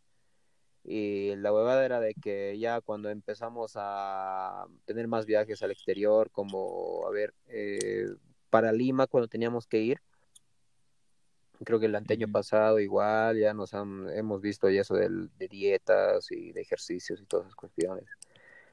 Y 0.84 1.36
la 1.38 1.54
huevada 1.54 1.86
era 1.86 2.00
de 2.00 2.16
que 2.16 2.58
ya 2.60 2.82
cuando 2.82 3.10
empezamos 3.10 3.74
a 3.76 4.66
tener 4.86 5.08
más 5.08 5.26
viajes 5.26 5.62
al 5.64 5.72
exterior, 5.72 6.30
como, 6.32 7.06
a 7.08 7.12
ver, 7.12 7.34
eh, 7.48 8.08
para 8.50 8.72
Lima, 8.72 9.08
cuando 9.08 9.28
teníamos 9.28 9.68
que 9.68 9.80
ir, 9.80 10.02
creo 11.64 11.80
que 11.80 11.86
el 11.86 11.96
año 11.96 12.28
pasado 12.32 12.80
igual, 12.80 13.38
ya 13.38 13.54
nos 13.54 13.74
han, 13.74 14.10
hemos 14.16 14.42
visto 14.42 14.70
ya 14.70 14.82
eso 14.82 14.96
de, 14.96 15.10
de 15.38 15.48
dietas 15.48 16.32
y 16.32 16.52
de 16.52 16.62
ejercicios 16.62 17.22
y 17.22 17.26
todas 17.26 17.46
esas 17.46 17.56
cuestiones. 17.56 18.06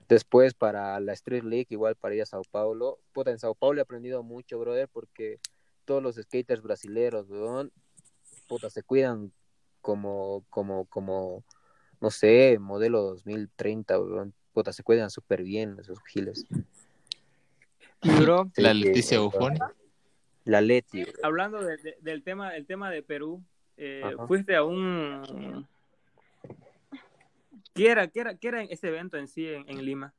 Después 0.09 0.55
para 0.55 0.99
la 1.01 1.13
Street 1.13 1.45
League, 1.45 1.67
igual 1.69 1.95
para 1.97 2.15
ir 2.15 2.23
a 2.23 2.27
Sao 2.27 2.43
Paulo. 2.51 2.99
Puta, 3.13 3.31
en 3.31 3.39
Sao 3.39 3.55
Paulo 3.55 3.81
he 3.81 3.83
aprendido 3.83 4.23
mucho, 4.23 4.59
brother, 4.59 4.89
porque 4.89 5.39
todos 5.85 6.03
los 6.03 6.17
skaters 6.17 6.63
brasileros, 6.63 7.29
weón, 7.29 7.71
puta, 8.47 8.71
se 8.71 8.83
cuidan 8.83 9.33
como, 9.83 10.45
como, 10.49 10.87
como, 10.87 11.45
no 12.01 12.11
sé, 12.11 12.59
modelo 12.59 13.03
2030, 13.03 14.01
weón. 14.01 14.35
Puta, 14.55 14.73
se 14.73 14.83
cuidan 14.83 15.11
súper 15.11 15.43
bien 15.43 15.77
esos 15.79 15.99
giles. 16.05 16.47
bro, 18.03 18.51
La 18.57 18.73
Leticia 18.73 19.21
Buffoni. 19.21 19.59
La 20.49 20.63
Leti. 20.63 21.05
hablando 21.23 21.63
de- 21.63 21.77
de- 21.77 21.97
del 22.01 22.23
tema, 22.23 22.57
el 22.57 22.65
tema 22.65 22.91
de 22.91 23.03
Perú, 23.03 23.45
eh, 23.77 24.03
fuiste 24.27 24.57
a 24.57 24.65
un 24.65 25.67
¿Qué 27.75 27.91
era, 27.91 28.09
qué 28.09 28.21
era, 28.21 28.35
qué 28.35 28.49
era 28.49 28.63
ese 28.63 28.89
evento 28.89 29.19
en 29.19 29.29
sí 29.29 29.47
en, 29.47 29.69
en 29.69 29.85
Lima? 29.85 30.15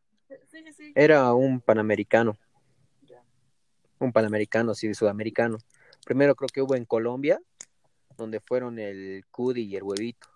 Era 0.96 1.34
un 1.34 1.60
panamericano. 1.60 2.38
Un 3.98 4.14
panamericano, 4.14 4.74
sí, 4.76 4.94
sudamericano. 4.94 5.58
Primero 6.06 6.36
creo 6.36 6.48
que 6.48 6.62
hubo 6.62 6.76
en 6.76 6.86
Colombia, 6.86 7.42
donde 8.16 8.40
fueron 8.40 8.78
el 8.80 9.26
Cudi 9.32 9.64
y 9.64 9.76
el 9.76 9.84
Huevito. 9.84 10.28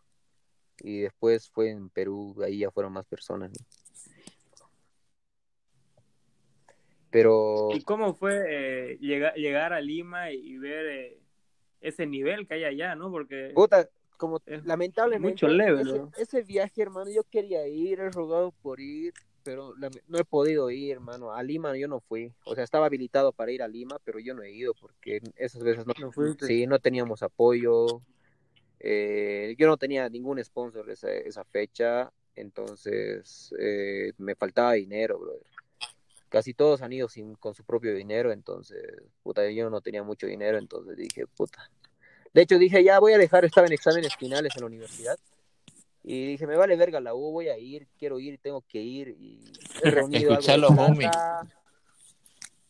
Y 0.79 1.01
después 1.01 1.49
fue 1.51 1.69
en 1.69 1.89
Perú, 1.89 2.35
ahí 2.43 2.59
ya 2.59 2.71
fueron 2.71 2.91
más 2.93 3.05
personas. 3.05 3.51
¿no? 3.51 3.65
Pero 7.13 7.69
¿Y 7.71 7.83
cómo 7.83 8.15
fue 8.15 8.41
eh, 8.49 8.97
llegar, 8.99 9.35
llegar 9.35 9.71
a 9.71 9.79
Lima 9.79 10.31
y, 10.31 10.57
ver 10.57 10.85
eh, 10.87 11.19
ese 11.79 12.07
nivel 12.07 12.47
que 12.47 12.55
hay 12.55 12.63
allá, 12.63 12.95
no? 12.95 13.11
Porque 13.11 13.51
Puta, 13.53 13.87
como 14.17 14.41
Es 14.47 14.65
lamentablemente 14.65 15.45
mucho 15.45 15.79
ese, 15.79 15.83
¿no? 15.99 16.11
ese 16.17 16.41
viaje, 16.41 16.81
hermano, 16.81 17.11
yo 17.11 17.21
quería 17.23 17.67
ir, 17.67 17.99
he 17.99 18.09
rogado 18.09 18.51
por 18.63 18.79
ir, 18.79 19.13
pero 19.43 19.75
no 20.07 20.17
he 20.17 20.25
podido 20.25 20.71
ir, 20.71 20.93
hermano. 20.93 21.31
A 21.31 21.43
Lima 21.43 21.77
yo 21.77 21.87
no 21.87 21.99
fui. 21.99 22.33
O 22.45 22.55
sea, 22.55 22.63
estaba 22.63 22.87
habilitado 22.87 23.31
para 23.31 23.51
ir 23.51 23.61
a 23.61 23.67
Lima, 23.67 23.99
pero 24.03 24.17
yo 24.17 24.33
no 24.33 24.41
he 24.41 24.51
ido 24.51 24.73
porque 24.73 25.21
esas 25.35 25.61
veces 25.61 25.85
no, 25.85 25.93
No 25.99 26.33
sí, 26.39 26.65
no 26.65 26.79
teníamos 26.79 27.21
apoyo. 27.21 28.01
Eh, 28.79 29.53
yo 29.59 29.67
no 29.67 29.77
tenía 29.77 30.09
ningún 30.09 30.43
sponsor 30.43 30.89
esa, 30.89 31.11
esa 31.11 31.43
fecha, 31.43 32.11
entonces 32.35 33.53
eh, 33.59 34.13
me 34.17 34.33
faltaba 34.33 34.73
dinero, 34.73 35.19
brother. 35.19 35.52
Casi 36.33 36.55
todos 36.55 36.81
han 36.81 36.91
ido 36.91 37.07
sin, 37.09 37.35
con 37.35 37.53
su 37.53 37.63
propio 37.63 37.93
dinero, 37.93 38.31
entonces, 38.31 38.81
puta, 39.21 39.47
yo 39.51 39.69
no 39.69 39.81
tenía 39.81 40.01
mucho 40.01 40.25
dinero, 40.25 40.57
entonces 40.57 40.97
dije, 40.97 41.27
puta. 41.27 41.69
De 42.33 42.41
hecho, 42.41 42.57
dije, 42.57 42.83
ya 42.83 42.97
voy 42.97 43.13
a 43.13 43.19
dejar, 43.19 43.45
estaba 43.45 43.67
en 43.67 43.73
exámenes 43.73 44.15
finales 44.15 44.51
en 44.55 44.61
la 44.61 44.65
universidad. 44.65 45.19
Y 46.01 46.25
dije, 46.25 46.47
me 46.47 46.55
vale 46.55 46.75
verga 46.75 46.99
la 46.99 47.13
U, 47.13 47.31
voy 47.31 47.49
a 47.49 47.57
ir, 47.59 47.87
quiero 47.99 48.19
ir, 48.19 48.39
tengo 48.39 48.63
que 48.67 48.81
ir. 48.81 49.09
Y 49.09 49.43
he 49.83 49.91
reunido 49.91 50.33
algo 50.33 50.69
de. 50.95 51.11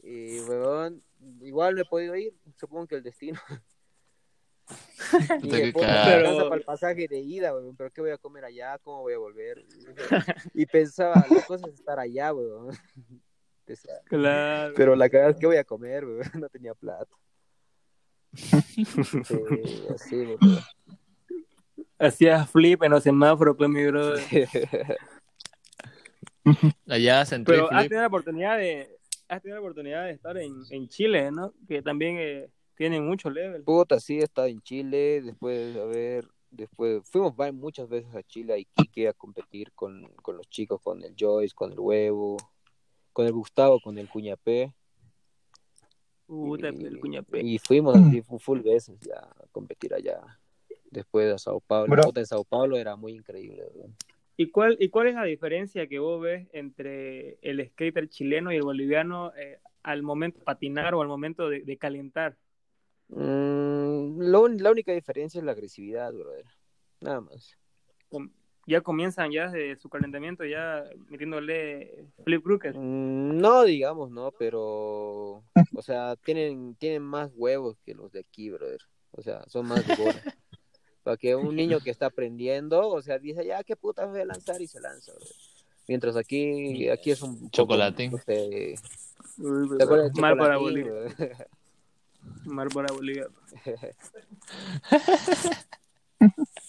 Y, 0.04 0.42
weón, 0.42 1.02
igual 1.42 1.76
no 1.76 1.84
he 1.84 1.86
podido 1.86 2.18
ir, 2.18 2.34
supongo 2.60 2.86
que 2.88 2.96
el 2.96 3.04
destino. 3.04 3.40
Y 5.42 5.48
me 5.48 5.72
Pero- 5.72 6.50
para 6.50 6.56
el 6.56 6.64
pasaje 6.66 7.08
de 7.08 7.20
ida, 7.20 7.54
weón, 7.54 7.78
pero 7.78 7.92
¿qué 7.92 8.02
voy 8.02 8.12
a 8.12 8.18
comer 8.18 8.44
allá? 8.44 8.78
¿Cómo 8.80 9.04
voy 9.04 9.14
a 9.14 9.20
volver? 9.20 9.66
Y 10.54 10.66
pensaba, 10.66 11.26
la 11.30 11.46
cosa 11.46 11.68
es 11.70 11.76
estar 11.76 11.98
allá, 11.98 12.34
weón. 12.34 12.78
Claro. 14.06 14.74
Pero 14.76 14.96
la 14.96 15.10
cagada 15.10 15.32
es 15.32 15.38
que 15.38 15.46
voy 15.46 15.58
a 15.58 15.64
comer, 15.64 16.06
weón, 16.06 16.22
no 16.42 16.50
tenía 16.50 16.74
plata. 16.74 17.16
Sí, 19.26 19.88
así. 19.94 20.38
Hacías 22.00 22.50
flip 22.50 22.84
en 22.84 22.92
los 22.92 23.04
semáforos, 23.04 23.56
pues, 23.56 23.70
mi 23.70 23.86
brother. 23.86 24.24
Allá 26.88 27.26
sentí 27.26 27.52
Pero 27.52 27.72
has 27.72 27.84
tenido 27.84 28.02
la 28.02 28.08
oportunidad 28.08 28.58
de, 28.58 28.98
has 29.30 29.42
tenido 29.42 29.58
la 29.58 29.62
oportunidad 29.62 30.06
de 30.06 30.12
estar 30.12 30.38
en, 30.38 30.54
en 30.70 30.90
Chile, 30.90 31.32
¿no? 31.32 31.54
Que 31.68 31.82
también 31.82 32.18
eh, 32.20 32.50
tienen 32.76 33.06
mucho 33.06 33.30
level. 33.30 33.64
Puta, 33.64 34.00
sí, 34.00 34.20
he 34.20 34.24
estado 34.24 34.48
en 34.48 34.62
Chile, 34.62 35.22
después, 35.22 35.76
a 35.78 35.86
ver, 35.86 36.28
después, 36.52 37.02
fuimos 37.10 37.34
muchas 37.54 37.88
veces 37.88 38.14
a 38.16 38.24
Chile, 38.24 38.54
a 38.54 38.58
Iquique, 38.58 39.08
a 39.08 39.14
competir 39.14 39.72
con, 39.74 40.08
con 40.22 40.38
los 40.38 40.50
chicos, 40.50 40.82
con 40.82 41.02
el 41.04 41.16
Joyce, 41.18 41.56
con 41.56 41.72
el 41.72 41.80
Huevo, 41.80 42.38
con 43.14 43.26
el 43.26 43.32
Gustavo, 43.32 43.80
con 43.80 43.98
el 43.98 44.10
Cuñapé. 44.10 44.74
Puta, 46.26 46.70
y, 46.72 46.86
el 46.86 47.00
cuñapé. 47.00 47.42
y 47.42 47.60
fuimos 47.60 47.96
así 47.96 48.22
fu- 48.22 48.40
full 48.40 48.62
veces 48.62 49.00
ya 49.02 49.20
a 49.20 49.46
competir 49.52 49.94
allá. 49.94 50.20
Después 50.90 51.32
a 51.34 51.38
Sao 51.38 51.60
Paulo. 51.60 51.92
Bro. 51.92 52.12
En 52.16 52.26
Sao 52.26 52.44
Paulo 52.44 52.78
era 52.78 52.96
muy 52.96 53.14
increíble. 53.14 53.64
¿Y 54.36 54.50
cuál, 54.50 54.78
¿Y 54.80 54.90
cuál 54.90 55.08
es 55.08 55.16
la 55.16 55.26
diferencia 55.26 55.88
que 55.88 56.00
vos 56.00 56.22
ves 56.22 56.48
entre 56.54 57.38
el 57.42 57.64
skater 57.70 58.10
chileno 58.10 58.52
y 58.52 58.56
el 58.56 58.64
boliviano 58.64 59.32
eh, 59.36 59.60
al 59.84 60.02
momento 60.02 60.40
de 60.40 60.46
patinar 60.46 60.96
o 60.96 61.02
al 61.02 61.08
momento 61.08 61.50
de, 61.50 61.62
de 61.62 61.78
calentar? 61.78 62.36
Mm, 63.10 64.20
lo 64.22 64.48
la 64.48 64.72
única 64.72 64.92
diferencia 64.92 65.38
es 65.40 65.44
la 65.46 65.52
agresividad, 65.52 66.12
brother. 66.14 66.46
Nada 67.02 67.22
más. 67.22 67.58
Ya 68.66 68.82
comienzan 68.82 69.32
ya 69.32 69.50
de 69.50 69.76
su 69.76 69.90
calentamiento 69.90 70.46
ya 70.46 70.84
metiéndole 71.10 72.06
flip 72.24 72.44
crooked. 72.44 72.76
Mm, 72.76 73.38
No, 73.40 73.64
digamos, 73.64 74.10
no, 74.10 74.32
pero, 74.32 75.44
o 75.76 75.82
sea, 75.82 76.16
tienen, 76.24 76.76
tienen 76.76 77.02
más 77.02 77.32
huevos 77.36 77.78
que 77.86 77.94
los 77.94 78.12
de 78.12 78.22
aquí, 78.22 78.50
brother. 78.50 78.80
O 79.12 79.22
sea, 79.22 79.44
son 79.48 79.68
más. 79.68 79.84
Para 81.04 81.18
que 81.18 81.36
un 81.36 81.54
niño 81.58 81.82
que 81.82 81.92
está 81.92 82.06
aprendiendo, 82.06 82.88
o 82.88 83.02
sea, 83.02 83.20
dice, 83.20 83.46
ya, 83.46 83.62
qué 83.66 83.76
puta 83.76 84.06
voy 84.06 84.22
a 84.22 84.26
lanzar 84.26 84.62
y 84.62 84.68
se 84.68 84.80
lanza, 84.80 85.12
brother. 85.12 85.36
Mientras 85.86 86.16
aquí, 86.16 86.88
aquí 86.88 87.12
es 87.12 87.22
un 87.22 87.50
poco, 87.50 87.76
no 87.76 88.18
sé, 88.26 88.76
Uy, 89.38 89.78
¿te 89.78 90.22
Mal 90.22 90.38
para 90.38 90.58
Bolivia. 90.58 90.92
brother? 90.92 91.48
Mal 92.46 92.70
para 92.70 92.94
Bolivia. 92.94 93.28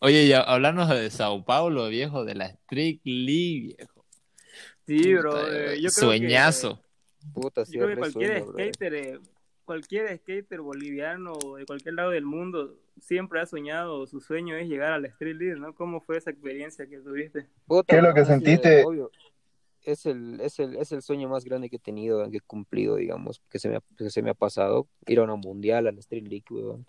Oye, 0.00 0.26
ya 0.26 0.40
hablarnos 0.40 0.88
de 0.88 1.10
Sao 1.10 1.44
Paulo, 1.44 1.88
viejo, 1.88 2.24
de 2.24 2.34
la 2.34 2.46
Street 2.46 3.00
League, 3.04 3.76
viejo. 3.76 4.04
Sí, 4.86 5.14
bro. 5.14 5.30
Puta, 5.30 5.72
eh, 5.74 5.80
yo 5.80 5.90
creo 5.90 6.08
Sueñazo. 6.08 6.82
Puta, 7.32 7.64
sí, 7.64 7.74
yo 7.74 7.84
creo 7.84 7.90
que 7.90 7.96
cualquier 8.00 8.42
sueño, 8.42 8.52
skater, 8.52 8.94
eh, 8.94 9.20
cualquier 9.64 10.18
skater 10.18 10.60
boliviano 10.60 11.32
o 11.32 11.56
de 11.56 11.66
cualquier 11.66 11.94
lado 11.94 12.10
del 12.10 12.24
mundo 12.24 12.78
siempre 13.00 13.40
ha 13.40 13.46
soñado, 13.46 14.06
su 14.06 14.20
sueño 14.20 14.56
es 14.56 14.68
llegar 14.68 14.92
a 14.92 14.98
la 14.98 15.08
Street 15.08 15.36
League, 15.36 15.60
¿no? 15.60 15.74
¿Cómo 15.74 16.00
fue 16.00 16.18
esa 16.18 16.30
experiencia 16.30 16.86
que 16.88 16.98
tuviste? 16.98 17.46
Puta, 17.66 17.86
¿Qué 17.88 17.96
es 17.96 18.02
lo 18.02 18.14
que 18.14 18.20
es, 18.20 18.28
eh, 18.28 18.32
sentiste? 18.32 18.84
obvio. 18.84 19.10
Es 19.84 20.06
el, 20.06 20.40
es, 20.40 20.58
el, 20.60 20.76
es 20.76 20.92
el 20.92 21.02
sueño 21.02 21.28
más 21.28 21.44
grande 21.44 21.68
que 21.68 21.76
he 21.76 21.80
tenido, 21.80 22.28
que 22.30 22.36
he 22.36 22.40
cumplido, 22.40 22.96
digamos, 22.96 23.42
que 23.48 23.58
se 23.58 23.68
me 23.68 23.76
ha, 23.76 23.82
que 23.96 24.10
se 24.10 24.22
me 24.22 24.30
ha 24.30 24.34
pasado. 24.34 24.86
Ir 25.06 25.18
a 25.18 25.24
una 25.24 25.34
mundial, 25.34 25.86
a 25.86 25.92
la 25.92 25.98
Street 26.00 26.26
League, 26.28 26.44
weón. 26.50 26.86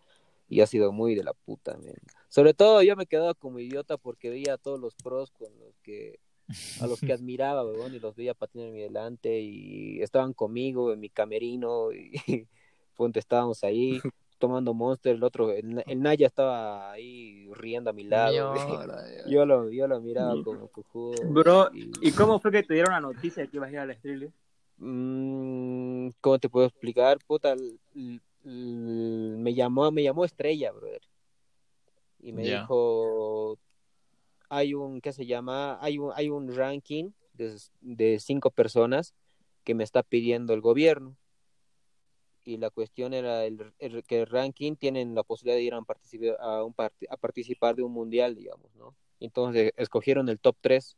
Y 0.47 0.62
ha 0.62 0.68
sido 0.68 0.91
muy 0.91 1.16
de 1.16 1.24
la 1.24 1.34
puta, 1.34 1.76
man. 1.78 1.95
Sobre 2.34 2.56
todo 2.56 2.82
yo 2.82 2.96
me 2.96 3.06
quedaba 3.06 3.36
como 3.36 3.60
idiota 3.60 3.96
porque 3.96 4.32
veía 4.32 4.56
a 4.56 4.58
todos 4.58 4.80
los 4.80 4.96
pros 4.96 5.30
con 5.30 5.50
los 5.60 5.78
que, 5.84 6.20
a 6.80 6.88
los 6.88 7.00
que 7.00 7.14
admiraba, 7.14 7.64
weón, 7.64 7.94
y 7.94 8.00
los 8.00 8.16
veía 8.16 8.34
patinar 8.34 8.70
en 8.70 8.74
mi 8.74 8.82
delante 8.82 9.40
y 9.40 10.02
estaban 10.02 10.34
conmigo 10.34 10.92
en 10.92 11.00
mi 11.00 11.10
camerino 11.10 11.92
y 11.92 12.12
ponte, 12.98 13.20
estábamos 13.20 13.64
ahí 13.64 14.02
tomando 14.40 14.74
Monster, 14.74 15.14
el 15.16 15.24
otro, 15.24 15.52
el, 15.52 15.84
el 15.86 16.02
Naya 16.02 16.26
estaba 16.26 16.92
ahí 16.92 17.48
riendo 17.54 17.92
a 17.92 17.94
mi 17.94 18.04
lado. 18.04 18.34
Yo 19.30 19.46
lo, 19.46 19.70
yo 19.70 19.88
lo 19.88 20.02
miraba 20.02 20.34
como 20.44 20.68
cojudo. 20.70 21.30
Bro, 21.30 21.70
y- 21.76 22.08
¿y 22.08 22.12
cómo 22.14 22.40
fue 22.40 22.52
que 22.52 22.64
te 22.64 22.74
dieron 22.74 22.94
la 22.94 23.00
noticia 23.00 23.46
que 23.46 23.58
ibas 23.58 23.70
a 23.70 23.74
ir 23.74 23.78
a 23.78 23.86
la 23.86 23.94
Street 23.94 24.18
League? 24.18 24.34
Mm, 24.80 26.10
¿Cómo 26.20 26.40
te 26.40 26.50
puedo 26.50 26.66
explicar? 26.66 27.20
Puta, 27.28 27.52
l- 27.54 27.78
l- 27.96 28.20
l- 28.44 29.38
me 29.38 29.54
llamó, 29.54 29.92
me 29.92 30.02
llamó 30.02 30.26
Estrella, 30.26 30.72
brother. 30.72 31.02
Y 32.24 32.32
me 32.32 32.44
dijo, 32.62 33.60
hay 34.50 34.74
un, 34.74 35.02
¿qué 35.02 35.12
se 35.12 35.26
llama? 35.26 35.78
Hay 35.82 35.98
un, 36.00 36.12
hay 36.16 36.30
un 36.30 36.56
ranking 36.56 37.12
de, 37.34 37.54
de 37.82 38.20
cinco 38.20 38.50
personas 38.50 39.14
que 39.66 39.76
me 39.76 39.84
está 39.84 40.04
pidiendo 40.04 40.54
el 40.54 40.62
gobierno. 40.62 41.18
Y 42.46 42.58
la 42.58 42.70
cuestión 42.70 43.14
era 43.14 43.46
el, 43.46 43.74
el- 43.80 44.04
que 44.04 44.22
el 44.22 44.28
ranking 44.28 44.76
tienen 44.76 45.16
la 45.16 45.24
posibilidad 45.24 45.58
de 45.58 45.64
ir 45.64 45.74
a, 45.74 45.80
un 45.80 45.86
participa- 45.86 46.38
a, 46.40 46.64
un 46.64 46.74
a 47.10 47.18
participar 47.18 47.76
de 47.76 47.84
un 47.84 47.92
mundial, 47.92 48.36
digamos, 48.36 48.74
¿no? 48.76 48.96
Entonces 49.20 49.74
escogieron 49.76 50.30
el 50.30 50.40
top 50.40 50.56
3. 50.62 50.98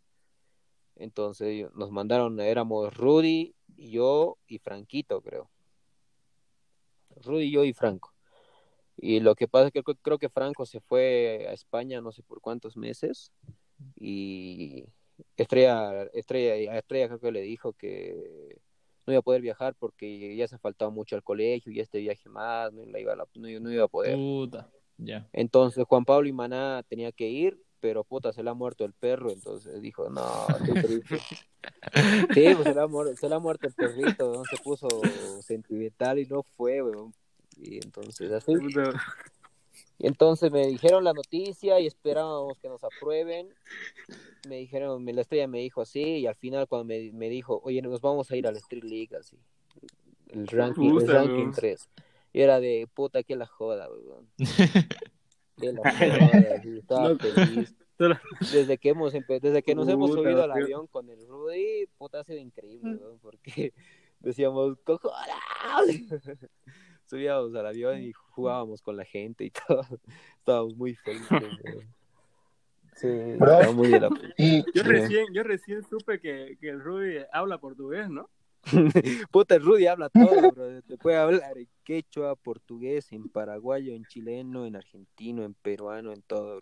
Entonces 0.96 1.68
nos 1.76 1.92
mandaron, 1.92 2.40
éramos 2.40 2.96
Rudy, 2.96 3.54
yo 3.78 4.38
y 4.48 4.60
Franquito, 4.60 5.22
creo. 5.22 5.50
Rudy, 7.24 7.52
yo 7.52 7.64
y 7.64 7.74
Franco. 7.74 8.15
Y 8.98 9.20
lo 9.20 9.36
que 9.36 9.48
pasa 9.48 9.68
es 9.68 9.74
que 9.74 9.84
creo, 9.84 10.18
que 10.18 10.30
Franco 10.30 10.66
se 10.66 10.80
fue 10.80 11.46
a 11.50 11.54
España 11.54 12.02
no 12.02 12.12
sé 12.12 12.24
por 12.24 12.42
cuántos 12.42 12.78
meses 12.78 13.32
y 14.00 14.86
Estrella, 15.36 16.04
Estrella, 16.14 16.78
Estrella 16.78 17.08
creo 17.08 17.20
que 17.20 17.32
le 17.32 17.42
dijo 17.42 17.74
que 17.74 18.58
no 19.06 19.14
iba 19.14 19.20
a 19.20 19.24
poder 19.24 19.42
viajar 19.42 19.76
porque 19.78 20.36
ya 20.36 20.48
se 20.48 20.58
faltaba 20.58 20.92
mucho 20.92 21.16
al 21.16 21.24
colegio 21.24 21.72
y 21.72 21.80
este 21.80 22.00
viaje 22.00 22.30
más 22.30 22.72
no, 22.74 22.84
iba, 22.98 23.14
a 23.14 23.28
no, 23.36 23.72
iba 23.72 23.84
a 23.84 23.88
poder. 23.88 24.16
Puta. 24.16 24.70
Entonces 25.34 25.86
Juan 25.88 26.06
Pablo 26.06 26.28
y 26.28 26.34
Maná 26.34 26.84
tenía 26.88 27.12
que 27.12 27.28
ir, 27.28 27.60
pero 27.80 28.04
puta, 28.04 28.32
se 28.34 28.44
le 28.44 28.50
ha 28.50 28.54
muerto 28.54 28.86
el 28.86 28.94
perro, 28.94 29.30
entonces 29.30 29.82
dijo, 29.82 30.10
no, 30.10 30.48
estoy 30.48 30.82
triste. 30.82 31.18
sí, 32.34 32.56
pues 32.56 32.64
se 32.64 32.74
le, 32.74 32.82
ha 32.82 32.88
muerto, 32.88 33.16
se 33.16 33.30
le 33.30 33.36
ha 33.36 33.40
muerto 33.40 33.68
el 33.68 33.74
perrito, 33.74 34.44
se 34.46 34.58
puso 34.64 34.88
sentimental 35.42 36.18
y 36.20 36.26
no 36.26 36.44
fue, 36.56 36.82
weón. 36.82 37.14
Y 37.58 37.78
entonces 37.78 38.32
así. 38.32 38.54
Y 39.98 40.08
entonces 40.08 40.52
me 40.52 40.68
dijeron 40.68 41.04
la 41.04 41.14
noticia 41.14 41.80
y 41.80 41.88
esperábamos 41.88 42.58
que 42.60 42.68
nos 42.68 42.84
aprueben. 42.84 43.48
Me 44.48 44.58
dijeron, 44.58 45.06
la 45.06 45.22
estrella 45.22 45.48
me 45.48 45.60
dijo 45.60 45.82
así 45.82 46.02
y 46.02 46.28
al 46.28 46.36
final 46.36 46.68
cuando 46.68 46.86
me, 46.86 47.12
me 47.14 47.30
digo, 47.30 47.62
oye, 47.64 47.82
nos 47.82 48.02
vamos 48.02 48.30
a 48.30 48.36
ir 48.36 48.46
a 48.48 48.52
la 48.52 48.60
Street 48.60 48.84
League 48.84 49.16
así. 49.18 49.38
El 50.30 50.48
ranking, 50.48 50.98
el 51.00 51.08
ranking 51.08 51.52
3. 51.52 51.90
Y 52.34 52.42
era 52.42 52.60
de 52.60 52.88
puta 52.94 53.24
que 53.24 53.36
la 53.36 53.48
joda, 53.48 53.90
weón. 53.90 54.28
Que 55.58 55.72
la 55.72 55.90
joda, 55.90 56.62
estaba 56.66 57.16
feliz. 57.18 57.74
Desde 58.52 58.78
que 58.78 58.90
hemos 58.90 59.14
desde 59.14 59.64
que 59.64 59.74
nos 59.74 59.88
hemos 59.88 60.12
subido 60.12 60.44
al 60.44 60.52
avión 60.52 60.86
con 60.88 61.10
el 61.10 61.26
Rudy, 61.26 61.88
puta 61.98 62.20
ha 62.20 62.24
sido 62.26 62.40
increíble, 62.40 62.98
weón, 62.98 63.20
porque 63.20 63.74
decíamos, 64.20 64.78
cojo, 64.84 65.14
subíamos 67.06 67.56
al 67.56 67.68
avión 67.68 68.02
y 68.02 68.12
jugábamos 68.14 68.82
con 68.82 68.98
la 68.98 69.06
gente 69.06 69.46
y 69.46 69.52
todo. 69.68 69.86
Estábamos 70.38 70.76
muy 70.76 70.96
felices. 70.96 71.30
Sí, 72.98 73.08
muy 73.74 73.90
de 73.90 74.00
la... 74.00 74.10
yo, 74.74 74.84
recién, 74.84 75.26
yo 75.34 75.44
recién 75.44 75.84
supe 75.84 76.18
que, 76.18 76.58
que 76.62 76.70
el 76.70 76.80
Rudy 76.80 77.26
habla 77.34 77.58
portugués, 77.58 78.10
¿no? 78.10 78.30
Puta, 79.32 79.56
el 79.56 79.64
Rudy 79.64 79.88
habla 79.88 80.10
todo, 80.10 80.52
bro. 80.52 80.82
Te 80.82 80.98
puede 80.98 81.18
hablar 81.18 81.58
en 81.58 81.68
quechua, 81.84 82.36
portugués, 82.36 83.12
en 83.12 83.30
paraguayo, 83.30 83.94
en 83.94 84.06
chileno, 84.06 84.66
en 84.66 84.76
argentino, 84.76 85.44
en 85.44 85.54
peruano, 85.54 86.12
en 86.14 86.22
todo. 86.24 86.62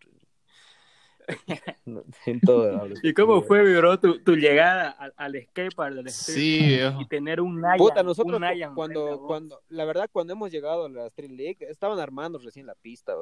en 2.26 2.42
todo. 2.42 2.88
¿Y 3.02 3.14
cómo 3.14 3.42
fue, 3.42 3.64
bro, 3.76 4.00
tu, 4.00 4.20
tu 4.20 4.36
llegada 4.36 4.90
al, 4.92 5.14
al 5.18 5.42
skatepark 5.42 5.96
del 5.96 6.10
sí, 6.10 6.80
y 7.00 7.08
tener 7.08 7.42
un 7.42 7.62
Naya? 7.62 7.78
Puta, 7.78 8.04
nosotros 8.04 8.42
cuando, 8.76 9.24
cuando, 9.26 9.62
la 9.70 9.86
verdad, 9.86 10.10
cuando 10.12 10.34
hemos 10.34 10.52
llegado 10.52 10.86
a 10.86 10.90
la 10.90 11.08
Street 11.08 11.32
League, 11.32 11.58
estaban 11.62 12.00
armando 12.00 12.40
recién 12.40 12.66
la 12.66 12.76
pista, 12.76 13.14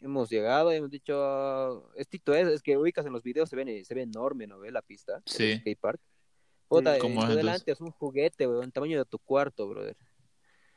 Hemos 0.00 0.30
llegado 0.30 0.72
y 0.72 0.76
hemos 0.76 0.90
dicho, 0.90 1.94
estito 1.94 2.34
es, 2.34 2.48
es 2.48 2.62
que 2.62 2.76
ubicas 2.76 3.06
en 3.06 3.12
los 3.12 3.22
videos, 3.22 3.48
se 3.48 3.54
ve, 3.54 3.84
se 3.84 3.94
ve 3.94 4.02
enorme, 4.02 4.48
¿no? 4.48 4.58
Ve 4.58 4.72
la 4.72 4.82
pista, 4.82 5.22
sí. 5.26 5.58
skatepark. 5.58 6.00
Puta, 6.66 6.98
sí, 6.98 7.06
es 7.06 7.36
delante 7.36 7.70
es 7.70 7.80
un 7.80 7.92
juguete, 7.92 8.48
weón, 8.48 8.72
tamaño 8.72 8.98
de 8.98 9.04
tu 9.04 9.20
cuarto, 9.20 9.68
brother. 9.68 9.96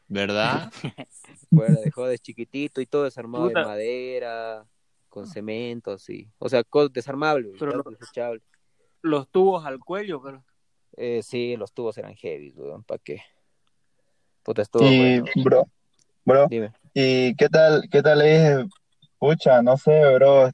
¿Verdad? 0.07 0.71
Fuera 1.49 1.79
de 1.81 1.89
jodes 1.89 2.21
chiquitito 2.21 2.81
y 2.81 2.85
todo 2.85 3.05
desarmado 3.05 3.47
de 3.47 3.55
madera 3.55 4.67
con 5.15 5.27
cemento, 5.27 5.93
así. 5.93 6.29
O 6.39 6.49
sea, 6.49 6.61
desarmable, 6.91 7.53
pero 7.57 7.81
Los 9.01 9.29
tubos 9.29 9.65
al 9.65 9.79
cuello, 9.79 10.21
pero. 10.21 10.43
Eh, 10.97 11.21
sí, 11.23 11.55
los 11.55 11.71
tubos 11.71 11.97
eran 11.97 12.15
heavy, 12.15 12.51
weón, 12.51 12.83
¿para 12.83 12.99
qué? 12.99 13.21
Puta, 14.43 14.63
y, 14.81 15.21
bro, 15.41 15.67
bro, 16.25 16.47
Dime. 16.47 16.71
¿y 16.93 17.33
qué 17.35 17.47
tal, 17.49 17.87
qué 17.89 18.01
tal 18.01 18.21
es, 18.21 18.65
pucha, 19.17 19.61
no 19.61 19.77
sé, 19.77 20.13
bro, 20.15 20.51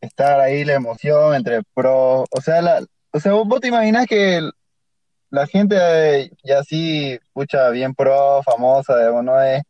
estar 0.00 0.40
ahí 0.40 0.64
la 0.64 0.74
emoción 0.74 1.34
entre 1.34 1.62
pro, 1.74 2.22
o 2.22 2.40
sea, 2.40 2.62
la, 2.62 2.84
o 3.12 3.20
sea, 3.20 3.32
vos 3.32 3.60
te 3.60 3.68
imaginas 3.68 4.06
que 4.06 4.40
la 5.30 5.46
gente 5.46 6.30
ya 6.42 6.60
así, 6.60 7.18
pucha, 7.32 7.70
bien 7.70 7.94
pro, 7.94 8.42
famosa, 8.42 8.98
digamos, 8.98 9.24
no 9.24 9.40
es, 9.42 9.62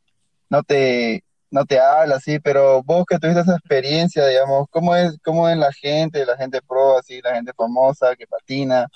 no 0.48 0.62
te, 0.62 1.24
no 1.50 1.64
te 1.64 1.78
habla 1.80 2.16
así, 2.16 2.38
pero 2.38 2.82
vos 2.82 3.04
que 3.06 3.18
tuviste 3.18 3.40
esa 3.40 3.56
experiencia, 3.56 4.26
digamos, 4.26 4.66
¿cómo 4.70 4.94
es, 4.94 5.18
cómo 5.24 5.48
es 5.48 5.56
la 5.56 5.72
gente, 5.72 6.24
la 6.24 6.36
gente 6.36 6.60
pro, 6.62 6.98
así, 6.98 7.20
la 7.22 7.34
gente 7.34 7.52
famosa 7.54 8.14
que 8.16 8.26
patina? 8.26 8.86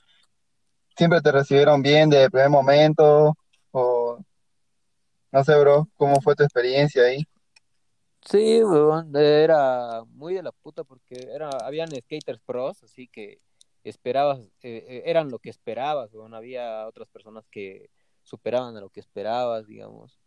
¿Siempre 0.96 1.20
te 1.20 1.32
recibieron 1.32 1.82
bien 1.82 2.08
desde 2.10 2.24
el 2.24 2.30
primer 2.30 2.50
momento? 2.50 3.34
O 3.72 4.18
no 5.32 5.42
sé, 5.44 5.58
bro, 5.58 5.88
¿cómo 5.96 6.20
fue 6.20 6.36
tu 6.36 6.44
experiencia 6.44 7.02
ahí? 7.02 7.26
Sí, 8.20 8.62
weón, 8.62 9.14
era 9.16 10.04
muy 10.06 10.34
de 10.34 10.42
la 10.42 10.52
puta 10.52 10.84
porque 10.84 11.28
era, 11.34 11.50
habían 11.62 11.90
skaters 11.90 12.40
pros, 12.46 12.82
así 12.84 13.08
que 13.08 13.40
esperabas, 13.82 14.38
eh, 14.62 14.84
eh, 14.88 15.02
eran 15.06 15.30
lo 15.30 15.40
que 15.40 15.50
esperabas, 15.50 16.14
weón, 16.14 16.34
había 16.34 16.86
otras 16.86 17.08
personas 17.08 17.44
que 17.50 17.90
superaban 18.22 18.76
a 18.76 18.80
lo 18.80 18.90
que 18.90 19.00
esperabas, 19.00 19.66
digamos. 19.66 20.23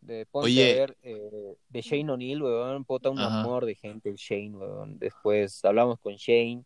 De 0.00 0.26
Oye. 0.30 0.86
Eh, 1.02 1.56
de 1.68 1.80
Shane 1.80 2.12
O'Neill, 2.12 2.42
weón, 2.42 2.84
puta 2.84 3.10
un 3.10 3.18
amor 3.18 3.66
de 3.66 3.74
gente 3.74 4.08
el 4.08 4.16
Shane, 4.16 4.56
weón. 4.56 4.98
Después 4.98 5.64
hablamos 5.64 5.98
con 5.98 6.14
Shane, 6.14 6.64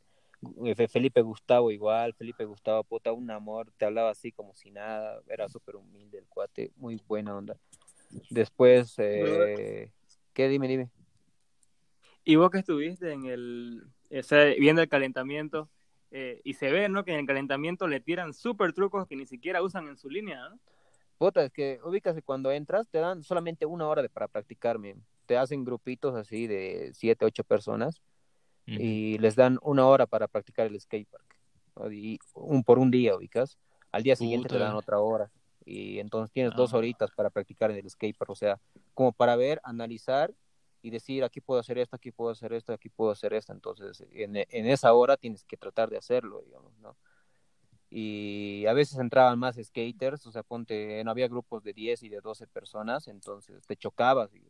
eh, 0.65 0.89
Felipe 0.89 1.23
Gustavo 1.23 1.71
igual, 1.71 2.15
Felipe 2.15 2.45
Gustavo, 2.45 2.85
puta 2.85 3.13
un 3.13 3.31
amor, 3.31 3.73
te 3.77 3.85
hablaba 3.85 4.11
así 4.11 4.33
como 4.33 4.55
si 4.55 4.71
nada, 4.71 5.21
era 5.29 5.49
súper 5.49 5.77
humilde 5.77 6.19
el 6.19 6.27
cuate, 6.27 6.71
muy 6.77 7.01
buena 7.09 7.37
onda. 7.37 7.57
Después, 8.29 8.95
eh, 8.99 9.91
¿qué? 10.35 10.49
Dime, 10.49 10.69
dime. 10.69 10.91
Y 12.25 12.37
vos 12.37 12.51
que 12.51 12.59
estuviste 12.59 13.13
en 13.13 13.25
el, 13.25 13.83
ese, 14.11 14.57
viendo 14.61 14.83
el 14.83 14.89
calentamiento, 14.89 15.69
y 16.45 16.53
se 16.53 16.71
ve, 16.71 16.91
¿no? 16.91 17.07
Que 17.07 17.15
en 17.15 17.21
el 17.21 17.27
calentamiento 17.27 17.89
le 17.89 17.99
tiran 17.99 18.35
súper 18.35 18.75
trucos 18.75 19.09
que 19.09 19.17
ni 19.17 19.25
siquiera 19.25 19.63
usan 19.63 19.89
en 19.89 19.97
su 19.97 20.11
línea, 20.11 20.51
¿no? 20.51 20.59
Puta, 21.23 21.45
es 21.45 21.53
que 21.53 21.79
ubicas 21.85 22.17
que 22.17 22.23
cuando 22.23 22.51
entras 22.51 22.89
te 22.89 22.99
dan 22.99 23.23
solamente 23.23 23.65
una 23.65 23.87
hora 23.87 24.03
de, 24.03 24.09
para 24.09 24.27
practicarme. 24.27 24.97
Te 25.25 25.37
hacen 25.37 25.65
grupitos 25.65 26.17
así 26.17 26.49
de 26.49 26.91
siete, 26.95 27.25
ocho 27.25 27.45
personas 27.45 28.03
y 28.67 29.19
les 29.19 29.37
dan 29.37 29.61
una 29.63 29.87
hora 29.87 30.07
para 30.07 30.27
practicar 30.27 30.67
el 30.67 30.81
skatepark. 30.81 31.37
Y 31.93 32.19
un, 32.35 32.65
por 32.65 32.81
un 32.81 32.91
día, 32.91 33.15
ubicas. 33.15 33.57
Al 33.93 34.03
día 34.03 34.17
siguiente 34.17 34.49
te 34.49 34.59
dan 34.59 34.75
otra 34.75 34.99
hora. 34.99 35.31
Y 35.65 36.01
entonces 36.01 36.33
tienes 36.33 36.57
dos 36.57 36.75
ah. 36.75 36.79
horitas 36.79 37.13
para 37.13 37.31
practicar 37.31 37.71
en 37.71 37.77
el 37.77 37.89
skatepark. 37.89 38.31
O 38.31 38.35
sea, 38.35 38.59
como 38.93 39.13
para 39.13 39.37
ver, 39.37 39.61
analizar 39.63 40.35
y 40.83 40.91
decir, 40.91 41.23
aquí 41.23 41.41
puedo 41.41 41.61
hacer 41.61 41.79
esto, 41.79 41.95
aquí 41.95 42.11
puedo 42.11 42.33
hacer 42.33 42.53
esto, 42.53 42.73
aquí 42.73 42.89
puedo 42.89 43.13
hacer 43.13 43.33
esto. 43.33 43.53
Entonces, 43.53 44.05
en, 44.11 44.39
en 44.39 44.67
esa 44.67 44.93
hora 44.93 45.17
tienes 45.17 45.45
que 45.45 45.57
tratar 45.57 45.89
de 45.89 45.99
hacerlo, 45.99 46.43
digamos, 46.43 46.77
¿no? 46.79 46.97
Y 47.95 48.65
a 48.67 48.73
veces 48.73 48.99
entraban 48.99 49.39
más 49.39 49.57
skaters, 49.63 50.27
o 50.27 50.33
sea, 50.33 50.43
ponte, 50.43 51.05
no 51.05 51.11
había 51.11 51.29
grupos 51.29 51.63
de 51.63 51.75
10 51.75 52.05
y 52.05 52.09
de 52.09 52.23
12 52.23 52.47
personas, 52.47 53.07
entonces 53.07 53.67
te 53.67 53.77
chocabas. 53.77 54.35
Y, 54.35 54.43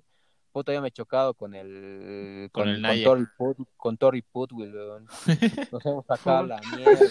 puta, 0.52 0.72
ya 0.72 0.80
me 0.80 0.88
he 0.88 0.92
chocado 0.92 1.34
con 1.34 1.56
el 1.56 2.50
con, 2.52 2.68
el 2.68 3.04
con, 3.04 3.28
Put, 3.36 3.68
con 3.76 3.96
Tori 3.96 4.22
Putwill, 4.22 4.72
Nos 5.72 5.86
hemos 5.86 6.06
sacado 6.06 6.46
la 6.46 6.60
mierda. 6.76 7.02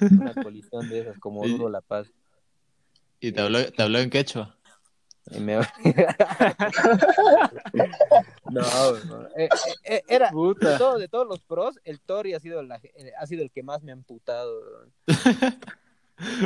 Una 0.12 0.32
colisión 0.32 0.88
de 0.88 1.00
esas, 1.00 1.18
como 1.18 1.44
duro 1.46 1.68
la 1.68 1.80
paz. 1.80 2.06
¿Y 3.18 3.32
te 3.32 3.40
habló, 3.40 3.70
te 3.72 3.82
habló 3.82 3.98
en 3.98 4.10
quechua? 4.10 4.56
Me... 5.30 5.56
no, 8.50 8.62
eh, 9.36 9.36
eh, 9.36 9.48
eh, 9.84 10.02
era 10.08 10.30
de, 10.30 10.78
todo, 10.78 10.98
de, 10.98 11.06
todos 11.08 11.28
los 11.28 11.40
pros, 11.40 11.78
el 11.84 12.00
Tori 12.00 12.34
ha 12.34 12.40
sido, 12.40 12.60
la, 12.62 12.80
ha 13.18 13.26
sido 13.26 13.42
el 13.42 13.52
que 13.52 13.62
más 13.62 13.82
me 13.82 13.92
ha 13.92 13.94
amputado. 13.94 14.88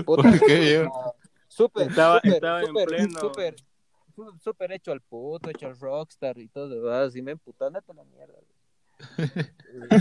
¿Por 0.05 0.23
qué, 0.41 0.89
Súper, 1.49 1.89
estaba, 1.89 2.21
súper, 2.21 3.57
súper, 4.43 4.73
hecho 4.73 4.93
al 4.93 5.01
puto, 5.01 5.49
hecho 5.49 5.69
al 5.69 5.79
rockstar 5.79 6.37
y 6.39 6.49
todo, 6.49 6.93
así 6.93 7.23
me 7.23 7.31
emputó, 7.33 7.71
neta 7.71 7.95
la 7.95 8.05
mierda. 8.05 8.35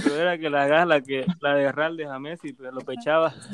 Pero 0.03 0.15
era 0.15 0.37
que 0.37 0.49
la 0.49 0.63
hagas 0.63 0.85
la 0.87 1.01
que 1.01 1.25
la 1.39 1.55
de 1.55 1.71
Raldes 1.71 2.07
a 2.07 2.19
Messi, 2.19 2.51
pero 2.51 2.71
lo 2.71 2.81
pechaba. 2.81 3.33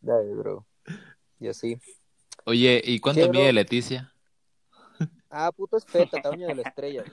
Dale, 0.00 0.34
bro. 0.34 0.64
Y 1.40 1.48
así. 1.48 1.80
Oye, 2.44 2.82
¿y 2.84 2.98
cuánto 3.00 3.28
mide 3.28 3.52
Leticia? 3.52 4.12
Ah, 5.30 5.52
puto 5.52 5.76
es 5.76 5.84
feta, 5.84 6.20
tamaño 6.22 6.48
de 6.48 6.54
la 6.54 6.62
estrella, 6.62 7.04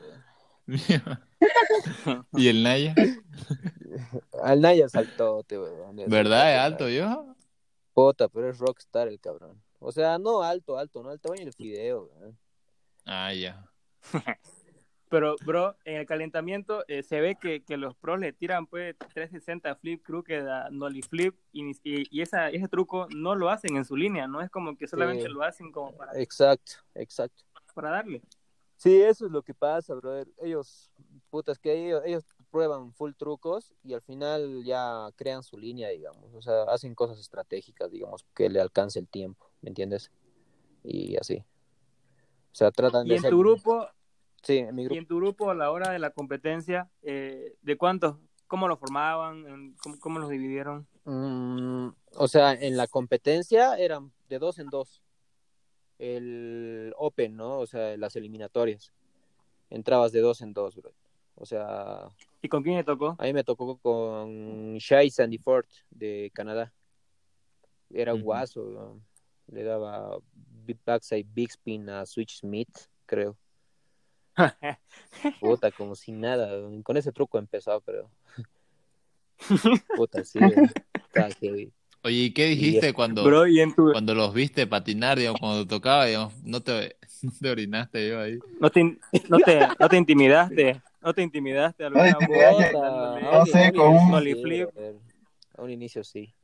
¿Y 2.34 2.48
el 2.48 2.64
Naya? 2.64 2.96
Al 4.42 4.62
Naya 4.62 4.90
saltó, 4.90 5.46
weón. 5.52 5.98
¿Verdad? 6.08 6.56
¿Es 6.56 6.60
alto 6.60 6.90
yo? 6.90 7.36
Puta, 7.94 8.28
pero 8.30 8.50
es 8.50 8.58
rockstar 8.58 9.08
el 9.08 9.20
cabrón. 9.20 9.62
O 9.80 9.92
sea, 9.92 10.18
no 10.18 10.42
alto, 10.42 10.78
alto, 10.78 11.04
no, 11.04 11.12
el 11.12 11.20
tamaño 11.20 11.44
del 11.44 11.54
fideo, 11.54 12.10
weón. 12.16 12.38
Ah, 13.06 13.32
ya. 13.34 13.70
Pero, 15.10 15.36
bro, 15.46 15.76
en 15.86 15.98
el 15.98 16.06
calentamiento 16.06 16.84
eh, 16.88 17.04
se 17.04 17.22
ve 17.22 17.38
que, 17.40 17.64
que, 17.64 17.78
los 17.78 17.96
pros 17.96 18.20
le 18.20 18.34
tiran 18.34 18.66
pues 18.66 18.96
360 19.14 19.76
flip, 19.76 20.04
crooked, 20.04 20.44
nollie 20.72 21.04
flip, 21.04 21.36
y, 21.52 21.72
y, 21.84 22.22
esa, 22.22 22.50
ese 22.50 22.68
truco 22.68 23.08
no 23.16 23.36
lo 23.36 23.50
hacen 23.50 23.78
en 23.78 23.86
su 23.86 23.96
línea, 23.96 24.28
no 24.28 24.42
es 24.42 24.50
como 24.50 24.76
que 24.76 24.88
solamente 24.88 25.30
lo 25.30 25.44
hacen 25.44 25.72
como 25.72 25.96
para... 25.96 26.20
Exacto, 26.20 26.74
exacto. 26.96 27.44
Para 27.74 27.92
darle. 27.92 28.22
Sí, 28.78 29.02
eso 29.02 29.26
es 29.26 29.32
lo 29.32 29.42
que 29.42 29.54
pasa, 29.54 29.94
brother. 29.94 30.28
Ellos, 30.38 30.92
putas, 31.30 31.60
que 31.60 31.88
ellos, 31.88 32.02
ellos 32.06 32.24
prueban 32.50 32.94
full 32.94 33.14
trucos 33.18 33.74
y 33.84 33.94
al 33.94 34.02
final 34.02 34.64
ya 34.64 35.10
crean 35.16 35.44
su 35.44 35.58
línea, 35.58 35.90
digamos. 35.90 36.34
O 36.34 36.42
sea, 36.42 36.64
hacen 36.64 36.96
cosas 36.96 37.20
estratégicas, 37.20 37.92
digamos, 37.92 38.26
que 38.36 38.50
le 38.50 38.60
alcance 38.60 39.00
el 39.00 39.08
tiempo, 39.08 39.50
¿me 39.62 39.70
entiendes? 39.70 40.12
Y 40.84 41.16
así. 41.18 41.38
O 41.38 42.56
sea, 42.56 42.72
tratan 42.72 43.06
¿Y 43.08 43.12
de... 43.12 43.16
en 43.16 43.30
tu 43.30 43.40
grupo? 43.40 43.88
Sí, 44.46 44.60
en 44.60 44.76
mi 44.76 44.84
grupo. 44.84 44.96
¿Y 44.96 44.98
en 45.00 45.08
tu 45.08 45.18
grupo 45.18 45.50
a 45.50 45.56
la 45.56 45.72
hora 45.72 45.92
de 45.92 45.98
la 45.98 46.12
competencia, 46.12 46.88
eh, 47.02 47.56
de 47.64 47.78
cuántos, 47.78 48.18
cómo 48.46 48.68
lo 48.68 48.78
formaban, 48.78 49.76
cómo, 49.82 50.00
cómo 50.00 50.20
los 50.20 50.30
dividieron? 50.30 50.88
Mm, 51.04 51.88
o 52.16 52.28
sea, 52.28 52.54
en 52.54 52.78
la 52.78 52.86
competencia 52.86 53.76
eran 53.76 54.12
de 54.30 54.38
dos 54.38 54.60
en 54.60 54.70
dos. 54.70 55.02
El 55.98 56.94
Open, 56.98 57.36
¿no? 57.36 57.58
O 57.58 57.66
sea, 57.66 57.98
las 57.98 58.16
eliminatorias. 58.16 58.94
Entrabas 59.72 60.12
de 60.12 60.22
dos 60.22 60.42
en 60.42 60.54
dos, 60.54 60.76
bro. 60.76 60.94
O 61.34 61.46
sea... 61.46 62.12
¿Y 62.44 62.48
con 62.48 62.62
quién 62.62 62.76
me 62.76 62.84
tocó? 62.84 63.16
A 63.18 63.24
mí 63.24 63.34
me 63.34 63.44
tocó 63.44 63.78
con 63.78 64.78
Shai 64.78 65.10
Sandy 65.10 65.40
Ford 65.40 65.66
de 65.90 66.32
Canadá. 66.36 66.72
Era 67.90 68.14
un 68.14 68.22
guaso, 68.22 69.00
le 69.48 69.64
daba 69.64 70.20
backside 70.86 71.28
big 71.34 71.50
spin 71.50 71.90
a 71.90 72.06
Switch 72.06 72.40
Smith, 72.40 72.70
creo. 73.06 73.38
Puta, 75.40 75.72
como 75.72 75.96
sin 75.96 76.22
nada. 76.22 76.50
Con 76.84 76.98
ese 76.98 77.12
truco 77.12 77.38
empezó, 77.38 77.82
pero. 77.82 78.10
Puta, 79.96 80.24
sí. 80.24 80.40
Oye, 82.04 82.16
¿y 82.16 82.34
qué 82.34 82.46
dijiste 82.46 82.94
cuando, 82.94 83.24
cuando 83.92 84.14
los 84.14 84.32
viste 84.32 84.68
patinar, 84.68 85.18
digamos, 85.18 85.40
cuando 85.40 85.66
tocaba, 85.66 86.06
digamos, 86.06 86.36
no 86.44 86.62
te, 86.62 86.98
no 87.24 87.32
te 87.42 87.50
orinaste 87.50 88.10
yo 88.10 88.22
ahí? 88.22 88.38
No 88.60 88.70
te, 88.70 88.84
no 89.28 89.40
te, 89.40 89.68
no 89.80 89.90
te 89.90 89.98
intimidaste, 89.98 90.82
no 91.02 91.14
te 91.16 91.24
intimidaste 91.24 91.84
alguna 91.84 92.12
no, 92.12 92.20
Puta, 92.20 93.20
no 93.22 93.46
sé, 93.48 93.74
con 93.74 93.88
un... 93.88 94.22
flip. 94.22 94.70
A 95.58 95.64
un 95.64 95.72
inicio 95.72 96.04
sí. 96.04 96.35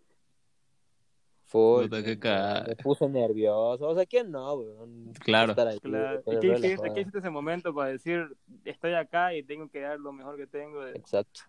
Fue, 1.52 1.90
Puta, 1.90 2.02
qué 2.02 2.66
me 2.66 2.76
puso 2.78 3.10
nervioso. 3.10 3.86
O 3.86 3.94
sea, 3.94 4.06
¿quién 4.06 4.32
no, 4.32 4.54
weón? 4.54 5.12
Claro. 5.20 5.54
claro. 5.54 6.24
¿Y 6.26 6.40
qué 6.40 6.48
hiciste, 6.48 6.94
qué 6.94 7.02
hiciste 7.02 7.20
ese 7.20 7.30
momento 7.30 7.76
para 7.76 7.90
decir, 7.90 8.26
estoy 8.64 8.94
acá 8.94 9.34
y 9.34 9.44
tengo 9.44 9.68
que 9.68 9.82
dar 9.82 10.00
lo 10.00 10.14
mejor 10.14 10.38
que 10.38 10.48
tengo? 10.48 10.86
De... 10.86 10.92
Exacto. 10.92 11.42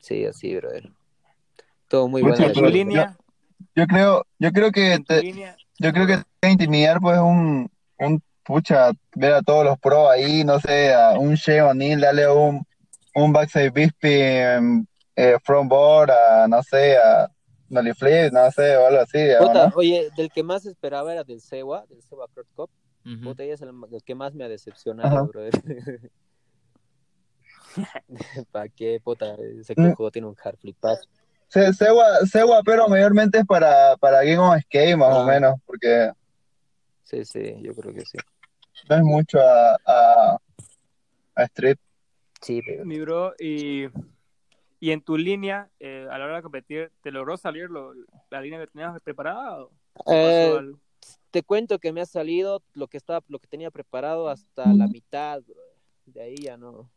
Sí, 0.00 0.24
así, 0.24 0.56
brother. 0.56 0.90
Todo 1.86 2.08
muy 2.08 2.22
bueno. 2.22 2.36
Yo, 2.52 3.04
yo, 3.76 3.86
creo, 3.86 4.26
yo 4.40 4.50
creo 4.50 4.72
que 4.72 4.98
te, 5.06 5.32
yo 5.78 5.92
creo 5.92 6.06
que 6.08 6.16
te 6.40 6.50
intimidar 6.50 6.98
pues 7.00 7.18
un, 7.20 7.70
un 8.00 8.20
pucha, 8.42 8.90
ver 9.14 9.34
a 9.34 9.42
todos 9.42 9.64
los 9.64 9.78
pros 9.78 10.10
ahí, 10.10 10.42
no 10.42 10.58
sé, 10.58 10.92
a 10.92 11.12
un 11.12 11.34
Shea 11.34 11.64
O'Neill, 11.64 12.00
dale 12.00 12.28
un, 12.32 12.66
un 13.14 13.32
backside 13.32 13.70
bisping 13.70 14.88
eh, 15.14 15.38
front 15.44 15.70
board, 15.70 16.10
a, 16.10 16.48
no 16.48 16.60
sé, 16.64 16.96
a 16.96 17.30
Nolly 17.68 17.92
Flip, 17.94 18.32
no 18.32 18.50
sé, 18.50 18.76
o 18.76 18.86
algo 18.86 19.00
así. 19.00 19.18
Puta, 19.38 19.68
¿no? 19.68 19.72
Oye, 19.76 20.08
del 20.16 20.30
que 20.30 20.42
más 20.42 20.66
esperaba 20.66 21.12
era 21.12 21.24
del 21.24 21.40
Sewa, 21.40 21.84
del 21.88 22.02
Sewa 22.02 22.26
Kurt 22.34 22.48
Cup. 22.54 22.70
Uh 23.04 23.08
-huh. 23.10 23.22
Puta, 23.24 23.42
ella 23.44 23.54
es 23.54 23.62
el, 23.62 23.70
el, 23.92 24.02
que 24.02 24.14
más 24.14 24.34
me 24.34 24.44
ha 24.44 24.48
decepcionado, 24.48 25.26
brother. 25.28 25.52
¿Para 28.52 28.68
qué, 28.68 29.00
puta? 29.02 29.34
Ese 29.60 29.74
Mm. 29.76 29.92
juego 29.94 30.10
tiene 30.10 30.28
un 30.28 30.36
hard 30.42 30.56
flipazo. 30.58 31.08
Se, 31.48 31.72
Sewa, 31.74 32.04
Sewa, 32.30 32.62
pero 32.64 32.88
mayormente 32.88 33.38
es 33.38 33.46
para, 33.46 33.96
para 33.98 34.22
Game 34.24 34.38
of 34.38 34.60
Skate, 34.62 34.96
más 34.96 35.12
Ah. 35.12 35.20
o 35.22 35.24
menos, 35.26 35.54
porque 35.64 36.10
Sí, 37.04 37.24
sí, 37.24 37.56
yo 37.62 37.72
creo 37.74 37.94
que 37.94 38.00
sí. 38.00 38.18
no 38.88 38.96
es 38.96 39.02
mucho 39.02 39.38
a, 39.40 39.76
a, 39.86 40.36
a 41.36 41.42
Street. 41.44 41.78
Sí, 42.40 42.60
pero... 42.66 42.84
Mi 42.84 42.98
bro, 43.00 43.32
y, 43.38 43.86
y 44.80 44.90
en 44.90 45.00
tu 45.00 45.16
línea, 45.16 45.70
eh, 45.80 46.06
a 46.10 46.18
la 46.18 46.26
hora 46.26 46.36
de 46.36 46.42
competir, 46.42 46.92
¿te 47.02 47.10
logró 47.10 47.36
salir 47.36 47.70
lo, 47.70 47.92
la 48.30 48.40
línea 48.40 48.60
que 48.60 48.66
tenías 48.66 49.00
preparada? 49.02 49.64
O 49.64 49.70
Eh, 50.06 50.60
te 51.30 51.42
cuento 51.42 51.78
que 51.78 51.92
me 51.92 52.00
ha 52.00 52.06
salido 52.06 52.62
lo 52.74 52.88
que 52.88 52.96
estaba, 52.96 53.24
lo 53.28 53.38
que 53.38 53.46
tenía 53.46 53.70
preparado 53.70 54.28
hasta 54.28 54.72
la 54.74 54.86
mitad. 54.86 55.42
De 56.06 56.20
ahí 56.22 56.36
ya 56.36 56.56
no, 56.56 56.90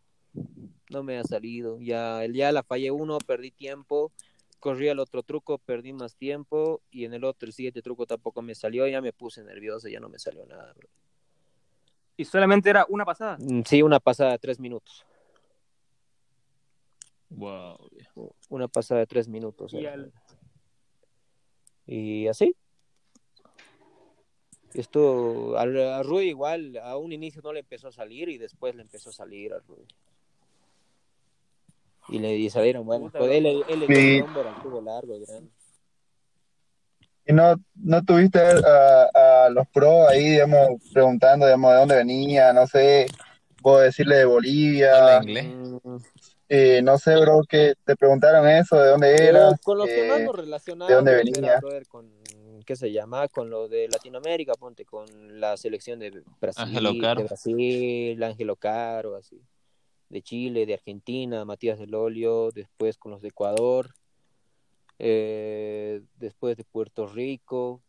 no 0.90 1.04
me 1.04 1.18
ha 1.18 1.24
salido. 1.24 1.80
Ya, 1.80 2.24
el 2.24 2.34
ya 2.34 2.52
la 2.52 2.64
fallé 2.64 2.92
uno, 2.92 3.18
perdí 3.20 3.52
tiempo, 3.52 4.12
corrí 4.60 4.90
al 4.90 5.00
otro 5.00 5.24
truco, 5.24 5.58
perdí 5.58 5.94
más 5.94 6.16
tiempo, 6.16 6.82
y 6.92 7.06
en 7.06 7.14
el 7.14 7.24
otro, 7.24 7.48
el 7.48 7.54
siguiente 7.54 7.82
truco 7.82 8.06
tampoco 8.06 8.42
me 8.42 8.56
salió, 8.56 8.88
ya 8.88 9.02
me 9.02 9.14
puse 9.14 9.44
nervioso, 9.44 9.88
ya 9.88 10.00
no 10.00 10.10
me 10.10 10.20
salió 10.20 10.46
nada, 10.46 10.74
bro. 10.74 10.88
¿Y 12.18 12.26
solamente 12.26 12.70
era 12.70 12.86
una 12.90 13.06
pasada? 13.06 13.38
Mm, 13.40 13.62
Sí, 13.66 13.82
una 13.82 14.00
pasada 14.00 14.32
de 14.32 14.40
tres 14.40 14.60
minutos. 14.60 15.06
Wow. 17.30 17.78
Una 18.50 18.68
pasada 18.68 19.02
de 19.02 19.08
tres 19.08 19.28
minutos. 19.28 19.74
Y 19.74 19.86
eh. 19.86 19.90
al- 19.90 20.12
Y 21.86 22.28
así. 22.28 22.56
Esto, 24.74 25.58
a, 25.58 25.64
a 25.64 26.04
Rui 26.04 26.30
igual, 26.30 26.78
a 26.78 26.98
un 26.98 27.12
inicio 27.12 27.42
no 27.42 27.54
le 27.54 27.62
empezó 27.62 27.88
a 27.88 27.92
salir 27.92 28.30
y 28.30 28.38
después 28.38 28.76
le 28.76 28.84
empezó 28.84 29.10
a 29.10 29.14
salir 29.14 29.54
a 29.54 29.60
Rui. 29.60 29.86
Y 32.10 32.20
le 32.20 32.36
y 32.36 32.50
salieron, 32.50 32.86
bueno, 32.86 33.12
pues 33.12 33.32
él, 33.32 33.46
él, 33.46 33.64
él 33.68 33.80
le 33.80 33.88
dio 33.88 33.96
Sí. 33.98 34.16
el 34.18 34.24
hombro 34.24 34.50
al 34.50 34.62
tubo 34.62 34.82
largo, 34.82 35.20
grande. 35.20 35.52
Y 37.26 37.34
no, 37.34 37.56
no 37.76 38.04
tuviste 38.04 38.40
a, 38.40 39.46
a 39.46 39.50
los 39.52 39.68
pros 39.68 40.08
ahí, 40.10 40.30
digamos, 40.32 40.70
preguntando, 40.92 41.46
digamos, 41.46 41.72
de 41.72 41.78
dónde 41.78 41.96
venía, 41.98 42.52
no 42.54 42.66
sé, 42.66 43.06
puedo 43.62 43.80
decirle 43.80 44.16
de 44.16 44.22
¿Habla 44.24 44.34
Bolivia, 44.34 45.22
inglés? 45.22 45.46
Eh, 46.52 46.82
no 46.82 46.98
sé, 46.98 47.16
bro, 47.18 47.44
que 47.48 47.76
te 47.86 47.96
preguntaron 47.96 48.48
eso, 48.48 48.76
de 48.80 48.90
dónde 48.90 49.14
eras, 49.16 49.62
con 49.62 49.78
los 49.78 49.88
que 49.88 50.08
más 50.08 50.20
eh, 50.20 50.24
nos 50.26 50.66
¿de 50.88 50.96
dónde 50.96 51.12
era, 51.12 51.22
venía? 51.24 51.60
brother, 51.60 51.88
con, 51.88 52.12
¿qué 52.66 52.76
se 52.76 52.92
llama? 52.92 53.28
Con 53.28 53.52
lo 53.52 53.68
de 53.68 53.88
Latinoamérica, 53.88 54.54
ponte, 54.56 54.84
con 54.84 55.40
la 55.40 55.58
selección 55.58 56.00
de 56.00 56.24
Brasil, 56.42 56.64
Ángelo 56.64 56.94
Caro. 57.00 57.22
de 57.22 57.28
Brasil, 57.28 58.24
Ángelo 58.24 58.56
Caro, 58.56 59.16
así. 59.16 59.40
De 60.10 60.24
Chile, 60.24 60.66
de 60.66 60.74
Argentina, 60.74 61.46
Matías 61.46 61.78
del 61.78 61.94
Olio, 61.94 62.50
después 62.50 62.98
con 62.98 63.12
los 63.12 63.22
de 63.22 63.28
Ecuador, 63.28 63.94
eh, 64.98 66.02
después 66.18 66.58
de 66.58 66.64
Puerto 66.64 67.06
Rico, 67.06 67.84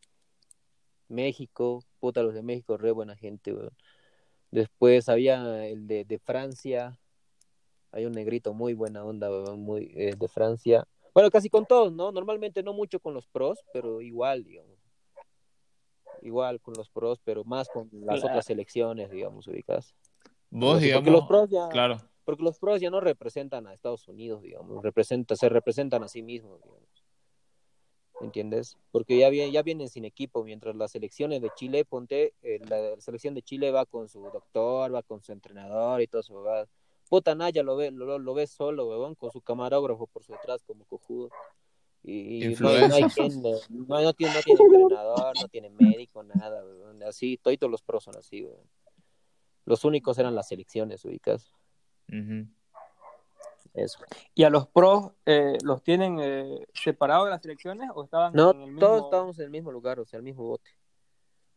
México, 1.08 1.82
puta, 1.98 2.22
los 2.22 2.34
de 2.34 2.42
México, 2.42 2.76
re 2.76 2.92
buena 2.92 3.16
gente, 3.16 3.54
weón. 3.54 3.72
Después 4.50 5.08
había 5.08 5.66
el 5.66 5.86
de, 5.86 6.04
de 6.04 6.18
Francia, 6.18 6.99
hay 7.92 8.06
un 8.06 8.12
negrito 8.12 8.54
muy 8.54 8.74
buena 8.74 9.04
onda, 9.04 9.30
muy 9.56 9.92
eh, 9.94 10.14
de 10.16 10.28
Francia. 10.28 10.86
Bueno, 11.14 11.30
casi 11.30 11.48
con 11.50 11.66
todos, 11.66 11.92
¿no? 11.92 12.12
Normalmente 12.12 12.62
no 12.62 12.72
mucho 12.72 13.00
con 13.00 13.14
los 13.14 13.26
pros, 13.26 13.58
pero 13.72 14.00
igual, 14.00 14.44
digamos. 14.44 14.78
Igual 16.22 16.60
con 16.60 16.74
los 16.74 16.88
pros, 16.90 17.18
pero 17.24 17.44
más 17.44 17.68
con 17.68 17.88
las 17.92 18.20
Claro. 18.20 18.26
otras 18.28 18.44
selecciones, 18.44 19.10
digamos, 19.10 19.46
ubicadas. 19.48 19.94
Vos, 20.50 20.74
Porque 20.74 20.84
digamos, 20.86 21.10
los 21.12 21.26
pros 21.26 21.48
ya, 21.50 21.68
claro. 21.70 21.96
porque 22.24 22.42
los 22.42 22.58
pros 22.58 22.80
ya 22.80 22.90
no 22.90 23.00
representan 23.00 23.66
a 23.66 23.72
Estados 23.74 24.06
Unidos, 24.06 24.42
digamos, 24.42 24.82
representa, 24.82 25.34
se 25.34 25.48
representan 25.48 26.02
a 26.04 26.08
sí 26.08 26.22
mismos, 26.22 26.60
digamos. 26.62 26.88
¿Entiendes? 28.20 28.76
Porque 28.92 29.16
ya, 29.16 29.30
vi- 29.30 29.50
ya 29.50 29.62
vienen 29.62 29.88
sin 29.88 30.04
equipo, 30.04 30.44
mientras 30.44 30.76
las 30.76 30.90
selecciones 30.90 31.40
de 31.40 31.48
Chile, 31.56 31.86
ponte, 31.86 32.34
eh, 32.42 32.60
la 32.68 33.00
selección 33.00 33.34
de 33.34 33.40
Chile 33.42 33.70
va 33.70 33.86
con 33.86 34.08
su 34.10 34.20
doctor, 34.30 34.94
va 34.94 35.02
con 35.02 35.22
su 35.22 35.32
entrenador 35.32 36.02
y 36.02 36.06
todo 36.06 36.20
eso, 36.20 36.42
va. 36.42 36.66
Puta 37.10 37.34
Naya 37.34 37.62
lo 37.62 37.76
ve, 37.76 37.90
lo, 37.90 38.18
lo 38.18 38.34
ve 38.34 38.46
solo, 38.46 38.88
weón, 38.88 39.14
con 39.16 39.30
su 39.32 39.42
camarógrafo 39.42 40.06
por 40.06 40.22
su 40.22 40.32
detrás 40.32 40.62
como 40.62 40.84
cojudo. 40.86 41.28
Y, 42.02 42.46
y 42.46 42.54
no, 42.54 42.68
hay- 42.68 42.88
no 42.88 42.94
hay 42.94 43.02
quien, 43.04 43.42
no, 43.42 43.50
no 44.00 44.12
tiene, 44.14 44.32
no 44.34 44.40
tiene 44.42 44.64
entrenador, 44.64 45.32
no 45.42 45.48
tiene 45.48 45.70
médico, 45.70 46.22
nada, 46.22 46.64
weón. 46.64 47.02
Así, 47.02 47.36
todos 47.36 47.70
los 47.70 47.82
pros 47.82 48.04
son 48.04 48.16
así, 48.16 48.42
weón. 48.44 48.62
Los 49.66 49.84
únicos 49.84 50.18
eran 50.18 50.34
las 50.34 50.48
selecciones, 50.48 51.04
ubicas. 51.04 51.52
Ujú. 52.08 52.46
Eso. 53.74 53.98
¿Y 54.34 54.44
a 54.44 54.50
los 54.50 54.66
pros 54.68 55.12
eh, 55.26 55.58
los 55.62 55.82
tienen 55.82 56.18
eh, 56.20 56.66
separados 56.72 57.26
de 57.26 57.30
las 57.32 57.42
selecciones 57.42 57.90
o 57.94 58.04
estaban 58.04 58.32
No, 58.32 58.52
en 58.52 58.60
el 58.62 58.66
mismo... 58.72 58.80
todos 58.80 59.04
estábamos 59.04 59.38
en 59.38 59.44
el 59.44 59.50
mismo 59.50 59.70
lugar, 59.70 60.00
o 60.00 60.04
sea, 60.04 60.16
el 60.16 60.22
mismo 60.22 60.44
bote. 60.44 60.70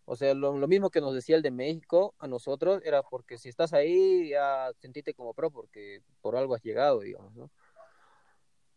O 0.05 0.15
sea, 0.15 0.33
lo, 0.33 0.57
lo 0.57 0.67
mismo 0.67 0.89
que 0.89 1.01
nos 1.01 1.13
decía 1.13 1.35
el 1.35 1.41
de 1.41 1.51
México 1.51 2.13
a 2.19 2.27
nosotros 2.27 2.81
era 2.83 3.03
porque 3.03 3.37
si 3.37 3.49
estás 3.49 3.73
ahí, 3.73 4.29
ya 4.29 4.71
sentite 4.79 5.13
como 5.13 5.33
pro, 5.33 5.49
porque 5.49 6.01
por 6.21 6.35
algo 6.35 6.55
has 6.55 6.61
llegado, 6.63 6.99
digamos, 6.99 7.33
¿no? 7.35 7.49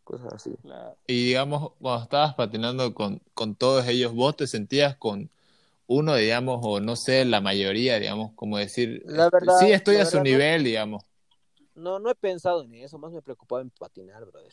Cosas 0.05 0.35
así. 0.35 0.55
Claro. 0.62 0.97
Y 1.09 1.27
digamos, 1.27 1.72
cuando 1.81 2.05
estabas 2.05 2.35
patinando 2.35 2.95
con, 2.95 3.20
con 3.35 3.55
todos 3.55 3.87
ellos, 3.89 4.12
¿vos 4.12 4.37
te 4.37 4.47
sentías 4.47 4.97
con 4.97 5.31
uno, 5.89 6.14
digamos, 6.16 6.61
o 6.62 6.81
no 6.81 6.97
sé, 6.97 7.24
la 7.24 7.41
mayoría, 7.41 7.99
digamos, 7.99 8.33
como 8.35 8.59
decir, 8.59 9.03
La 9.07 9.31
verdad, 9.31 9.59
sí, 9.59 9.72
estoy 9.72 9.97
la 9.97 10.03
a 10.03 10.07
su 10.07 10.16
verdad, 10.18 10.24
no- 10.24 10.31
nivel, 10.31 10.64
digamos. 10.64 11.05
No, 11.74 11.99
no 11.99 12.11
he 12.11 12.14
pensado 12.14 12.62
en 12.62 12.74
eso, 12.74 12.99
más 12.99 13.12
me 13.12 13.20
preocupaba 13.22 13.61
en 13.62 13.70
patinar, 13.70 14.24
brother. 14.24 14.53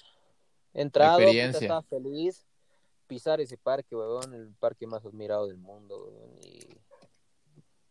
He 0.74 0.82
entrado, 0.82 1.22
estaba 1.22 1.82
feliz. 1.84 2.46
Pisar 3.08 3.42
ese 3.42 3.58
parque, 3.58 3.96
weón, 3.96 4.34
el 4.34 4.54
parque 4.56 4.88
más 4.88 5.06
admirado 5.06 5.48
del 5.48 5.58
mundo, 5.58 6.06
weón, 6.06 6.38
y 6.42 6.60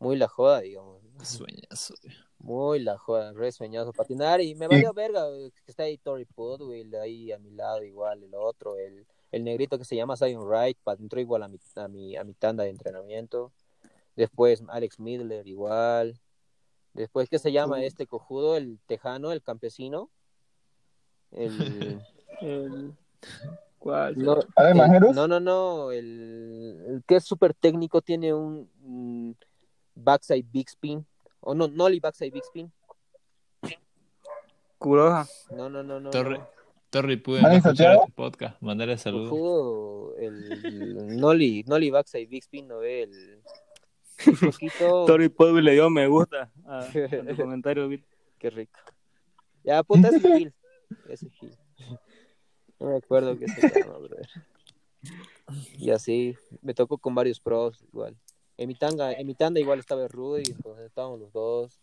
muy 0.03 0.17
la 0.17 0.27
joda, 0.27 0.61
digamos. 0.61 1.01
Sueñazo. 1.23 1.95
Muy 2.39 2.81
la 2.81 2.99
joda, 2.99 3.33
re 3.35 3.53
sueñoso 3.53 3.93
patinar 3.93 4.41
y 4.41 4.57
me 4.57 4.67
valió 4.67 4.93
verga, 4.93 5.29
güey, 5.29 5.53
que 5.53 5.71
está 5.71 5.85
ahí 5.85 5.97
Tori 5.97 6.25
Pudwill, 6.25 6.93
ahí 6.97 7.31
a 7.31 7.39
mi 7.39 7.53
lado 7.53 7.85
igual, 7.85 8.21
el 8.25 8.35
otro, 8.35 8.77
el, 8.77 9.07
el 9.31 9.45
negrito 9.45 9.79
que 9.79 9.85
se 9.85 9.95
llama 9.95 10.17
Zion 10.17 10.45
Wright, 10.45 10.77
entró 10.99 11.21
igual 11.21 11.45
a 11.45 11.49
mi, 11.49 11.59
a 11.77 11.87
mi, 11.87 12.17
a 12.17 12.25
mi 12.25 12.35
tanda 12.35 12.65
de 12.65 12.71
entrenamiento. 12.71 13.53
Después 14.17 14.65
Alex 14.69 14.99
Midler 14.99 15.47
igual. 15.47 16.21
Después, 16.95 17.29
¿qué 17.29 17.39
se 17.39 17.53
llama 17.53 17.85
este 17.85 18.09
cojudo? 18.09 18.57
El 18.57 18.81
tejano, 18.87 19.31
el 19.31 19.41
campesino. 19.41 20.11
El... 21.31 22.03
El... 22.41 22.97
¿Cuál? 23.83 24.17
No, 24.17 24.39
¿Ale 24.55 24.71
el- 24.71 24.77
Majeros? 24.77 25.13
no, 25.13 25.27
no, 25.27 25.41
no, 25.41 25.91
el, 25.91 26.81
el 26.87 27.03
que 27.05 27.17
es 27.17 27.25
súper 27.25 27.53
técnico 27.53 28.01
tiene 28.01 28.33
un 28.33 28.71
mm, 28.81 29.33
backside 29.97 30.47
big 30.53 30.69
spin. 30.69 31.05
O 31.41 31.53
no, 31.53 31.67
nollie 31.67 31.99
backside 31.99 32.31
big 32.31 32.45
spin. 32.45 32.71
Kuroha. 34.79 35.27
No, 35.51 35.69
no, 35.69 35.83
no, 35.83 35.99
no. 35.99 36.11
Torre, 36.11 36.39
no. 36.39 36.49
Torre 36.91 37.17
pude 37.19 37.41
¿Vale, 37.43 37.55
no 37.55 37.59
escuchar 37.59 37.97
este 37.97 38.13
podcast, 38.13 38.63
mandarle 38.63 38.99
saludos. 38.99 40.15
El 40.19 41.17
nollie, 41.19 41.65
nollie 41.67 41.91
backside 41.91 42.29
big 42.29 42.43
spin, 42.45 42.69
¿no 42.69 42.79
ve? 42.79 43.03
El, 43.03 43.43
el 44.27 44.39
poquito... 44.39 45.07
Podby 45.37 45.61
le 45.63 45.73
dio 45.73 45.91
me 45.91 46.07
gusta 46.07 46.53
a, 46.67 46.81
a 46.81 46.89
tu 46.89 47.37
comentario. 47.37 47.89
Vic. 47.89 48.05
Qué 48.39 48.49
rico. 48.51 48.79
Ya, 49.65 49.83
puta, 49.83 50.09
ese 50.09 50.21
Gil. 50.21 50.55
Ese 51.09 51.29
Gil. 51.31 51.57
No 52.83 52.89
me 52.89 52.97
acuerdo 52.97 53.39
qué 53.39 53.47
se 53.47 53.63
llama, 53.63 53.97
brother. 53.99 54.29
Y 55.79 55.91
así, 55.91 56.37
me 56.63 56.75
tocó 56.75 56.99
con 56.99 57.15
varios 57.15 57.39
pros 57.39 57.81
igual. 57.93 58.17
En 58.57 58.67
mi, 58.67 58.75
tanga, 58.75 59.13
en 59.13 59.25
mi 59.25 59.37
tanda 59.37 59.61
igual 59.61 59.79
estaba 59.79 60.09
Rudy, 60.09 60.51
entonces 60.51 60.87
estábamos 60.87 61.21
los 61.21 61.33
dos. 61.33 61.81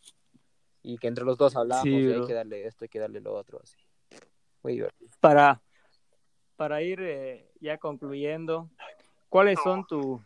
Y 0.84 0.97
que 0.97 1.08
entre 1.08 1.24
los 1.24 1.38
dos 1.38 1.56
hablábamos, 1.56 1.89
Sí, 2.02 2.12
hay 2.12 2.26
que 2.26 2.34
darle 2.34 2.68
esto, 2.68 2.84
hay 2.84 2.89
que 2.89 3.00
darle 3.00 3.22
lo 3.22 3.34
otro, 3.34 3.62
así. 3.64 3.78
Muy 4.62 4.74
divertido. 4.74 5.10
Para, 5.22 5.62
para 6.58 6.82
ir 6.82 7.00
eh, 7.02 7.50
ya 7.62 7.78
concluyendo, 7.78 8.70
¿cuáles 9.30 9.58
son 9.64 9.88
tu- 9.88 10.22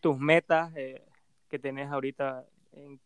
tus 0.00 0.18
metas 0.18 0.72
eh, 0.76 1.04
que 1.48 1.60
tenés 1.60 1.88
ahorita 1.88 2.44
en, 2.72 2.98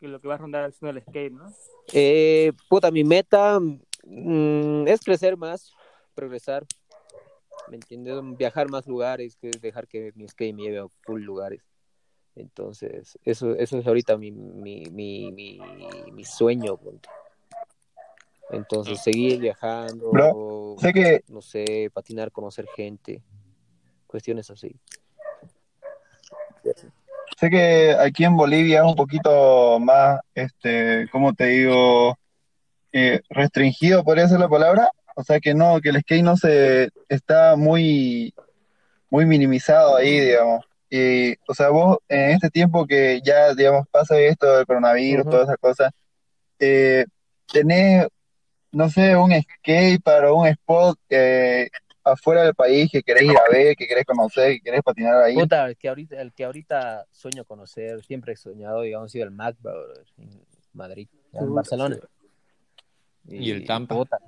en 0.00 0.12
lo 0.12 0.20
que 0.20 0.28
va 0.28 0.34
a 0.34 0.38
rondar 0.38 0.66
haciendo 0.66 0.96
el 0.96 1.04
skate, 1.04 1.32
no? 1.32 1.52
Eh, 1.92 2.52
puta, 2.68 2.92
mi 2.92 3.02
meta 3.02 3.58
mm, 4.06 4.88
es 4.88 5.00
crecer 5.00 5.36
más, 5.36 5.72
progresar. 6.14 6.64
¿Me 7.68 7.76
entiendes? 7.76 8.16
Viajar 8.36 8.68
más 8.68 8.86
lugares, 8.86 9.36
que 9.36 9.50
dejar 9.60 9.86
que 9.88 10.12
mi 10.14 10.28
skate 10.28 10.54
me 10.54 10.62
lleve 10.62 10.78
a 10.78 10.88
full 11.02 11.22
lugares. 11.22 11.62
Entonces, 12.36 13.18
eso, 13.24 13.54
eso 13.54 13.78
es 13.78 13.86
ahorita 13.86 14.16
mi, 14.16 14.32
mi, 14.32 14.84
mi, 14.90 15.30
mi, 15.30 15.60
mi 16.12 16.24
sueño. 16.24 16.78
Entonces, 18.50 19.00
seguir 19.00 19.40
viajando, 19.40 20.10
Bro, 20.10 20.76
Sé 20.78 20.92
que 20.92 21.24
no 21.28 21.40
sé, 21.40 21.90
patinar, 21.92 22.32
conocer 22.32 22.66
gente, 22.76 23.22
cuestiones 24.06 24.50
así. 24.50 24.74
Sé 27.38 27.50
que 27.50 27.92
aquí 27.98 28.24
en 28.24 28.36
Bolivia 28.36 28.80
es 28.80 28.84
un 28.84 28.96
poquito 28.96 29.78
más, 29.80 30.20
este, 30.34 31.08
¿cómo 31.10 31.32
te 31.34 31.46
digo? 31.46 32.16
Eh, 32.96 33.20
restringido, 33.28 34.04
podría 34.04 34.28
ser 34.28 34.38
la 34.38 34.48
palabra. 34.48 34.88
O 35.16 35.24
sea 35.24 35.40
que 35.40 35.52
no, 35.52 35.80
que 35.80 35.88
el 35.88 36.00
skate 36.00 36.22
no 36.22 36.36
se 36.36 36.90
está 37.08 37.56
muy, 37.56 38.32
muy 39.10 39.26
minimizado 39.26 39.96
ahí, 39.96 40.20
digamos. 40.20 40.64
Y, 40.88 41.32
o 41.48 41.54
sea, 41.54 41.70
vos 41.70 41.98
en 42.08 42.30
este 42.30 42.50
tiempo 42.50 42.86
que 42.86 43.20
ya, 43.24 43.52
digamos, 43.52 43.88
pasa 43.90 44.16
esto 44.20 44.56
del 44.56 44.64
coronavirus, 44.66 45.24
todas 45.24 45.48
esas 45.48 45.56
cosas, 45.56 45.90
eh, 46.60 47.04
tenés, 47.52 48.06
no 48.70 48.88
sé, 48.88 49.16
un 49.16 49.32
skate 49.32 50.00
para 50.00 50.32
un 50.32 50.46
spot 50.46 50.96
eh, 51.10 51.68
afuera 52.04 52.44
del 52.44 52.54
país 52.54 52.88
que 52.92 53.02
querés 53.02 53.24
ir 53.24 53.36
a 53.36 53.50
ver, 53.50 53.74
que 53.74 53.88
querés 53.88 54.04
conocer, 54.04 54.52
que 54.52 54.60
querés 54.60 54.82
patinar 54.82 55.16
ahí. 55.16 55.34
Puta, 55.34 55.66
el 55.66 55.76
que 55.76 55.88
ahorita, 55.88 56.20
el 56.20 56.32
que 56.32 56.44
ahorita 56.44 57.06
sueño 57.10 57.44
conocer, 57.44 58.04
siempre 58.04 58.34
he 58.34 58.36
soñado, 58.36 58.82
digamos, 58.82 59.10
sido 59.10 59.24
el 59.24 59.32
Mac, 59.32 59.56
brother, 59.58 60.04
en 60.16 60.30
Madrid, 60.72 61.08
en 61.32 61.52
Barcelona. 61.52 61.98
¿Y 63.26 63.50
el 63.50 63.64
Tampa? 63.66 63.94
puta, 63.94 64.18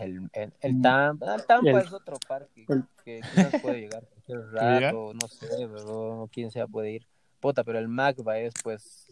el, 0.00 0.30
el, 0.32 0.52
el 0.60 0.82
Tampa, 0.82 1.34
el 1.34 1.44
Tampa 1.44 1.70
El- 1.70 1.76
es 1.78 1.92
otro 1.92 2.16
parque 2.26 2.64
el- 2.68 2.84
que 3.04 3.20
quizás 3.30 3.60
puede 3.60 3.80
llegar 3.80 4.04
cualquier 4.04 4.38
rato, 4.52 5.12
no 5.14 5.28
sé, 5.28 5.46
pero 5.68 6.28
quién 6.32 6.50
sea 6.50 6.66
puede 6.66 6.92
ir. 6.92 7.06
Puta, 7.40 7.62
pero 7.64 7.78
el 7.78 7.88
Macba 7.88 8.38
es 8.38 8.54
pues 8.62 9.06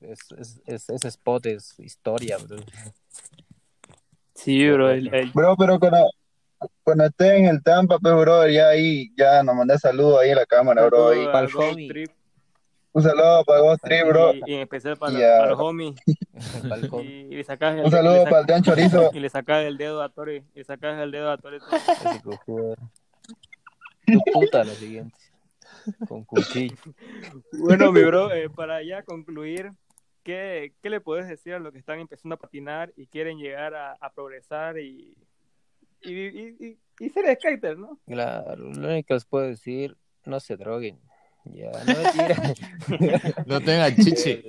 es, 0.00 0.18
es, 0.38 0.62
es- 0.66 0.88
ese 0.90 1.08
spot 1.08 1.46
es 1.46 1.78
historia, 1.80 2.38
bro. 2.38 2.56
Sí, 4.34 4.68
bro. 4.70 4.90
El, 4.90 5.12
el- 5.14 5.30
Bro, 5.32 5.56
pero 5.56 5.78
cuando, 5.78 6.10
cuando 6.82 7.04
esté 7.04 7.36
en 7.36 7.46
el 7.46 7.62
Tampa, 7.62 7.98
pues, 7.98 8.14
bro, 8.14 8.48
ya 8.48 8.68
ahí, 8.68 9.12
ya 9.16 9.42
nos 9.42 9.54
mandé 9.54 9.78
saludos 9.78 10.20
ahí 10.20 10.30
en 10.30 10.36
la 10.36 10.46
cámara, 10.46 10.86
bro. 10.86 11.08
ahí. 11.08 11.26
a. 11.26 11.88
Trip 11.88 12.10
Un 12.94 13.02
saludo 13.02 13.44
para 13.44 13.60
Ghost 13.60 13.82
Trip, 13.84 14.06
bro. 14.06 14.34
y, 14.34 14.42
y 14.46 14.54
en 14.54 14.60
especial 14.60 14.96
para, 14.98 15.46
los 15.48 15.58
homies. 15.58 15.94
El 16.62 16.68
balcón. 16.68 17.02
Y, 17.06 17.08
y 17.08 17.36
le 17.36 17.44
sacas 17.44 17.78
el, 17.78 17.84
Un 17.86 17.90
saludo 17.90 18.24
para 18.24 18.40
el 18.40 18.46
Tean 18.46 18.62
Chorizo. 18.62 19.10
y 19.14 19.20
le 19.20 19.28
sacas 19.30 19.64
el 19.64 19.78
dedo 19.78 20.02
a 20.02 20.08
Tori. 20.10 20.44
Y 20.54 20.58
le 20.58 20.64
sacas 20.64 21.00
el 21.00 21.10
dedo 21.10 21.30
a 21.30 21.38
Tori. 21.38 21.58
Tu 24.06 24.20
puta 24.32 24.64
la 24.64 24.72
siguiente. 24.74 25.16
Con 26.08 26.24
cuchillo. 26.24 26.76
Bueno, 27.52 27.92
mi 27.92 28.02
bro, 28.04 28.30
eh, 28.32 28.48
para 28.50 28.82
ya 28.82 29.02
concluir, 29.02 29.70
¿qué, 30.22 30.74
¿qué 30.82 30.90
le 30.90 31.00
puedes 31.00 31.26
decir 31.28 31.54
a 31.54 31.58
los 31.58 31.72
que 31.72 31.78
están 31.78 31.98
empezando 31.98 32.34
a 32.34 32.38
patinar 32.38 32.92
y 32.96 33.06
quieren 33.06 33.38
llegar 33.38 33.74
a, 33.74 33.92
a 34.00 34.12
progresar 34.12 34.78
y, 34.78 35.16
y, 36.02 36.12
y, 36.12 36.56
y- 36.60 36.78
y 37.00 37.08
ser 37.10 37.34
skater, 37.36 37.78
¿no? 37.78 37.98
Claro, 38.06 38.56
lo 38.56 38.68
único 38.88 39.08
que 39.08 39.14
les 39.14 39.24
puedo 39.24 39.46
decir, 39.46 39.96
no 40.24 40.38
se 40.40 40.56
droguen. 40.56 41.00
Ya, 41.44 41.70
no. 41.84 41.94
No 43.46 43.60
tenga 43.60 43.94
chichi. 43.96 44.42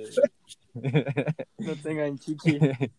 No 1.58 1.76
tengan 1.76 2.18
chichi. 2.18 2.58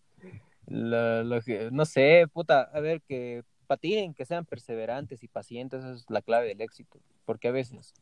Lo- 0.67 1.23
lo 1.23 1.41
que- 1.41 1.69
no 1.71 1.85
sé, 1.85 2.25
puta, 2.33 2.61
a 2.73 2.79
ver, 2.79 3.01
que 3.03 3.43
patinen, 3.67 4.13
que 4.13 4.25
sean 4.25 4.45
perseverantes 4.45 5.23
y 5.23 5.27
pacientes, 5.27 5.83
esa 5.83 5.93
es 5.93 6.05
la 6.09 6.21
clave 6.21 6.47
del 6.47 6.61
éxito. 6.61 6.99
Porque 7.25 7.47
a 7.47 7.51
veces 7.51 7.93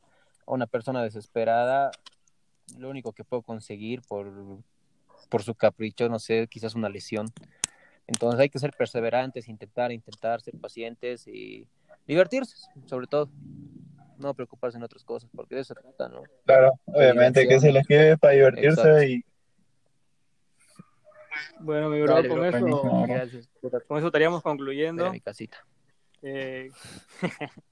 a 0.48 0.52
una 0.54 0.66
persona 0.66 1.04
desesperada, 1.04 1.92
lo 2.78 2.90
único 2.90 3.12
que 3.12 3.24
puedo 3.26 3.42
conseguir 3.42 4.02
por, 4.08 4.32
por 5.30 5.44
su 5.44 5.56
capricho, 5.56 6.08
no 6.10 6.20
sé, 6.20 6.48
quizás 6.48 6.74
una 6.76 6.90
lesión. 6.90 7.28
Entonces 8.08 8.40
hay 8.40 8.50
que 8.50 8.60
ser 8.60 8.72
perseverantes, 8.78 9.48
intentar, 9.50 9.92
intentar, 9.92 10.42
ser 10.42 10.56
pacientes 10.58 11.28
y 11.28 11.68
divertirse, 12.08 12.56
sobre 12.86 13.08
todo. 13.08 13.30
No 14.24 14.34
preocuparse 14.34 14.78
en 14.78 14.84
otras 14.84 15.04
cosas, 15.04 15.30
porque 15.36 15.56
de 15.56 15.62
eso 15.62 15.74
trata, 15.74 16.08
¿no? 16.08 16.24
Claro, 16.46 16.72
obviamente 16.86 17.46
que 17.46 17.60
se 17.60 17.72
les 17.74 17.86
quede 17.86 18.18
para 18.18 18.34
divertirse 18.34 18.70
Exacto. 18.82 19.04
y 19.04 19.26
Bueno, 21.60 21.90
mi 21.90 22.02
bro, 22.02 22.14
Dale, 22.16 22.30
con 22.30 22.38
bro, 22.40 22.48
eso, 22.48 22.60
buenísimo. 22.60 23.08
Gracias. 23.08 23.50
puta, 23.62 23.80
con 23.82 23.98
eso 23.98 24.08
estaríamos 24.08 24.42
concluyendo. 24.42 25.08
a 25.08 25.12
mi 25.12 25.20
casita. 25.20 25.58
Eh, 26.22 26.72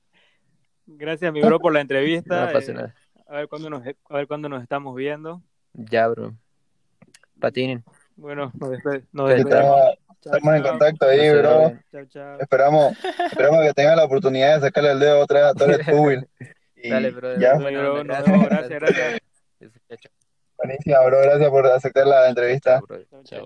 gracias, 0.85 1.31
mi 1.31 1.41
bro, 1.41 1.57
por 1.59 1.71
la 1.73 1.79
entrevista. 1.81 2.47
No 2.47 2.51
pasa 2.51 2.71
Eh, 2.73 2.93
a 3.27 3.35
ver 3.37 3.47
cuándo 3.47 3.69
nos, 3.69 3.81
a 3.87 4.13
ver 4.15 4.27
cuándo 4.27 4.49
nos 4.49 4.61
estamos 4.61 4.93
viendo. 4.93 5.41
Ya, 5.73 6.09
bro. 6.09 6.35
Patinen. 7.39 7.83
Bueno, 8.17 8.51
nos, 8.59 8.71
despe- 8.71 9.05
nos 9.13 9.29
Chao, 10.21 10.35
estamos, 10.35 10.43
Chao, 10.43 10.55
en 10.55 10.63
contacto 10.63 11.05
ahí, 11.07 11.27
No 11.27 11.33
bro. 11.33 11.41
droguen. 11.41 11.83
Chao, 11.91 12.05
chao. 12.05 12.39
Esperamos, 12.39 12.97
esperamos 13.25 13.61
que 13.65 13.73
tengan 13.73 13.95
la 13.97 14.05
oportunidad 14.05 14.55
de 14.55 14.61
sacarle 14.67 14.91
el 14.91 14.99
dedo 14.99 15.19
otra 15.19 15.39
vez 15.39 15.49
a 15.49 15.53
Torres 15.55 15.87
Pubil. 15.89 16.27
Y 16.75 16.89
Dale, 16.89 17.11
bro. 17.11 17.39
ya, 17.39 17.53
bro. 17.55 18.03
Gracias, 18.03 18.69
gracias. 18.69 19.19
Buenísima, 20.57 20.99
bro. 21.05 21.21
Gracias 21.21 21.49
por 21.49 21.65
aceptar 21.67 22.07
la 22.07 22.29
entrevista. 22.29 22.81
Chao. 23.23 23.45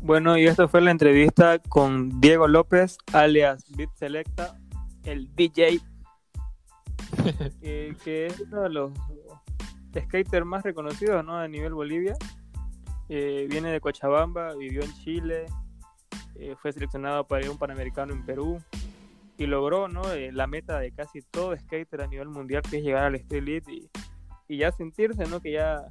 Bueno, 0.00 0.36
y 0.38 0.46
esta 0.46 0.68
fue 0.68 0.80
la 0.82 0.90
entrevista 0.90 1.58
con 1.68 2.20
Diego 2.20 2.46
López, 2.46 2.98
alias 3.12 3.64
Beat 3.76 3.90
Selecta, 3.94 4.54
el 5.04 5.34
DJ, 5.34 5.80
eh, 7.62 7.94
que 8.04 8.26
es 8.26 8.40
uno 8.40 8.62
de 8.62 8.68
los 8.70 8.92
skaters 9.98 10.44
más 10.46 10.62
reconocidos 10.62 11.24
¿no? 11.24 11.36
a 11.38 11.48
nivel 11.48 11.74
Bolivia. 11.74 12.14
Eh, 13.08 13.46
viene 13.48 13.70
de 13.70 13.80
Cochabamba, 13.80 14.54
vivió 14.54 14.82
en 14.82 14.92
Chile, 15.02 15.46
eh, 16.40 16.54
fue 16.60 16.72
seleccionado 16.72 17.26
para 17.26 17.42
ir 17.42 17.48
a 17.48 17.52
un 17.52 17.58
Panamericano 17.58 18.12
en 18.12 18.24
Perú 18.24 18.60
y 19.38 19.46
logró 19.46 19.88
¿no? 19.88 20.10
Eh, 20.12 20.30
la 20.32 20.46
meta 20.46 20.78
de 20.78 20.92
casi 20.92 21.20
todo 21.22 21.56
skater 21.56 22.00
a 22.02 22.06
nivel 22.06 22.28
mundial, 22.28 22.62
que 22.62 22.78
es 22.78 22.82
llegar 22.84 23.04
al 23.04 23.14
Street 23.16 23.42
Elite. 23.42 23.72
Y 23.72 23.88
y 24.48 24.58
ya 24.58 24.70
sentirse, 24.70 25.24
¿no? 25.26 25.40
Que 25.40 25.50
ya, 25.52 25.82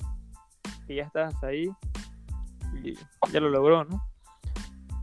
que 0.88 0.96
ya 0.96 1.04
estás 1.04 1.44
ahí 1.44 1.68
y 2.82 2.94
ya 3.34 3.40
lo 3.42 3.50
logró, 3.50 3.84
¿no? 3.84 4.02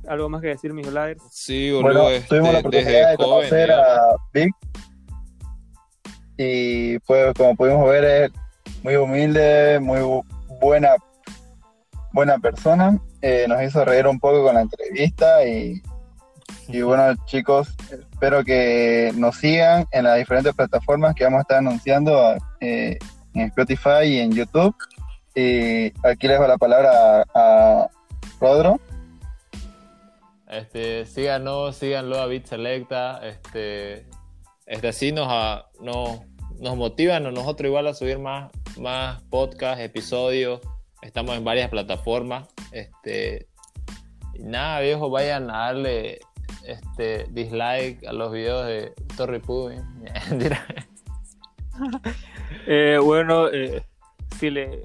¿Algo 0.09 0.29
más 0.31 0.41
que 0.41 0.49
decir, 0.49 0.73
mis 0.73 0.91
Laders? 0.91 1.23
Sí, 1.31 1.71
boludo, 1.71 1.83
Bueno, 2.05 2.09
este, 2.09 2.29
tuvimos 2.29 2.53
la 2.55 2.59
oportunidad 2.61 3.11
de 3.11 3.17
joven. 3.17 3.31
conocer 3.51 3.73
a 3.73 4.01
Vic 4.33 4.55
y 6.39 6.99
pues 7.01 7.35
como 7.35 7.55
pudimos 7.57 7.89
ver 7.89 8.05
es 8.05 8.33
muy 8.83 8.97
humilde, 8.97 9.79
muy 9.81 9.99
bu- 10.01 10.25
buena 10.61 10.91
buena 12.13 12.39
persona, 12.39 12.99
Eh, 13.23 13.47
nos 13.49 13.63
hizo 13.63 13.85
reír 13.85 14.07
un 14.07 14.19
poco 14.19 14.43
con 14.45 14.55
la 14.57 14.63
entrevista 14.63 15.47
y, 15.47 15.81
y 16.69 16.83
bueno 16.83 17.15
chicos, 17.27 17.69
espero 17.91 18.43
que 18.45 19.13
nos 19.15 19.37
sigan 19.37 19.87
en 19.93 20.05
las 20.05 20.19
diferentes 20.19 20.53
plataformas 20.55 21.15
que 21.15 21.25
vamos 21.25 21.39
a 21.39 21.43
estar 21.43 21.59
anunciando 21.59 22.37
eh, 22.61 22.99
en 23.35 23.41
Spotify 23.43 24.05
y 24.07 24.19
en 24.19 24.33
YouTube 24.33 24.75
y 25.35 25.87
aquí 26.07 26.27
les 26.29 26.39
doy 26.39 26.49
la 26.49 26.59
palabra 26.59 26.91
a, 26.93 27.25
a 27.35 27.89
Rodro. 28.41 28.81
Este, 30.49 31.07
síganos, 31.07 31.77
síganlo 31.77 32.19
a 32.21 32.27
Bit 32.27 32.47
Selecta. 32.47 33.21
Este, 33.27 34.07
este 34.67 34.89
así 34.89 35.13
nos, 35.13 35.29
a- 35.31 35.67
nos, 35.81 36.21
nos 36.61 36.77
motivan 36.77 37.25
a 37.27 37.31
nosotros 37.31 37.69
igual 37.69 37.87
a 37.87 37.95
subir 37.95 38.19
más, 38.19 38.51
más 38.79 39.23
podcasts, 39.31 39.81
episodios. 39.83 40.61
Estamos 41.03 41.37
en 41.37 41.45
varias 41.45 41.69
plataformas. 41.71 42.49
Este, 42.71 43.49
nada, 44.39 44.81
viejo, 44.81 45.11
vayan 45.11 45.51
a 45.51 45.67
darle 45.67 46.21
este, 46.65 47.27
dislike 47.31 48.05
a 48.07 48.13
los 48.13 48.33
videos 48.33 48.67
de 48.67 48.95
Torre. 49.17 49.41
Mentira. 50.31 50.67
Eh, 52.67 52.99
bueno, 53.03 53.49
eh, 53.49 53.83
si 54.39 54.51
le 54.51 54.83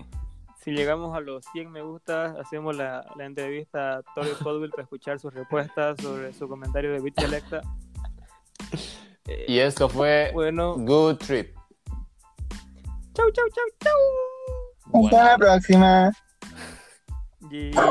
si 0.67 0.71
llegamos 0.71 1.15
a 1.15 1.21
los 1.21 1.45
100 1.53 1.71
me 1.71 1.81
gusta, 1.81 2.35
hacemos 2.41 2.75
la, 2.75 3.05
la 3.15 3.25
entrevista 3.25 3.97
a 3.97 4.01
Tori 4.15 4.31
Podwell 4.43 4.69
para 4.69 4.83
escuchar 4.83 5.17
sus 5.17 5.33
respuestas 5.33 5.97
sobre 6.01 6.33
su 6.33 6.47
comentario 6.49 6.91
de 6.91 6.99
Beat 6.99 7.19
Selecta. 7.19 7.61
Eh, 9.27 9.45
y 9.47 9.59
esto 9.59 9.87
fue 9.87 10.31
bueno, 10.33 10.75
Good 10.75 11.17
Trip. 11.19 11.55
chau, 13.13 13.31
chau, 13.31 13.45
chau, 13.49 13.65
chau. 13.79 14.36
Hasta 14.93 15.23
la 15.23 15.37
próxima. 15.37 16.11
Gigadicios. 17.49 17.87